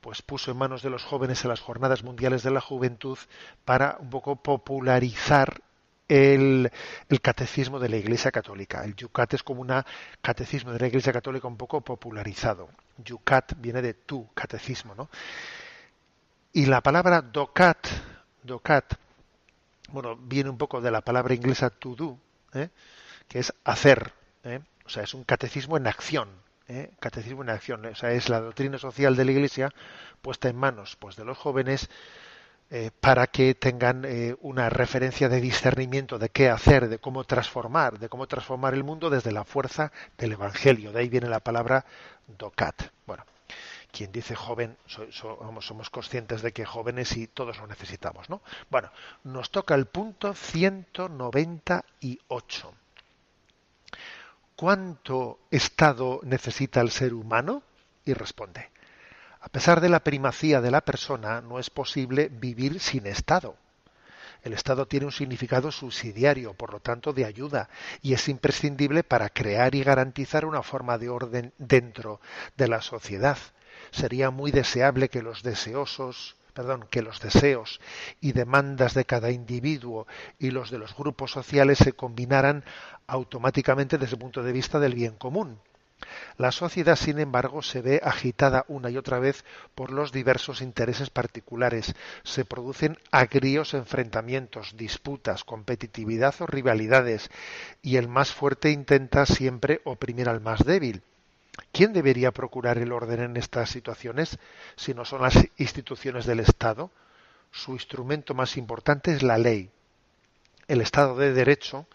pues 0.00 0.22
puso 0.22 0.52
en 0.52 0.56
manos 0.56 0.82
de 0.82 0.90
los 0.90 1.02
jóvenes 1.02 1.42
en 1.44 1.50
las 1.50 1.60
jornadas 1.60 2.04
mundiales 2.04 2.42
de 2.44 2.52
la 2.52 2.60
juventud 2.60 3.18
para 3.64 3.96
un 3.98 4.08
poco 4.08 4.36
popularizar 4.36 5.60
el, 6.08 6.70
catecismo 7.22 7.78
de 7.78 7.88
la 7.88 7.96
Iglesia 7.96 8.30
Católica. 8.30 8.84
El 8.84 8.94
Yucat 8.94 9.34
es 9.34 9.42
como 9.42 9.62
un 9.62 9.72
catecismo 10.20 10.72
de 10.72 10.78
la 10.78 10.86
Iglesia 10.86 11.12
Católica 11.12 11.48
un 11.48 11.56
poco 11.56 11.80
popularizado. 11.80 12.68
Yucat 12.98 13.54
viene 13.58 13.82
de 13.82 13.94
tu 13.94 14.32
catecismo, 14.32 14.94
¿no? 14.94 15.08
Y 16.52 16.66
la 16.66 16.80
palabra 16.80 17.20
docat, 17.20 17.86
docat, 18.42 18.94
bueno, 19.90 20.16
viene 20.16 20.50
un 20.50 20.58
poco 20.58 20.80
de 20.80 20.90
la 20.90 21.02
palabra 21.02 21.34
inglesa 21.34 21.70
to 21.70 21.94
do, 21.94 22.18
¿eh? 22.54 22.70
que 23.28 23.40
es 23.40 23.52
hacer. 23.64 24.12
¿eh? 24.42 24.60
O 24.84 24.88
sea, 24.88 25.02
es 25.02 25.14
un 25.14 25.24
catecismo 25.24 25.76
en 25.76 25.86
acción. 25.86 26.28
¿eh? 26.68 26.92
Catecismo 26.98 27.42
en 27.42 27.50
acción. 27.50 27.84
O 27.84 27.94
sea, 27.94 28.12
es 28.12 28.28
la 28.28 28.40
doctrina 28.40 28.78
social 28.78 29.16
de 29.16 29.24
la 29.24 29.32
Iglesia 29.32 29.72
puesta 30.22 30.48
en 30.48 30.56
manos 30.56 30.96
pues, 30.96 31.16
de 31.16 31.24
los 31.24 31.36
jóvenes 31.36 31.90
para 33.00 33.28
que 33.28 33.54
tengan 33.54 34.04
una 34.40 34.68
referencia 34.68 35.28
de 35.28 35.40
discernimiento 35.40 36.18
de 36.18 36.30
qué 36.30 36.50
hacer, 36.50 36.88
de 36.88 36.98
cómo 36.98 37.22
transformar, 37.24 37.96
de 37.98 38.08
cómo 38.08 38.26
transformar 38.26 38.74
el 38.74 38.82
mundo 38.82 39.08
desde 39.08 39.30
la 39.32 39.44
fuerza 39.44 39.92
del 40.18 40.32
Evangelio. 40.32 40.90
De 40.92 40.98
ahí 41.00 41.08
viene 41.08 41.28
la 41.28 41.40
palabra 41.40 41.84
docat. 42.26 42.90
Bueno, 43.06 43.24
quien 43.92 44.10
dice 44.10 44.34
joven, 44.34 44.76
somos 45.20 45.90
conscientes 45.90 46.42
de 46.42 46.52
que 46.52 46.64
jóvenes 46.64 47.16
y 47.16 47.28
todos 47.28 47.58
lo 47.58 47.68
necesitamos, 47.68 48.28
¿no? 48.28 48.42
Bueno, 48.68 48.90
nos 49.24 49.50
toca 49.50 49.76
el 49.76 49.86
punto 49.86 50.34
198. 50.34 52.74
¿Cuánto 54.56 55.38
estado 55.50 56.20
necesita 56.24 56.80
el 56.80 56.90
ser 56.90 57.14
humano? 57.14 57.62
Y 58.04 58.12
responde, 58.12 58.70
a 59.46 59.48
pesar 59.48 59.80
de 59.80 59.88
la 59.88 60.00
primacía 60.00 60.60
de 60.60 60.72
la 60.72 60.80
persona, 60.80 61.40
no 61.40 61.60
es 61.60 61.70
posible 61.70 62.28
vivir 62.28 62.80
sin 62.80 63.06
estado. 63.06 63.54
El 64.42 64.52
Estado 64.52 64.86
tiene 64.86 65.06
un 65.06 65.12
significado 65.12 65.70
subsidiario, 65.70 66.54
por 66.54 66.72
lo 66.72 66.80
tanto 66.80 67.12
de 67.12 67.24
ayuda, 67.24 67.68
y 68.02 68.12
es 68.12 68.28
imprescindible 68.28 69.04
para 69.04 69.28
crear 69.28 69.76
y 69.76 69.84
garantizar 69.84 70.44
una 70.44 70.64
forma 70.64 70.98
de 70.98 71.10
orden 71.10 71.52
dentro 71.58 72.20
de 72.56 72.66
la 72.66 72.82
sociedad 72.82 73.38
sería 73.92 74.30
muy 74.30 74.50
deseable 74.50 75.08
que 75.08 75.22
los 75.22 75.42
perdón, 76.52 76.86
que 76.90 77.02
los 77.02 77.20
deseos 77.20 77.80
y 78.20 78.32
demandas 78.32 78.94
de 78.94 79.04
cada 79.04 79.30
individuo 79.30 80.08
y 80.40 80.50
los 80.50 80.70
de 80.70 80.78
los 80.78 80.96
grupos 80.96 81.30
sociales 81.30 81.78
se 81.78 81.92
combinaran 81.92 82.64
automáticamente 83.06 83.96
desde 83.96 84.16
el 84.16 84.20
punto 84.20 84.42
de 84.42 84.52
vista 84.52 84.80
del 84.80 84.94
bien 84.94 85.14
común. 85.14 85.60
La 86.38 86.52
sociedad, 86.52 86.96
sin 86.96 87.18
embargo, 87.18 87.62
se 87.62 87.80
ve 87.80 88.00
agitada 88.04 88.66
una 88.68 88.90
y 88.90 88.98
otra 88.98 89.18
vez 89.18 89.44
por 89.74 89.90
los 89.90 90.12
diversos 90.12 90.60
intereses 90.60 91.08
particulares. 91.08 91.94
Se 92.24 92.44
producen 92.44 92.98
agrios 93.10 93.72
enfrentamientos, 93.72 94.76
disputas, 94.76 95.44
competitividad 95.44 96.34
o 96.40 96.46
rivalidades, 96.46 97.30
y 97.80 97.96
el 97.96 98.08
más 98.08 98.32
fuerte 98.32 98.70
intenta 98.70 99.24
siempre 99.24 99.80
oprimir 99.84 100.28
al 100.28 100.40
más 100.40 100.64
débil. 100.64 101.02
¿Quién 101.72 101.94
debería 101.94 102.32
procurar 102.32 102.76
el 102.76 102.92
orden 102.92 103.20
en 103.20 103.36
estas 103.38 103.70
situaciones 103.70 104.38
si 104.76 104.92
no 104.92 105.06
son 105.06 105.22
las 105.22 105.38
instituciones 105.56 106.26
del 106.26 106.40
Estado? 106.40 106.90
Su 107.50 107.72
instrumento 107.72 108.34
más 108.34 108.58
importante 108.58 109.12
es 109.12 109.22
la 109.22 109.38
ley. 109.38 109.70
El 110.68 110.82
Estado 110.82 111.16
de 111.16 111.32
Derecho, 111.32 111.86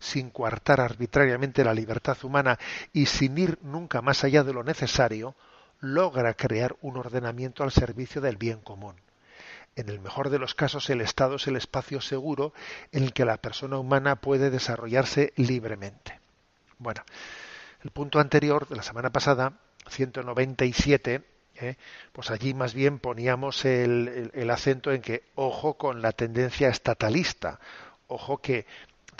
sin 0.00 0.30
coartar 0.30 0.80
arbitrariamente 0.80 1.62
la 1.62 1.74
libertad 1.74 2.16
humana 2.24 2.58
y 2.92 3.06
sin 3.06 3.38
ir 3.38 3.58
nunca 3.62 4.02
más 4.02 4.24
allá 4.24 4.42
de 4.42 4.52
lo 4.52 4.64
necesario, 4.64 5.36
logra 5.78 6.34
crear 6.34 6.76
un 6.80 6.96
ordenamiento 6.96 7.62
al 7.62 7.70
servicio 7.70 8.20
del 8.20 8.36
bien 8.36 8.60
común. 8.60 8.96
En 9.76 9.88
el 9.88 10.00
mejor 10.00 10.30
de 10.30 10.38
los 10.38 10.54
casos, 10.54 10.90
el 10.90 11.00
Estado 11.00 11.36
es 11.36 11.46
el 11.46 11.56
espacio 11.56 12.00
seguro 12.00 12.52
en 12.90 13.04
el 13.04 13.12
que 13.12 13.24
la 13.24 13.36
persona 13.36 13.78
humana 13.78 14.16
puede 14.16 14.50
desarrollarse 14.50 15.32
libremente. 15.36 16.18
Bueno, 16.78 17.02
el 17.82 17.90
punto 17.90 18.18
anterior 18.18 18.68
de 18.68 18.76
la 18.76 18.82
semana 18.82 19.10
pasada, 19.10 19.54
197, 19.88 21.24
¿eh? 21.56 21.76
pues 22.12 22.30
allí 22.30 22.54
más 22.54 22.74
bien 22.74 22.98
poníamos 22.98 23.64
el, 23.64 24.50
acento 24.50 24.92
en 24.92 25.02
que 25.02 25.24
ojo 25.34 25.74
con 25.74 26.02
la 26.02 26.12
tendencia 26.12 26.68
estatalista, 26.68 27.60
ojo 28.06 28.38
que 28.38 28.66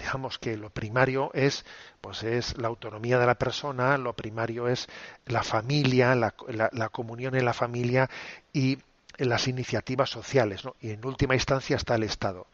digamos 0.00 0.38
que 0.38 0.56
lo 0.56 0.70
primario 0.70 1.30
es 1.34 1.64
pues 2.00 2.22
es 2.22 2.56
la 2.58 2.68
autonomía 2.68 3.18
de 3.18 3.26
la 3.26 3.34
persona, 3.36 3.98
lo 3.98 4.14
primario 4.14 4.68
es 4.68 4.88
la 5.26 5.42
familia, 5.42 6.14
la, 6.14 6.34
la 6.72 6.88
comunión 6.88 7.34
en 7.34 7.44
la 7.44 7.52
familia 7.52 8.08
y 8.52 8.78
las 9.18 9.48
iniciativas 9.48 10.08
sociales, 10.08 10.64
¿no? 10.64 10.76
y 10.80 10.90
en 10.90 11.04
última 11.04 11.34
instancia 11.34 11.76
está 11.76 11.94
el 11.94 12.04
Estado. 12.04 12.46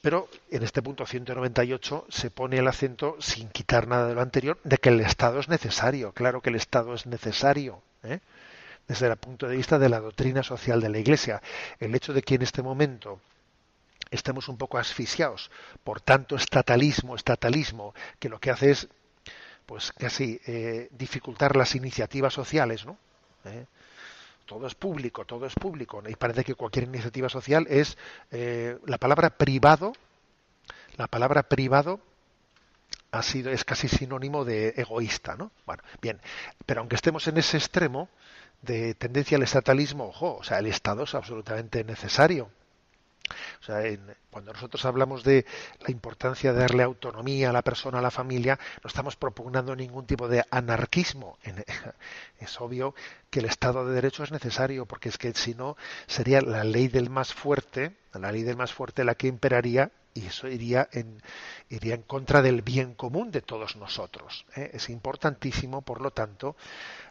Pero 0.00 0.28
en 0.50 0.64
este 0.64 0.82
punto 0.82 1.06
198 1.06 2.06
se 2.08 2.30
pone 2.32 2.58
el 2.58 2.66
acento, 2.66 3.16
sin 3.20 3.48
quitar 3.50 3.86
nada 3.86 4.08
de 4.08 4.14
lo 4.14 4.20
anterior, 4.20 4.58
de 4.64 4.78
que 4.78 4.88
el 4.88 5.00
Estado 5.00 5.38
es 5.38 5.48
necesario. 5.48 6.10
Claro 6.10 6.40
que 6.40 6.50
el 6.50 6.56
Estado 6.56 6.92
es 6.94 7.06
necesario. 7.06 7.80
¿eh? 8.02 8.18
Desde 8.88 9.06
el 9.06 9.16
punto 9.16 9.46
de 9.46 9.56
vista 9.56 9.78
de 9.78 9.88
la 9.88 10.00
doctrina 10.00 10.42
social 10.42 10.80
de 10.80 10.88
la 10.88 10.98
Iglesia. 10.98 11.40
El 11.78 11.94
hecho 11.94 12.12
de 12.12 12.22
que 12.22 12.34
en 12.34 12.42
este 12.42 12.62
momento 12.62 13.20
estemos 14.12 14.48
un 14.48 14.56
poco 14.56 14.78
asfixiados 14.78 15.50
por 15.82 16.00
tanto 16.00 16.36
estatalismo, 16.36 17.16
estatalismo, 17.16 17.94
que 18.18 18.28
lo 18.28 18.38
que 18.38 18.50
hace 18.50 18.70
es 18.70 18.88
pues 19.66 19.92
casi 19.92 20.40
eh, 20.46 20.88
dificultar 20.92 21.56
las 21.56 21.74
iniciativas 21.74 22.34
sociales, 22.34 22.84
¿no? 22.84 22.98
¿Eh? 23.44 23.66
todo 24.52 24.66
es 24.66 24.74
público, 24.74 25.24
todo 25.24 25.46
es 25.46 25.54
público. 25.54 26.02
Y 26.06 26.14
parece 26.16 26.44
que 26.44 26.54
cualquier 26.54 26.84
iniciativa 26.84 27.28
social 27.28 27.66
es 27.70 27.96
eh, 28.30 28.78
la 28.86 28.98
palabra 28.98 29.30
privado, 29.30 29.94
la 30.96 31.06
palabra 31.06 31.44
privado 31.44 32.00
ha 33.12 33.22
sido 33.22 33.50
es 33.50 33.64
casi 33.64 33.88
sinónimo 33.88 34.44
de 34.44 34.74
egoísta, 34.76 35.36
¿no? 35.36 35.52
Bueno, 35.66 35.82
bien, 36.00 36.20
pero 36.66 36.80
aunque 36.80 36.96
estemos 36.96 37.26
en 37.28 37.38
ese 37.38 37.56
extremo 37.58 38.08
de 38.62 38.94
tendencia 38.94 39.36
al 39.36 39.42
estatalismo, 39.42 40.04
ojo, 40.04 40.36
o 40.36 40.44
sea, 40.44 40.58
el 40.58 40.66
Estado 40.66 41.04
es 41.04 41.14
absolutamente 41.14 41.84
necesario. 41.84 42.50
O 43.60 43.64
sea, 43.64 43.82
cuando 44.30 44.52
nosotros 44.52 44.84
hablamos 44.84 45.24
de 45.24 45.46
la 45.80 45.90
importancia 45.90 46.52
de 46.52 46.60
darle 46.60 46.82
autonomía 46.82 47.50
a 47.50 47.52
la 47.52 47.62
persona, 47.62 47.98
a 47.98 48.02
la 48.02 48.10
familia, 48.10 48.58
no 48.82 48.88
estamos 48.88 49.16
propugnando 49.16 49.74
ningún 49.76 50.06
tipo 50.06 50.28
de 50.28 50.44
anarquismo. 50.50 51.38
Es 52.38 52.60
obvio 52.60 52.94
que 53.30 53.38
el 53.38 53.46
Estado 53.46 53.86
de 53.86 53.94
Derecho 53.94 54.24
es 54.24 54.32
necesario, 54.32 54.84
porque 54.84 55.08
es 55.08 55.16
que 55.16 55.32
si 55.32 55.54
no, 55.54 55.76
sería 56.08 56.40
la 56.40 56.64
ley 56.64 56.88
del 56.88 57.08
más 57.08 57.32
fuerte, 57.32 57.94
la 58.14 58.32
ley 58.32 58.42
del 58.42 58.56
más 58.56 58.72
fuerte 58.72 59.04
la 59.04 59.14
que 59.14 59.28
imperaría 59.28 59.92
y 60.14 60.26
eso 60.26 60.48
iría 60.48 60.88
en, 60.92 61.22
iría 61.70 61.94
en 61.94 62.02
contra 62.02 62.42
del 62.42 62.62
bien 62.62 62.94
común 62.94 63.30
de 63.30 63.42
todos 63.42 63.76
nosotros. 63.76 64.44
¿eh? 64.56 64.70
Es 64.74 64.90
importantísimo, 64.90 65.82
por 65.82 66.00
lo 66.00 66.10
tanto, 66.10 66.56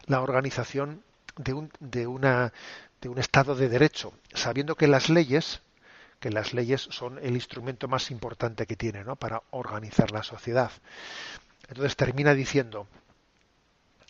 la 0.06 0.20
organización 0.20 1.02
de 1.36 1.52
un, 1.54 1.72
de, 1.80 2.06
una, 2.06 2.52
de 3.00 3.08
un 3.08 3.18
Estado 3.18 3.54
de 3.54 3.68
Derecho, 3.68 4.12
sabiendo 4.34 4.76
que 4.76 4.86
las 4.86 5.08
leyes 5.08 5.62
que 6.22 6.30
las 6.30 6.54
leyes 6.54 6.80
son 6.80 7.18
el 7.18 7.34
instrumento 7.34 7.88
más 7.88 8.12
importante 8.12 8.64
que 8.64 8.76
tiene 8.76 9.02
¿no? 9.02 9.16
para 9.16 9.42
organizar 9.50 10.12
la 10.12 10.22
sociedad. 10.22 10.70
Entonces 11.66 11.96
termina 11.96 12.32
diciendo, 12.32 12.86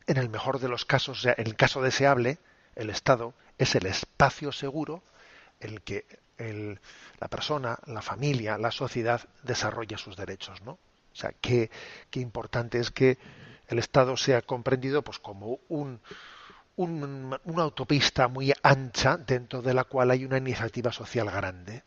en 0.06 0.18
el 0.18 0.28
mejor 0.28 0.60
de 0.60 0.68
los 0.68 0.84
casos, 0.84 1.24
en 1.24 1.46
el 1.46 1.56
caso 1.56 1.80
deseable, 1.80 2.38
el 2.76 2.90
Estado 2.90 3.32
es 3.56 3.74
el 3.76 3.86
espacio 3.86 4.52
seguro 4.52 5.02
en 5.58 5.70
el 5.70 5.80
que 5.80 6.04
la 7.18 7.28
persona, 7.28 7.78
la 7.86 8.02
familia, 8.02 8.58
la 8.58 8.72
sociedad 8.72 9.22
desarrolla 9.42 9.96
sus 9.96 10.14
derechos, 10.14 10.60
¿no? 10.62 10.72
O 10.72 11.14
sea, 11.14 11.32
qué, 11.40 11.70
importante 12.12 12.78
es 12.78 12.90
que 12.90 13.16
el 13.68 13.78
Estado 13.78 14.18
sea 14.18 14.42
comprendido 14.42 15.00
pues 15.00 15.18
como 15.18 15.60
un, 15.68 15.98
una 16.76 17.62
autopista 17.62 18.28
muy 18.28 18.52
ancha 18.62 19.16
dentro 19.16 19.62
de 19.62 19.72
la 19.72 19.84
cual 19.84 20.10
hay 20.10 20.26
una 20.26 20.36
iniciativa 20.36 20.92
social 20.92 21.30
grande 21.30 21.84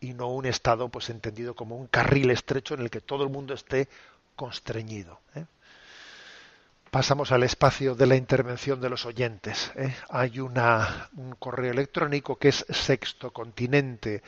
y 0.00 0.14
no 0.14 0.28
un 0.28 0.46
estado 0.46 0.88
pues 0.88 1.10
entendido 1.10 1.54
como 1.54 1.76
un 1.76 1.86
carril 1.86 2.30
estrecho 2.30 2.74
en 2.74 2.80
el 2.80 2.90
que 2.90 3.00
todo 3.00 3.24
el 3.24 3.30
mundo 3.30 3.54
esté 3.54 3.88
constreñido. 4.34 5.20
¿eh? 5.34 5.44
Pasamos 6.90 7.32
al 7.32 7.42
espacio 7.42 7.94
de 7.94 8.06
la 8.06 8.16
intervención 8.16 8.80
de 8.80 8.90
los 8.90 9.06
oyentes. 9.06 9.72
¿eh? 9.76 9.94
Hay 10.08 10.40
una, 10.40 11.10
un 11.16 11.34
correo 11.34 11.72
electrónico 11.72 12.36
que 12.36 12.48
es 12.48 12.64
sextocontinente 12.68 14.22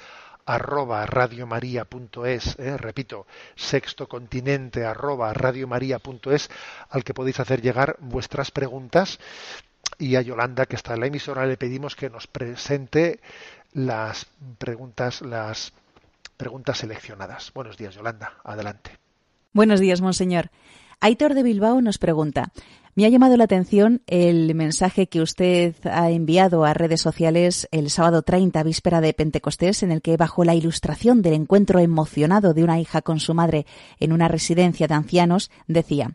arroba 0.44 1.04
radiomaria.es, 1.04 2.58
¿eh? 2.58 2.76
repito, 2.78 3.26
sextocontinente 3.54 4.84
arroba 4.86 5.34
radiomaria.es, 5.34 6.50
al 6.88 7.04
que 7.04 7.12
podéis 7.14 7.40
hacer 7.40 7.60
llegar 7.60 7.96
vuestras 8.00 8.50
preguntas 8.50 9.18
y 9.98 10.16
a 10.16 10.22
Yolanda, 10.22 10.66
que 10.66 10.76
está 10.76 10.94
en 10.94 11.00
la 11.00 11.06
emisora, 11.06 11.44
le 11.44 11.56
pedimos 11.56 11.96
que 11.96 12.08
nos 12.08 12.26
presente 12.26 13.20
las 13.72 14.26
preguntas, 14.58 15.22
las 15.22 15.72
preguntas 16.36 16.78
seleccionadas. 16.78 17.52
Buenos 17.54 17.76
días, 17.76 17.94
Yolanda. 17.94 18.34
Adelante. 18.44 18.92
Buenos 19.52 19.80
días, 19.80 20.00
monseñor. 20.00 20.50
Aitor 21.00 21.34
de 21.34 21.42
Bilbao 21.42 21.80
nos 21.80 21.98
pregunta, 21.98 22.52
me 22.98 23.04
ha 23.04 23.08
llamado 23.08 23.36
la 23.36 23.44
atención 23.44 24.02
el 24.08 24.52
mensaje 24.56 25.06
que 25.06 25.20
usted 25.20 25.76
ha 25.84 26.10
enviado 26.10 26.64
a 26.64 26.74
redes 26.74 27.00
sociales 27.00 27.68
el 27.70 27.90
sábado 27.90 28.22
30, 28.22 28.60
víspera 28.64 29.00
de 29.00 29.14
Pentecostés, 29.14 29.84
en 29.84 29.92
el 29.92 30.02
que, 30.02 30.16
bajo 30.16 30.42
la 30.42 30.56
ilustración 30.56 31.22
del 31.22 31.34
encuentro 31.34 31.78
emocionado 31.78 32.54
de 32.54 32.64
una 32.64 32.80
hija 32.80 33.00
con 33.00 33.20
su 33.20 33.34
madre 33.34 33.66
en 34.00 34.12
una 34.12 34.26
residencia 34.26 34.88
de 34.88 34.94
ancianos, 34.94 35.52
decía, 35.68 36.10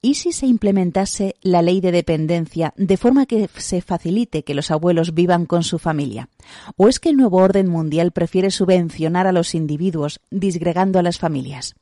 ¿Y 0.00 0.14
si 0.14 0.30
se 0.30 0.46
implementase 0.46 1.34
la 1.42 1.60
ley 1.60 1.80
de 1.80 1.90
dependencia 1.90 2.72
de 2.76 2.96
forma 2.96 3.26
que 3.26 3.50
se 3.56 3.82
facilite 3.82 4.44
que 4.44 4.54
los 4.54 4.70
abuelos 4.70 5.12
vivan 5.12 5.44
con 5.44 5.64
su 5.64 5.80
familia? 5.80 6.28
¿O 6.76 6.88
es 6.88 7.00
que 7.00 7.08
el 7.08 7.16
nuevo 7.16 7.38
orden 7.38 7.68
mundial 7.68 8.12
prefiere 8.12 8.52
subvencionar 8.52 9.26
a 9.26 9.32
los 9.32 9.56
individuos 9.56 10.20
disgregando 10.30 11.00
a 11.00 11.02
las 11.02 11.18
familias? 11.18 11.74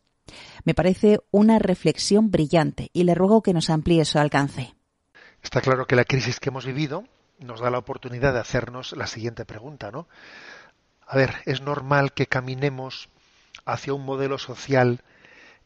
Me 0.64 0.72
parece 0.72 1.20
una 1.30 1.58
reflexión 1.58 2.30
brillante 2.30 2.88
y 2.94 3.04
le 3.04 3.14
ruego 3.14 3.42
que 3.42 3.52
nos 3.52 3.68
amplíe 3.68 4.06
su 4.06 4.18
alcance. 4.18 4.74
Está 5.42 5.60
claro 5.60 5.86
que 5.86 5.94
la 5.94 6.04
crisis 6.04 6.40
que 6.40 6.48
hemos 6.48 6.64
vivido 6.64 7.04
nos 7.38 7.60
da 7.60 7.70
la 7.70 7.78
oportunidad 7.78 8.32
de 8.32 8.40
hacernos 8.40 8.96
la 8.96 9.06
siguiente 9.06 9.44
pregunta, 9.44 9.90
¿no? 9.90 10.08
A 11.06 11.18
ver, 11.18 11.34
es 11.44 11.60
normal 11.60 12.14
que 12.14 12.26
caminemos 12.26 13.10
hacia 13.66 13.92
un 13.92 14.06
modelo 14.06 14.38
social 14.38 15.02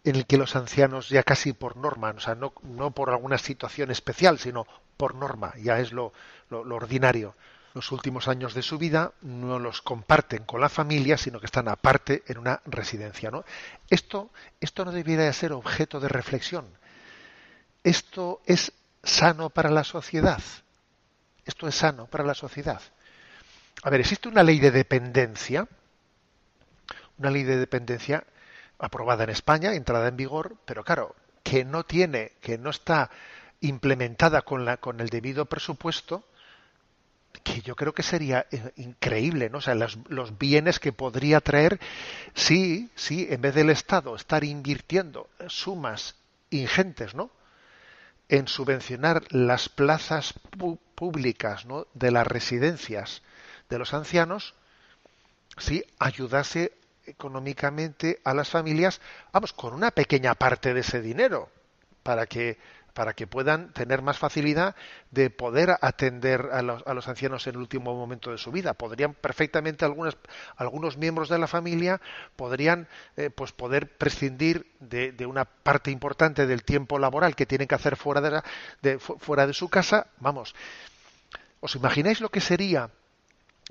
en 0.05 0.17
el 0.17 0.27
que 0.27 0.39
los 0.39 0.57
ancianos 0.57 1.09
ya 1.09 1.23
casi 1.23 1.53
por 1.53 1.77
norma, 1.77 2.15
o 2.17 2.21
sea, 2.21 2.35
no, 2.35 2.51
por 2.93 3.11
alguna 3.11 3.39
situación 3.39 3.91
especial, 3.91 4.39
sino 4.39 4.67
por 4.97 5.15
norma, 5.15 5.55
ya 5.57 5.79
es 5.79 5.93
lo, 5.93 6.13
lo, 6.49 6.75
ordinario. 6.75 7.35
Los 7.75 7.93
últimos 7.93 8.27
años 8.27 8.55
de 8.55 8.63
su 8.63 8.79
vida 8.79 9.13
no 9.21 9.59
los 9.61 9.81
comparten 9.81 10.45
con 10.45 10.61
la 10.61 10.69
familia, 10.69 11.17
sino 11.17 11.39
que 11.39 11.47
están 11.47 11.69
aparte 11.69 12.25
en 12.27 12.39
una 12.39 12.61
residencia. 12.65 13.31
Esto, 13.89 14.31
esto 14.59 14.85
no 14.85 14.91
debiera 14.91 15.25
de 15.25 15.33
ser 15.33 15.53
objeto 15.53 16.01
de 16.01 16.09
reflexión. 16.09 16.67
Esto 17.85 18.41
es 18.45 18.73
sano 19.05 19.51
para 19.51 19.71
la 19.71 19.85
sociedad. 19.85 20.43
Esto 21.45 21.69
es 21.69 21.77
sano 21.77 22.07
para 22.07 22.25
la 22.25 22.35
sociedad. 22.35 22.83
A 23.83 23.91
ver, 23.91 24.01
existe 24.01 24.29
una 24.29 24.43
ley 24.43 24.59
de 24.59 24.73
dependencia, 24.73 25.69
una 27.19 27.31
ley 27.31 27.45
de 27.45 27.57
dependencia 27.57 28.25
aprobada 28.81 29.25
en 29.25 29.31
España, 29.31 29.75
entrada 29.75 30.09
en 30.09 30.17
vigor, 30.17 30.57
pero 30.65 30.83
claro, 30.85 31.15
que 31.43 31.65
no 31.65 31.85
tiene, 31.85 32.33
que 32.41 32.59
no 32.59 32.71
está 32.71 33.11
implementada 33.61 34.43
con, 34.43 34.65
la, 34.65 34.79
con 34.79 35.01
el 35.01 35.09
debido 35.09 35.45
presupuesto, 35.47 36.25
que 37.45 37.61
yo 37.61 37.77
creo 37.77 37.95
que 37.95 38.03
sería 38.03 38.47
eh, 38.51 38.73
increíble, 38.77 39.51
¿no? 39.51 39.59
O 39.59 39.61
sea, 39.61 39.75
los, 39.75 39.99
los, 40.09 40.39
bienes 40.39 40.79
que 40.79 40.93
podría 40.93 41.41
traer 41.41 41.79
si, 42.35 42.91
si 42.95 43.27
en 43.31 43.41
vez 43.41 43.55
del 43.55 43.71
Estado 43.71 44.17
estar 44.17 44.45
invirtiendo 44.45 45.29
sumas 45.49 46.17
ingentes, 46.51 47.15
¿no? 47.15 47.31
En 48.29 48.49
subvencionar 48.49 49.23
las 49.31 49.69
plazas 49.69 50.35
públicas, 50.95 51.67
¿no? 51.67 51.87
De 51.95 52.11
las 52.11 52.27
residencias 52.27 53.23
de 53.69 53.79
los 53.79 53.95
ancianos, 53.95 54.55
si 55.59 55.85
ayudase 55.99 56.73
económicamente 57.11 58.21
a 58.25 58.35
las 58.35 58.49
familias, 58.49 59.01
vamos, 59.33 59.53
con 59.53 59.75
una 59.75 59.91
pequeña 59.91 60.35
parte 60.35 60.75
de 60.75 60.81
ese 60.81 61.01
dinero, 61.01 61.49
para 62.03 62.27
que 62.27 62.59
para 62.95 63.15
que 63.15 63.27
puedan 63.27 63.73
tener 63.73 64.03
más 64.03 64.19
facilidad 64.19 64.75
de 65.11 65.31
poder 65.31 65.77
atender 65.81 66.49
a 66.53 66.63
los, 66.63 66.83
a 66.87 66.95
los, 66.95 67.09
ancianos 67.09 67.47
en 67.47 67.55
el 67.55 67.61
último 67.61 67.95
momento 67.95 68.31
de 68.31 68.39
su 68.39 68.51
vida. 68.51 68.75
Podrían 68.75 69.15
perfectamente 69.15 69.85
algunas, 69.85 70.17
algunos 70.57 70.97
miembros 70.97 71.29
de 71.29 71.39
la 71.39 71.47
familia 71.47 72.01
podrían 72.37 72.89
eh, 73.17 73.31
pues 73.31 73.53
poder 73.53 73.97
prescindir 73.97 74.67
de, 74.81 75.13
de, 75.13 75.27
una 75.27 75.45
parte 75.45 75.91
importante 75.91 76.47
del 76.47 76.65
tiempo 76.65 76.99
laboral 76.99 77.37
que 77.37 77.47
tienen 77.47 77.69
que 77.69 77.75
hacer 77.75 77.97
fuera 77.97 78.21
de, 78.21 78.31
la, 78.31 78.45
de, 78.83 78.99
fuera 78.99 79.47
de 79.47 79.55
su 79.55 79.69
casa. 79.69 80.09
Vamos, 80.19 80.55
¿os 81.61 81.75
imagináis 81.77 82.21
lo 82.21 82.29
que 82.29 82.41
sería 82.41 82.91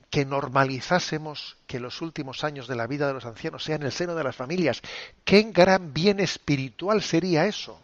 que 0.09 0.25
normalizásemos 0.25 1.57
que 1.67 1.79
los 1.79 2.01
últimos 2.01 2.43
años 2.43 2.67
de 2.67 2.75
la 2.75 2.87
vida 2.87 3.07
de 3.07 3.13
los 3.13 3.25
ancianos 3.25 3.63
sean 3.63 3.81
en 3.81 3.87
el 3.87 3.91
seno 3.91 4.15
de 4.15 4.23
las 4.23 4.35
familias. 4.35 4.81
¿Qué 5.23 5.43
gran 5.43 5.93
bien 5.93 6.19
espiritual 6.19 7.01
sería 7.01 7.45
eso? 7.45 7.79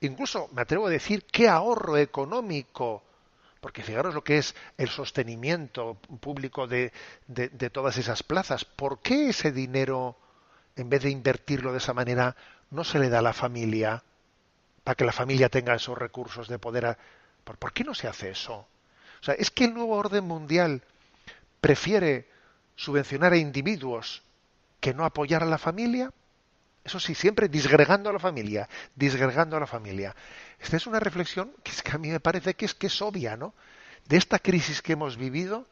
Incluso 0.00 0.48
me 0.52 0.62
atrevo 0.62 0.86
a 0.86 0.90
decir 0.90 1.24
qué 1.24 1.48
ahorro 1.48 1.96
económico, 1.96 3.02
porque 3.60 3.82
fijaros 3.82 4.14
lo 4.14 4.24
que 4.24 4.38
es 4.38 4.54
el 4.78 4.88
sostenimiento 4.88 5.96
público 6.20 6.66
de, 6.66 6.92
de, 7.26 7.70
todas 7.70 7.98
esas 7.98 8.22
plazas. 8.22 8.64
¿Por 8.64 9.00
qué 9.00 9.30
ese 9.30 9.52
dinero, 9.52 10.16
en 10.76 10.88
vez 10.88 11.02
de 11.02 11.10
invertirlo 11.10 11.72
de 11.72 11.78
esa 11.78 11.92
manera, 11.92 12.36
no 12.70 12.84
se 12.84 12.98
le 12.98 13.10
da 13.10 13.18
a 13.18 13.22
la 13.22 13.32
familia 13.32 14.02
para 14.84 14.94
que 14.94 15.04
la 15.04 15.12
familia 15.12 15.48
tenga 15.48 15.74
esos 15.74 15.98
recursos 15.98 16.48
de 16.48 16.58
poder... 16.58 16.86
A... 16.86 16.98
¿Por, 17.44 17.58
¿Por 17.58 17.72
qué 17.72 17.84
no 17.84 17.94
se 17.94 18.06
hace 18.08 18.30
eso? 18.30 18.54
O 19.20 19.24
sea, 19.24 19.34
es 19.34 19.50
que 19.50 19.64
el 19.64 19.74
nuevo 19.74 19.96
orden 19.96 20.24
mundial 20.24 20.82
prefiere 21.60 22.28
subvencionar 22.76 23.32
a 23.32 23.36
individuos 23.36 24.22
que 24.80 24.94
no 24.94 25.04
apoyar 25.04 25.42
a 25.42 25.46
la 25.46 25.58
familia? 25.58 26.12
Eso 26.82 26.98
sí, 26.98 27.14
siempre 27.14 27.48
disgregando 27.48 28.08
a 28.08 28.12
la 28.12 28.18
familia, 28.18 28.68
disgregando 28.94 29.56
a 29.56 29.60
la 29.60 29.66
familia. 29.66 30.14
Esta 30.58 30.76
es 30.76 30.86
una 30.86 30.98
reflexión 30.98 31.52
que, 31.62 31.72
a 31.90 31.98
mí 31.98 32.08
me 32.08 32.20
parece 32.20 32.54
que 32.54 32.64
es, 32.64 32.74
que 32.74 32.86
es 32.86 33.02
obvia, 33.02 33.36
¿no? 33.36 33.54
De 34.06 34.16
esta 34.16 34.38
crisis 34.38 34.80
que 34.80 34.94
hemos 34.94 35.16
vivido, 35.16 35.66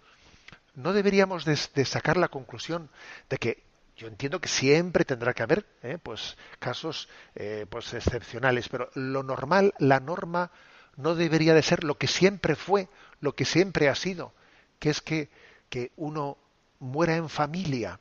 no 0.75 0.93
deberíamos 0.93 1.45
de, 1.45 1.59
de 1.75 1.85
sacar 1.85 2.17
la 2.19 2.29
conclusión 2.29 2.91
de 3.31 3.39
que 3.39 3.69
yo 3.99 4.07
entiendo 4.07 4.41
que 4.41 4.49
siempre 4.49 5.05
tendrá 5.05 5.35
que 5.35 5.43
haber 5.43 5.67
¿eh? 5.83 5.99
pues 6.01 6.37
casos 6.61 7.09
eh, 7.35 7.67
pues 7.69 7.93
excepcionales, 7.93 8.69
pero 8.69 8.91
lo 8.95 9.25
normal, 9.25 9.75
la 9.79 9.99
norma, 9.99 10.53
no 10.97 11.17
debería 11.17 11.53
de 11.53 11.63
ser 11.63 11.83
lo 11.83 11.99
que 11.99 12.07
siempre 12.07 12.55
fue, 12.55 12.89
lo 13.21 13.35
que 13.35 13.45
siempre 13.45 13.89
ha 13.89 13.97
sido, 13.97 14.33
que 14.79 14.91
es 14.91 15.01
que 15.01 15.31
que 15.69 15.93
uno 15.97 16.39
muera 16.81 17.17
en 17.17 17.29
familia, 17.29 18.01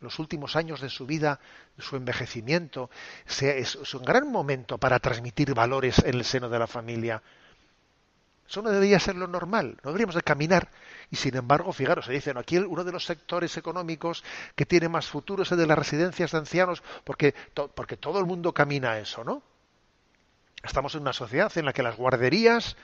los 0.00 0.18
últimos 0.18 0.56
años 0.56 0.80
de 0.80 0.90
su 0.90 1.06
vida, 1.06 1.40
su 1.78 1.96
envejecimiento, 1.96 2.90
sea, 3.26 3.54
es, 3.54 3.74
un 3.94 4.04
gran 4.04 4.30
momento 4.30 4.78
para 4.78 4.98
transmitir 4.98 5.54
valores 5.54 5.98
en 6.00 6.14
el 6.14 6.24
seno 6.24 6.48
de 6.48 6.58
la 6.58 6.66
familia. 6.66 7.22
Eso 8.48 8.60
no 8.60 8.70
debería 8.70 9.00
ser 9.00 9.16
lo 9.16 9.26
normal, 9.26 9.78
no 9.82 9.90
deberíamos 9.90 10.14
de 10.14 10.22
caminar. 10.22 10.68
Y 11.10 11.16
sin 11.16 11.34
embargo, 11.36 11.72
fijaros, 11.72 12.04
se 12.04 12.12
dice, 12.12 12.32
aquí 12.36 12.58
uno 12.58 12.84
de 12.84 12.92
los 12.92 13.04
sectores 13.04 13.56
económicos 13.56 14.22
que 14.54 14.66
tiene 14.66 14.88
más 14.88 15.06
futuro 15.06 15.42
es 15.42 15.52
el 15.52 15.58
de 15.58 15.66
las 15.66 15.78
residencias 15.78 16.32
de 16.32 16.38
ancianos, 16.38 16.82
porque, 17.04 17.34
porque 17.74 17.96
todo 17.96 18.18
el 18.18 18.26
mundo 18.26 18.52
camina 18.52 18.92
a 18.92 18.98
eso, 18.98 19.24
¿no? 19.24 19.42
Estamos 20.62 20.94
en 20.94 21.02
una 21.02 21.12
sociedad 21.12 21.52
en 21.56 21.64
la 21.66 21.72
que 21.72 21.82
las 21.82 21.96
guarderías, 21.96 22.76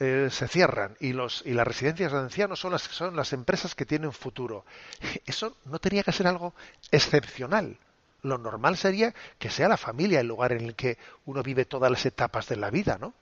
eh, 0.00 0.28
se 0.30 0.46
cierran 0.46 0.96
y, 1.00 1.12
los, 1.12 1.42
y 1.44 1.54
las 1.54 1.66
residencias 1.66 2.12
de 2.12 2.18
ancianos 2.18 2.60
son 2.60 2.70
las, 2.70 2.82
son 2.82 3.16
las 3.16 3.32
empresas 3.32 3.74
que 3.74 3.84
tienen 3.84 4.12
futuro. 4.12 4.64
Eso 5.26 5.56
no 5.64 5.78
tenía 5.80 6.04
que 6.04 6.12
ser 6.12 6.28
algo 6.28 6.54
excepcional. 6.92 7.76
Lo 8.22 8.38
normal 8.38 8.76
sería 8.76 9.14
que 9.38 9.50
sea 9.50 9.68
la 9.68 9.76
familia 9.76 10.20
el 10.20 10.28
lugar 10.28 10.52
en 10.52 10.64
el 10.64 10.74
que 10.74 10.98
uno 11.26 11.42
vive 11.42 11.64
todas 11.64 11.90
las 11.90 12.06
etapas 12.06 12.48
de 12.48 12.56
la 12.56 12.70
vida, 12.70 12.98
¿no? 12.98 13.12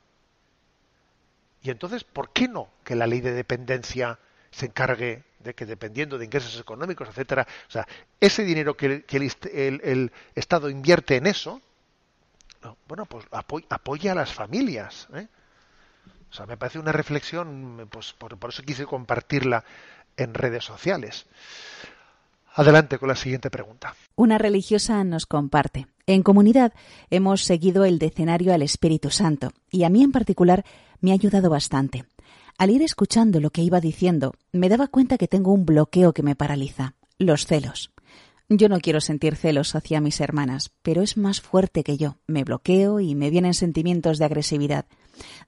Y 1.62 1.70
entonces, 1.70 2.04
¿por 2.04 2.30
qué 2.30 2.46
no 2.46 2.68
que 2.84 2.94
la 2.94 3.06
ley 3.06 3.20
de 3.20 3.32
dependencia 3.32 4.18
se 4.50 4.66
encargue 4.66 5.24
de 5.40 5.54
que 5.54 5.66
dependiendo 5.66 6.18
de 6.18 6.26
ingresos 6.26 6.58
económicos, 6.60 7.08
etcétera, 7.08 7.46
o 7.68 7.70
sea, 7.70 7.86
ese 8.20 8.44
dinero 8.44 8.76
que, 8.76 9.04
que 9.04 9.16
el, 9.16 9.32
el, 9.52 9.80
el, 9.82 10.12
Estado 10.34 10.68
invierte 10.68 11.16
en 11.16 11.26
eso, 11.26 11.60
no, 12.62 12.76
bueno, 12.86 13.06
pues 13.06 13.26
apoya 13.30 14.12
a 14.12 14.14
las 14.14 14.32
familias, 14.32 15.08
¿eh? 15.14 15.26
O 16.30 16.34
sea, 16.34 16.46
me 16.46 16.56
parece 16.56 16.78
una 16.78 16.92
reflexión, 16.92 17.88
pues 17.90 18.12
por, 18.12 18.36
por 18.38 18.50
eso 18.50 18.62
quise 18.62 18.84
compartirla 18.86 19.64
en 20.16 20.34
redes 20.34 20.64
sociales. 20.64 21.26
Adelante 22.54 22.98
con 22.98 23.08
la 23.08 23.16
siguiente 23.16 23.50
pregunta. 23.50 23.94
Una 24.14 24.38
religiosa 24.38 25.04
nos 25.04 25.26
comparte. 25.26 25.86
En 26.06 26.22
comunidad 26.22 26.72
hemos 27.10 27.42
seguido 27.42 27.84
el 27.84 27.98
decenario 27.98 28.54
al 28.54 28.62
Espíritu 28.62 29.10
Santo 29.10 29.50
y 29.70 29.84
a 29.84 29.90
mí 29.90 30.02
en 30.02 30.12
particular 30.12 30.64
me 31.00 31.10
ha 31.10 31.14
ayudado 31.14 31.50
bastante. 31.50 32.04
Al 32.56 32.70
ir 32.70 32.82
escuchando 32.82 33.40
lo 33.40 33.50
que 33.50 33.60
iba 33.60 33.80
diciendo, 33.80 34.32
me 34.52 34.70
daba 34.70 34.86
cuenta 34.86 35.18
que 35.18 35.28
tengo 35.28 35.52
un 35.52 35.66
bloqueo 35.66 36.14
que 36.14 36.22
me 36.22 36.34
paraliza, 36.34 36.94
los 37.18 37.44
celos. 37.44 37.92
Yo 38.48 38.70
no 38.70 38.80
quiero 38.80 39.02
sentir 39.02 39.36
celos 39.36 39.74
hacia 39.74 40.00
mis 40.00 40.20
hermanas, 40.20 40.70
pero 40.82 41.02
es 41.02 41.18
más 41.18 41.42
fuerte 41.42 41.82
que 41.82 41.98
yo. 41.98 42.16
Me 42.26 42.44
bloqueo 42.44 43.00
y 43.00 43.14
me 43.14 43.28
vienen 43.28 43.52
sentimientos 43.52 44.18
de 44.18 44.24
agresividad. 44.24 44.86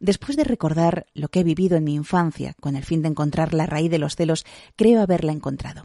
Después 0.01 0.37
de 0.37 0.45
recordar 0.45 1.07
lo 1.14 1.29
que 1.29 1.41
he 1.41 1.45
vivido 1.45 1.77
en 1.77 1.85
mi 1.85 1.95
infancia, 1.95 2.55
con 2.61 2.77
el 2.77 2.85
fin 2.85 3.03
de 3.03 3.09
encontrar 3.09 3.55
la 3.55 3.66
raíz 3.66 3.91
de 3.91 3.99
los 3.99 4.16
celos, 4.16 4.45
creo 4.77 5.01
haberla 5.01 5.33
encontrado. 5.33 5.85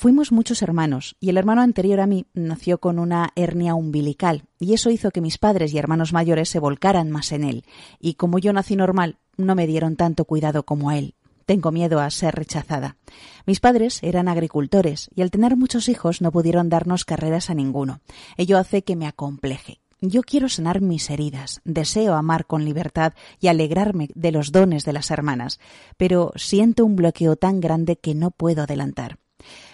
Fuimos 0.00 0.30
muchos 0.30 0.62
hermanos, 0.62 1.16
y 1.18 1.28
el 1.28 1.38
hermano 1.38 1.60
anterior 1.60 1.98
a 1.98 2.06
mí 2.06 2.26
nació 2.32 2.78
con 2.78 3.00
una 3.00 3.32
hernia 3.34 3.74
umbilical, 3.74 4.44
y 4.60 4.74
eso 4.74 4.90
hizo 4.90 5.10
que 5.10 5.20
mis 5.20 5.38
padres 5.38 5.74
y 5.74 5.78
hermanos 5.78 6.12
mayores 6.12 6.48
se 6.48 6.60
volcaran 6.60 7.10
más 7.10 7.32
en 7.32 7.42
él, 7.42 7.64
y 7.98 8.14
como 8.14 8.38
yo 8.38 8.52
nací 8.52 8.76
normal, 8.76 9.18
no 9.36 9.56
me 9.56 9.66
dieron 9.66 9.96
tanto 9.96 10.24
cuidado 10.24 10.62
como 10.62 10.90
a 10.90 10.98
él. 10.98 11.16
Tengo 11.46 11.72
miedo 11.72 11.98
a 11.98 12.10
ser 12.10 12.34
rechazada. 12.34 12.96
Mis 13.44 13.58
padres 13.58 13.98
eran 14.02 14.28
agricultores, 14.28 15.10
y 15.16 15.22
al 15.22 15.32
tener 15.32 15.56
muchos 15.56 15.88
hijos 15.88 16.20
no 16.20 16.30
pudieron 16.30 16.68
darnos 16.68 17.04
carreras 17.04 17.50
a 17.50 17.54
ninguno. 17.54 18.00
Ello 18.36 18.56
hace 18.58 18.84
que 18.84 18.94
me 18.94 19.08
acompleje, 19.08 19.80
yo 20.00 20.22
quiero 20.22 20.48
sanar 20.48 20.80
mis 20.80 21.10
heridas, 21.10 21.60
deseo 21.64 22.14
amar 22.14 22.46
con 22.46 22.64
libertad 22.64 23.14
y 23.40 23.48
alegrarme 23.48 24.08
de 24.14 24.32
los 24.32 24.52
dones 24.52 24.84
de 24.84 24.92
las 24.92 25.10
hermanas, 25.10 25.60
pero 25.96 26.32
siento 26.36 26.84
un 26.84 26.96
bloqueo 26.96 27.36
tan 27.36 27.60
grande 27.60 27.96
que 27.96 28.14
no 28.14 28.30
puedo 28.30 28.62
adelantar. 28.62 29.18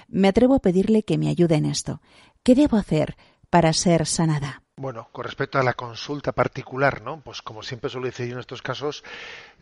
Me 0.08 0.28
atrevo 0.28 0.54
a 0.54 0.60
pedirle 0.60 1.02
que 1.02 1.18
me 1.18 1.28
ayude 1.28 1.56
en 1.56 1.66
esto. 1.66 2.00
¿Qué 2.42 2.54
debo 2.54 2.76
hacer 2.76 3.16
para 3.50 3.72
ser 3.72 4.06
sanada? 4.06 4.62
Bueno, 4.76 5.08
con 5.12 5.24
respecto 5.24 5.58
a 5.58 5.62
la 5.62 5.74
consulta 5.74 6.32
particular, 6.32 7.00
¿no? 7.00 7.20
Pues 7.20 7.42
como 7.42 7.62
siempre 7.62 7.90
suelo 7.90 8.06
decir 8.06 8.32
en 8.32 8.40
estos 8.40 8.60
casos, 8.60 9.04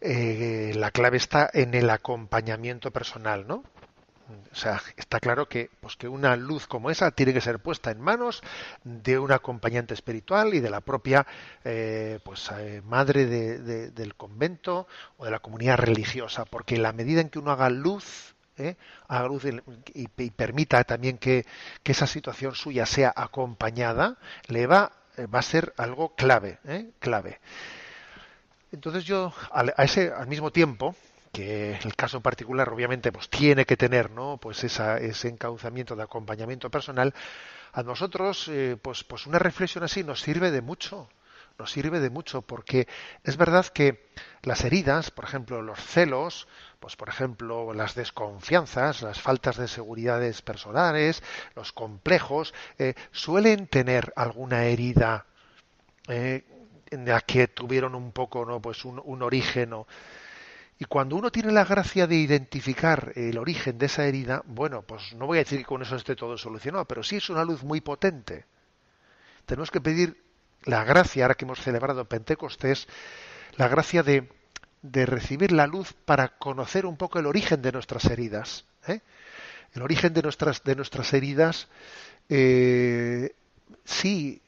eh, 0.00 0.72
la 0.74 0.90
clave 0.90 1.18
está 1.18 1.50
en 1.52 1.74
el 1.74 1.90
acompañamiento 1.90 2.90
personal, 2.90 3.46
¿no? 3.46 3.62
O 4.52 4.54
sea, 4.54 4.80
está 4.96 5.20
claro 5.20 5.48
que, 5.48 5.70
pues 5.80 5.96
que 5.96 6.08
una 6.08 6.36
luz 6.36 6.66
como 6.66 6.90
esa 6.90 7.10
tiene 7.10 7.32
que 7.32 7.40
ser 7.40 7.58
puesta 7.58 7.90
en 7.90 8.00
manos 8.00 8.42
de 8.84 9.18
un 9.18 9.32
acompañante 9.32 9.94
espiritual 9.94 10.54
y 10.54 10.60
de 10.60 10.70
la 10.70 10.80
propia 10.80 11.26
eh, 11.64 12.20
pues, 12.24 12.50
eh, 12.58 12.82
madre 12.84 13.26
del 13.26 14.14
convento 14.14 14.86
o 15.16 15.24
de 15.24 15.30
la 15.30 15.40
comunidad 15.40 15.78
religiosa, 15.78 16.44
porque 16.44 16.76
la 16.76 16.92
medida 16.92 17.20
en 17.20 17.30
que 17.30 17.38
uno 17.38 17.52
haga 17.52 17.70
luz, 17.70 18.34
haga 19.08 19.26
luz 19.26 19.44
y, 19.94 20.08
permita 20.30 20.84
también 20.84 21.18
que, 21.18 21.46
que 21.82 21.92
esa 21.92 22.06
situación 22.06 22.54
suya 22.54 22.86
sea 22.86 23.12
acompañada, 23.16 24.18
le 24.48 24.66
va 24.66 24.92
eh, 25.16 25.26
va 25.26 25.40
a 25.40 25.42
ser 25.42 25.74
algo 25.76 26.14
clave, 26.14 26.58
¿eh? 26.64 26.90
clave. 26.98 27.40
Entonces 28.72 29.04
yo, 29.04 29.32
a 29.50 29.84
ese, 29.84 30.10
al 30.10 30.26
mismo 30.26 30.50
tiempo, 30.50 30.96
que 31.32 31.78
el 31.82 31.96
caso 31.96 32.20
particular 32.20 32.68
obviamente 32.68 33.10
pues 33.10 33.28
tiene 33.28 33.64
que 33.64 33.76
tener 33.76 34.10
no 34.10 34.38
pues 34.40 34.64
esa, 34.64 34.98
ese 34.98 35.28
encauzamiento 35.28 35.96
de 35.96 36.02
acompañamiento 36.02 36.70
personal 36.70 37.14
a 37.72 37.82
nosotros 37.82 38.48
eh, 38.48 38.76
pues 38.80 39.02
pues 39.04 39.26
una 39.26 39.38
reflexión 39.38 39.82
así 39.82 40.04
nos 40.04 40.20
sirve 40.20 40.50
de 40.50 40.60
mucho 40.60 41.08
nos 41.58 41.72
sirve 41.72 42.00
de 42.00 42.10
mucho 42.10 42.42
porque 42.42 42.86
es 43.24 43.36
verdad 43.36 43.66
que 43.66 44.10
las 44.42 44.64
heridas 44.64 45.10
por 45.10 45.24
ejemplo 45.24 45.62
los 45.62 45.80
celos 45.80 46.46
pues 46.82 46.96
por 46.96 47.08
ejemplo 47.08 47.72
las 47.72 47.94
desconfianzas, 47.94 49.02
las 49.02 49.20
faltas 49.20 49.56
de 49.56 49.68
seguridades 49.68 50.42
personales, 50.42 51.22
los 51.54 51.72
complejos, 51.72 52.52
eh, 52.76 52.94
suelen 53.12 53.68
tener 53.68 54.12
alguna 54.16 54.64
herida 54.64 55.26
eh, 56.08 56.44
en 56.90 57.06
la 57.06 57.20
que 57.20 57.46
tuvieron 57.46 57.94
un 57.94 58.10
poco, 58.10 58.44
no, 58.44 58.60
pues 58.60 58.84
un 58.84 59.22
origen. 59.22 59.72
Y 60.82 60.84
cuando 60.86 61.14
uno 61.14 61.30
tiene 61.30 61.52
la 61.52 61.64
gracia 61.64 62.08
de 62.08 62.16
identificar 62.16 63.12
el 63.14 63.38
origen 63.38 63.78
de 63.78 63.86
esa 63.86 64.04
herida, 64.04 64.42
bueno, 64.46 64.82
pues 64.82 65.14
no 65.14 65.26
voy 65.26 65.38
a 65.38 65.42
decir 65.44 65.60
que 65.60 65.64
con 65.64 65.80
eso 65.80 65.94
esté 65.94 66.16
todo 66.16 66.36
solucionado, 66.36 66.86
pero 66.86 67.04
sí 67.04 67.16
es 67.16 67.30
una 67.30 67.44
luz 67.44 67.62
muy 67.62 67.80
potente. 67.80 68.46
Tenemos 69.46 69.70
que 69.70 69.80
pedir 69.80 70.20
la 70.64 70.82
gracia, 70.82 71.22
ahora 71.22 71.36
que 71.36 71.44
hemos 71.44 71.60
celebrado 71.60 72.04
Pentecostés, 72.06 72.88
la 73.56 73.68
gracia 73.68 74.02
de 74.02 74.28
de 74.82 75.06
recibir 75.06 75.52
la 75.52 75.66
luz 75.66 75.92
para 76.04 76.36
conocer 76.38 76.86
un 76.86 76.96
poco 76.96 77.20
el 77.20 77.26
origen 77.26 77.62
de 77.62 77.72
nuestras 77.72 78.04
heridas. 78.06 78.66
¿eh? 78.88 79.00
El 79.74 79.82
origen 79.82 80.12
de 80.12 80.22
nuestras, 80.22 80.64
de 80.64 80.74
nuestras 80.74 81.14
heridas, 81.14 81.68
eh, 82.28 83.34
sí, 83.84 84.41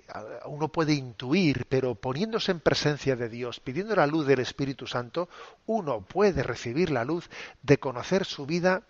uno 0.47 0.69
puede 0.69 0.95
intuir, 0.95 1.67
pero 1.69 1.95
poniéndose 1.95 2.53
en 2.53 2.61
presencia 2.61 3.17
de 3.17 3.29
Dios, 3.29 3.61
pidiendo 3.61 3.97
la 3.97 4.07
luz 4.07 4.27
del 4.27 4.41
Espíritu 4.41 4.87
Santo, 4.87 5.29
uno 5.67 6.03
puede 6.03 6.43
recibir 6.43 6.91
la 6.91 7.05
luz 7.05 7.29
de 7.63 7.79
conocer 7.79 8.25
su 8.25 8.47
vida 8.47 8.83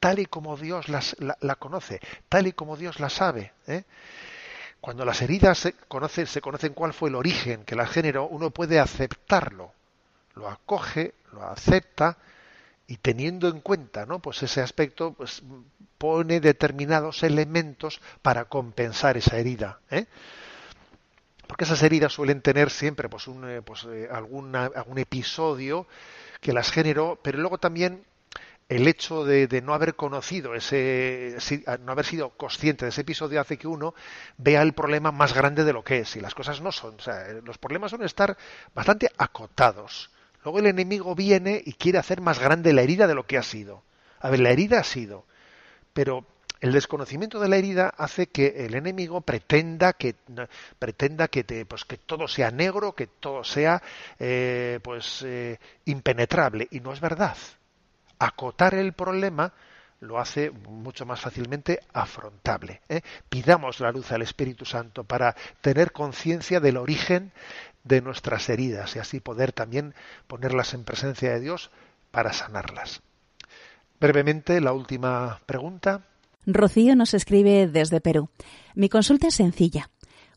tal 0.00 0.18
y 0.18 0.26
como 0.26 0.56
Dios 0.56 0.86
la, 0.88 1.56
conoce, 1.56 2.00
tal 2.28 2.46
y 2.46 2.52
como 2.52 2.76
Dios 2.76 3.00
la 3.00 3.10
sabe. 3.10 3.52
¿eh? 3.66 3.84
Cuando 4.80 5.04
las 5.04 5.22
heridas 5.22 5.58
se 5.58 5.72
conocen, 5.72 6.26
se 6.26 6.40
conocen 6.40 6.74
cuál 6.74 6.92
fue 6.92 7.08
el 7.08 7.16
origen 7.16 7.64
que 7.64 7.74
las 7.74 7.90
generó, 7.90 8.26
uno 8.26 8.50
puede 8.50 8.78
aceptarlo 8.78 9.72
lo 10.38 10.48
acoge, 10.48 11.14
lo 11.32 11.42
acepta 11.42 12.16
y 12.86 12.96
teniendo 12.98 13.48
en 13.48 13.60
cuenta 13.60 14.06
¿no? 14.06 14.20
pues 14.20 14.42
ese 14.42 14.62
aspecto, 14.62 15.12
pues 15.12 15.42
pone 15.98 16.40
determinados 16.40 17.22
elementos 17.22 18.00
para 18.22 18.46
compensar 18.46 19.16
esa 19.16 19.36
herida. 19.36 19.80
¿eh? 19.90 20.06
Porque 21.48 21.64
esas 21.64 21.82
heridas 21.82 22.12
suelen 22.12 22.42
tener 22.42 22.70
siempre 22.70 23.08
pues, 23.08 23.26
un, 23.26 23.48
eh, 23.48 23.62
pues, 23.62 23.84
eh, 23.84 24.06
alguna, 24.12 24.66
algún 24.66 24.98
episodio 24.98 25.88
que 26.40 26.52
las 26.52 26.70
generó, 26.70 27.18
pero 27.22 27.38
luego 27.38 27.58
también 27.58 28.04
el 28.68 28.86
hecho 28.86 29.24
de, 29.24 29.48
no 29.62 29.72
haber 29.72 29.96
conocido 29.96 30.54
ese, 30.54 31.38
no 31.80 31.92
haber 31.92 32.04
sido 32.04 32.28
consciente 32.36 32.84
de 32.84 32.90
ese 32.90 33.00
episodio 33.00 33.40
hace 33.40 33.56
que 33.56 33.66
uno 33.66 33.94
vea 34.36 34.60
el 34.60 34.74
problema 34.74 35.10
más 35.10 35.32
grande 35.32 35.64
de 35.64 35.72
lo 35.72 35.82
que 35.82 36.00
es. 36.00 36.16
Y 36.16 36.20
las 36.20 36.34
cosas 36.34 36.60
no 36.60 36.70
son. 36.70 36.96
O 36.96 37.00
sea, 37.00 37.32
los 37.42 37.56
problemas 37.56 37.90
son 37.90 38.04
estar 38.04 38.36
bastante 38.74 39.10
acotados. 39.16 40.10
Luego 40.44 40.58
el 40.58 40.66
enemigo 40.66 41.14
viene 41.14 41.62
y 41.64 41.72
quiere 41.72 41.96
hacer 41.96 42.20
más 42.20 42.38
grande 42.38 42.74
la 42.74 42.82
herida 42.82 43.06
de 43.06 43.14
lo 43.14 43.26
que 43.26 43.38
ha 43.38 43.42
sido. 43.42 43.84
A 44.20 44.28
ver, 44.28 44.40
la 44.40 44.50
herida 44.50 44.80
ha 44.80 44.84
sido, 44.84 45.24
pero 45.94 46.26
el 46.60 46.72
desconocimiento 46.72 47.38
de 47.38 47.48
la 47.48 47.56
herida 47.56 47.94
hace 47.96 48.28
que 48.28 48.66
el 48.66 48.74
enemigo 48.74 49.20
pretenda 49.20 49.92
que 49.92 50.16
pretenda 50.78 51.28
que 51.28 51.44
te, 51.44 51.64
pues 51.66 51.84
que 51.84 51.96
todo 51.98 52.26
sea 52.26 52.50
negro, 52.50 52.94
que 52.94 53.06
todo 53.06 53.44
sea 53.44 53.82
eh, 54.18 54.80
pues 54.82 55.22
eh, 55.22 55.58
impenetrable 55.84 56.66
y 56.70 56.80
no 56.80 56.92
es 56.92 57.00
verdad. 57.00 57.36
Acotar 58.18 58.74
el 58.74 58.92
problema 58.92 59.52
lo 60.00 60.18
hace 60.18 60.50
mucho 60.50 61.06
más 61.06 61.20
fácilmente 61.20 61.80
afrontable. 61.92 62.80
¿eh? 62.88 63.02
Pidamos 63.28 63.80
la 63.80 63.92
luz 63.92 64.10
al 64.12 64.22
Espíritu 64.22 64.64
Santo 64.64 65.04
para 65.04 65.34
tener 65.60 65.92
conciencia 65.92 66.60
del 66.60 66.76
origen 66.76 67.32
de 67.84 68.00
nuestras 68.00 68.48
heridas 68.48 68.94
y 68.96 68.98
así 68.98 69.20
poder 69.20 69.52
también 69.52 69.94
ponerlas 70.26 70.74
en 70.74 70.84
presencia 70.84 71.30
de 71.32 71.40
Dios 71.40 71.70
para 72.10 72.32
sanarlas. 72.32 73.02
Brevemente, 74.00 74.60
la 74.60 74.72
última 74.72 75.40
pregunta. 75.46 76.02
Rocío 76.54 76.96
nos 76.96 77.14
escribe 77.14 77.68
desde 77.68 78.00
Perú. 78.00 78.30
Mi 78.74 78.88
consulta 78.88 79.28
es 79.28 79.34
sencilla. 79.34 79.90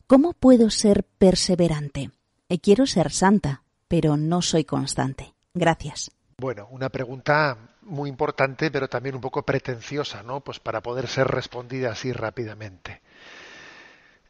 ¿Cómo 0.06 0.34
puedo 0.34 0.70
ser 0.70 1.04
perseverante? 1.04 2.10
Eh, 2.48 2.58
quiero 2.60 2.86
ser 2.86 3.10
santa, 3.10 3.62
pero 3.88 4.16
no 4.16 4.42
soy 4.42 4.64
constante. 4.64 5.34
Gracias. 5.54 6.10
Bueno, 6.36 6.68
una 6.70 6.90
pregunta 6.90 7.56
muy 7.82 8.10
importante, 8.10 8.70
pero 8.70 8.88
también 8.88 9.14
un 9.14 9.20
poco 9.20 9.42
pretenciosa, 9.42 10.22
¿no? 10.22 10.40
Pues 10.40 10.60
para 10.60 10.82
poder 10.82 11.08
ser 11.08 11.28
respondida 11.28 11.92
así 11.92 12.12
rápidamente. 12.12 13.00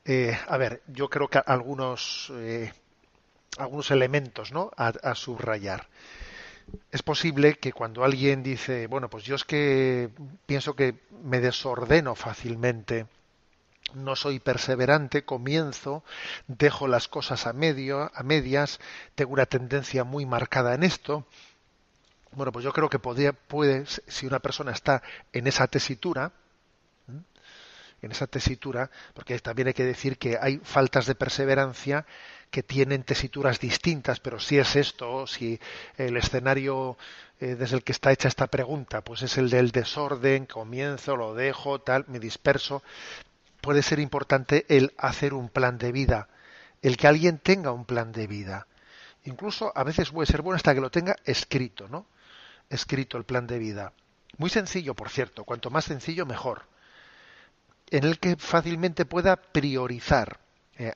Eh, 0.04 0.36
a 0.48 0.56
ver, 0.56 0.82
yo 0.86 1.10
creo 1.10 1.28
que 1.28 1.40
algunos 1.44 2.32
eh, 2.36 2.72
algunos 3.58 3.90
elementos 3.90 4.52
¿no? 4.52 4.70
a, 4.76 5.14
subrayar. 5.14 5.88
Es 6.90 7.02
posible 7.02 7.54
que 7.54 7.72
cuando 7.72 8.04
alguien 8.04 8.42
dice, 8.42 8.86
bueno, 8.86 9.08
pues 9.08 9.24
yo 9.24 9.34
es 9.34 9.44
que 9.44 10.10
pienso 10.46 10.74
que 10.74 11.00
me 11.22 11.40
desordeno 11.40 12.14
fácilmente, 12.14 13.06
no 13.94 14.16
soy 14.16 14.40
perseverante, 14.40 15.24
comienzo, 15.24 16.04
dejo 16.46 16.88
las 16.88 17.08
cosas 17.08 17.46
a 17.46 17.52
medio, 17.52 18.10
a 18.14 18.22
medias, 18.22 18.80
tengo 19.14 19.32
una 19.32 19.46
tendencia 19.46 20.04
muy 20.04 20.26
marcada 20.26 20.74
en 20.74 20.82
esto. 20.82 21.26
Bueno, 22.32 22.52
pues 22.52 22.64
yo 22.64 22.72
creo 22.72 22.88
que 22.88 22.98
podría, 22.98 23.32
puede, 23.32 23.84
si 23.86 24.26
una 24.26 24.38
persona 24.38 24.72
está 24.72 25.02
en 25.32 25.46
esa 25.46 25.66
tesitura, 25.66 26.32
en 28.02 28.10
esa 28.10 28.26
tesitura, 28.26 28.90
porque 29.14 29.38
también 29.38 29.68
hay 29.68 29.74
que 29.74 29.84
decir 29.84 30.18
que 30.18 30.36
hay 30.40 30.58
faltas 30.64 31.06
de 31.06 31.14
perseverancia 31.14 32.04
que 32.52 32.62
tienen 32.62 33.02
tesituras 33.02 33.58
distintas, 33.58 34.20
pero 34.20 34.38
si 34.38 34.58
es 34.58 34.76
esto, 34.76 35.26
si 35.26 35.58
el 35.96 36.18
escenario 36.18 36.98
eh, 37.40 37.56
desde 37.56 37.76
el 37.76 37.82
que 37.82 37.92
está 37.92 38.12
hecha 38.12 38.28
esta 38.28 38.46
pregunta, 38.46 39.00
pues 39.00 39.22
es 39.22 39.38
el 39.38 39.48
del 39.48 39.70
desorden, 39.70 40.44
comienzo, 40.44 41.16
lo 41.16 41.34
dejo, 41.34 41.80
tal, 41.80 42.04
me 42.08 42.20
disperso, 42.20 42.82
puede 43.62 43.82
ser 43.82 44.00
importante 44.00 44.66
el 44.68 44.92
hacer 44.98 45.32
un 45.32 45.48
plan 45.48 45.78
de 45.78 45.92
vida, 45.92 46.28
el 46.82 46.98
que 46.98 47.08
alguien 47.08 47.38
tenga 47.38 47.72
un 47.72 47.86
plan 47.86 48.12
de 48.12 48.26
vida. 48.26 48.66
Incluso 49.24 49.72
a 49.74 49.82
veces 49.82 50.10
puede 50.10 50.26
ser 50.26 50.42
bueno 50.42 50.56
hasta 50.56 50.74
que 50.74 50.82
lo 50.82 50.90
tenga 50.90 51.16
escrito, 51.24 51.88
¿no? 51.88 52.04
Escrito 52.68 53.16
el 53.16 53.24
plan 53.24 53.46
de 53.46 53.58
vida. 53.58 53.94
Muy 54.36 54.50
sencillo, 54.50 54.92
por 54.94 55.08
cierto, 55.08 55.44
cuanto 55.44 55.70
más 55.70 55.86
sencillo 55.86 56.26
mejor. 56.26 56.66
En 57.90 58.04
el 58.04 58.18
que 58.18 58.36
fácilmente 58.36 59.06
pueda 59.06 59.36
priorizar. 59.36 60.38
Eh, 60.76 60.92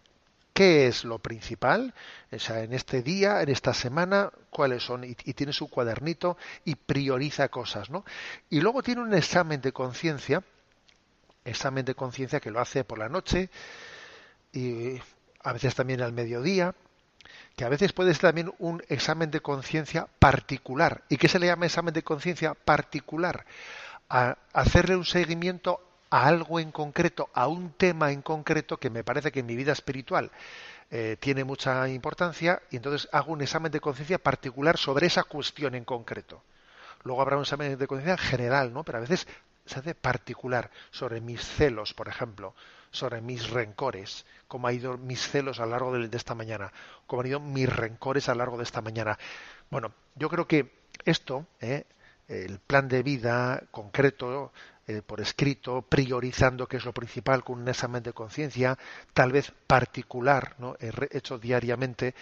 ¿Qué 0.57 0.87
es 0.87 1.05
lo 1.05 1.19
principal? 1.19 1.93
O 2.33 2.39
sea, 2.39 2.63
en 2.63 2.73
este 2.73 3.03
día, 3.03 3.43
en 3.43 3.51
esta 3.51 3.75
semana, 3.75 4.33
cuáles 4.49 4.83
son. 4.83 5.05
Y, 5.05 5.15
tiene 5.15 5.53
su 5.53 5.69
cuadernito 5.69 6.39
y 6.65 6.77
prioriza 6.77 7.51
cosas, 7.51 7.91
¿no? 7.91 8.07
Y 8.49 8.63
luego 8.63 8.83
tiene 8.83 9.03
un 9.03 9.13
examen 9.13 9.61
de 9.61 9.73
conciencia, 9.73 10.43
examen 11.45 11.85
de 11.85 11.95
conciencia 11.95 12.41
que 12.41 12.51
lo 12.51 12.59
hace 12.59 12.85
por 12.85 12.99
la 12.99 13.11
noche 13.11 13.51
y 14.51 14.99
a 15.43 15.53
veces 15.53 15.75
también 15.75 16.01
al 16.01 16.15
mediodía, 16.15 16.75
que 17.55 17.67
a 17.67 17.69
veces 17.69 17.93
puede 17.93 18.15
ser 18.15 18.23
también 18.23 18.51
un 18.59 18.83
examen 18.89 19.31
de 19.31 19.41
conciencia 19.41 20.09
particular. 20.19 21.05
¿Y 21.11 21.19
qué 21.19 21.29
se 21.29 21.39
le 21.39 21.49
llama 21.49 21.67
examen 21.67 21.93
de 21.93 22.03
conciencia 22.03 22.55
particular? 22.55 23.45
A 24.09 24.39
hacerle 24.55 24.97
un 24.97 25.05
seguimiento 25.05 25.87
a 26.11 26.27
algo 26.27 26.61
en 26.61 26.73
concreto, 26.73 27.29
a 27.35 27.49
un 27.49 27.73
tema 27.73 28.13
en 28.13 28.23
concreto 28.23 28.77
que 28.79 28.91
me 28.91 29.05
parece 29.05 29.33
que 29.33 29.41
en 29.41 29.47
mi 29.47 29.57
vida 29.57 29.73
espiritual 29.73 30.31
eh, 30.91 31.17
tiene 31.19 31.45
mucha 31.45 31.89
importancia 31.89 32.63
y 32.71 32.77
entonces 32.77 33.09
hago 33.13 33.33
un 33.33 33.43
examen 33.43 33.73
de 33.73 33.81
conciencia 33.81 34.19
particular 34.19 34.77
sobre 34.77 35.07
esa 35.07 35.25
cuestión 35.25 35.75
en 35.75 35.85
concreto. 35.85 36.43
Luego 37.03 37.23
habrá 37.23 37.37
un 37.37 37.43
examen 37.43 37.77
de 37.77 37.87
conciencia 37.87 38.17
general, 38.17 38.73
¿no? 38.73 38.85
Pero 38.85 38.99
a 38.99 39.01
veces 39.01 39.27
se 39.65 39.81
hace 39.81 39.95
particular 39.95 40.71
sobre 40.91 41.21
mis 41.21 41.41
celos, 41.41 41.93
por 41.93 42.09
ejemplo, 42.09 42.55
sobre 42.91 43.21
mis 43.21 43.51
rencores, 43.51 44.25
cómo 44.49 44.69
ha 44.69 44.73
ido 44.73 44.97
mis 44.97 45.29
celos 45.29 45.61
a 45.61 45.67
lo 45.67 45.73
largo 45.73 45.99
de, 45.99 46.17
esta 46.17 46.35
mañana, 46.35 46.73
cómo 47.07 47.23
han 47.23 47.29
ido 47.29 47.41
mis 47.41 47.69
rencores 47.69 48.29
a 48.29 48.33
lo 48.33 48.39
largo 48.39 48.57
de 48.57 48.65
esta 48.65 48.81
mañana. 48.81 49.19
Bueno, 49.71 49.93
yo 50.15 50.29
creo 50.31 50.47
que 50.47 50.73
esto, 51.05 51.47
¿eh? 51.61 51.85
El 52.29 52.59
plan 52.59 52.89
de 52.89 53.03
vida 53.03 53.63
concreto, 53.71 54.53
eh, 54.89 55.03
por 55.05 55.21
escrito, 55.21 55.83
priorizando 55.83 56.67
qué 56.67 56.77
es 56.77 56.85
lo 56.85 56.93
principal 56.93 57.45
con 57.45 57.61
un 57.61 57.69
examen 57.69 58.03
de 58.03 58.13
conciencia, 58.13 58.79
tal 59.13 59.33
vez 59.33 59.53
particular, 59.67 60.55
¿no? 60.59 60.77
hecho 61.11 61.39
diariamente, 61.39 62.15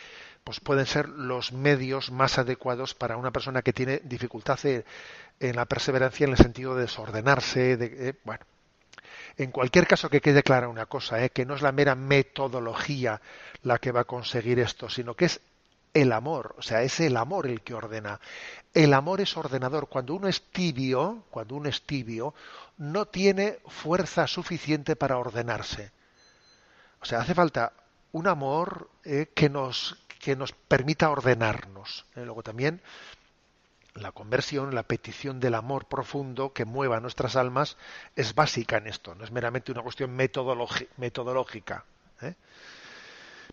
pues 0.44 0.60
pueden 0.60 0.86
ser 0.86 1.08
los 1.08 1.52
medios 1.52 2.10
más 2.10 2.38
adecuados 2.38 2.94
para 2.94 3.16
una 3.16 3.32
persona 3.32 3.62
que 3.62 3.72
tiene 3.72 4.00
dificultad 4.04 4.58
en 4.64 5.56
la 5.56 5.64
perseverancia 5.64 6.24
en 6.24 6.32
el 6.32 6.38
sentido 6.38 6.74
de 6.74 6.82
desordenarse, 6.82 7.76
de, 7.76 8.08
eh, 8.08 8.14
bueno. 8.24 8.44
En 9.36 9.50
cualquier 9.50 9.86
caso 9.86 10.08
que 10.08 10.20
quede 10.20 10.42
clara 10.42 10.68
una 10.68 10.86
cosa, 10.86 11.22
¿eh? 11.24 11.30
que 11.30 11.44
no 11.44 11.54
es 11.54 11.62
la 11.62 11.72
mera 11.72 11.94
metodología 11.96 13.20
la 13.62 13.78
que 13.78 13.90
va 13.90 14.00
a 14.02 14.04
conseguir 14.04 14.60
esto, 14.60 14.88
sino 14.88 15.14
que 15.14 15.24
es 15.24 15.40
el 15.94 16.12
amor, 16.12 16.54
o 16.58 16.62
sea, 16.62 16.82
es 16.82 17.00
el 17.00 17.16
amor 17.16 17.46
el 17.46 17.62
que 17.62 17.74
ordena. 17.74 18.20
El 18.74 18.92
amor 18.92 19.20
es 19.20 19.36
ordenador. 19.36 19.88
Cuando 19.88 20.14
uno 20.14 20.28
es 20.28 20.42
tibio, 20.50 21.24
cuando 21.30 21.54
uno 21.54 21.68
es 21.68 21.82
tibio, 21.82 22.34
no 22.78 23.06
tiene 23.06 23.60
fuerza 23.68 24.26
suficiente 24.26 24.96
para 24.96 25.16
ordenarse. 25.16 25.92
O 27.00 27.04
sea, 27.04 27.20
hace 27.20 27.34
falta 27.34 27.72
un 28.12 28.26
amor 28.26 28.90
eh, 29.04 29.30
que 29.34 29.48
nos 29.48 29.96
que 30.24 30.36
nos 30.36 30.52
permita 30.52 31.10
ordenarnos. 31.10 32.06
Eh, 32.16 32.24
luego 32.24 32.42
también 32.42 32.80
la 33.94 34.10
conversión, 34.12 34.74
la 34.74 34.82
petición 34.82 35.38
del 35.38 35.54
amor 35.54 35.86
profundo 35.86 36.54
que 36.54 36.64
mueva 36.64 36.98
nuestras 36.98 37.36
almas 37.36 37.76
es 38.16 38.34
básica 38.34 38.78
en 38.78 38.86
esto, 38.86 39.14
no 39.14 39.22
es 39.24 39.30
meramente 39.30 39.70
una 39.70 39.82
cuestión 39.82 40.16
metodológica. 40.16 41.84
¿eh? 42.22 42.34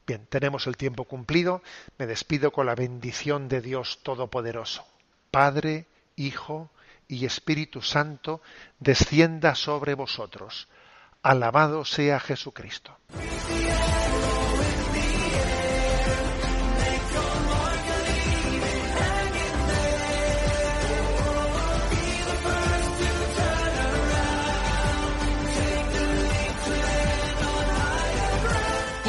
Bien, 0.06 0.26
tenemos 0.28 0.68
el 0.68 0.78
tiempo 0.78 1.06
cumplido. 1.06 1.62
Me 1.98 2.08
despido 2.08 2.52
con 2.52 2.66
la 2.66 2.76
bendición 2.76 3.48
de 3.48 3.62
Dios 3.62 4.00
Todopoderoso. 4.04 4.86
Padre, 5.30 5.88
Hijo 6.16 6.70
y 7.08 7.26
Espíritu 7.26 7.82
Santo, 7.82 8.42
descienda 8.80 9.56
sobre 9.56 9.94
vosotros. 9.94 10.68
Alabado 11.22 11.86
sea 11.86 12.20
Jesucristo. 12.20 12.98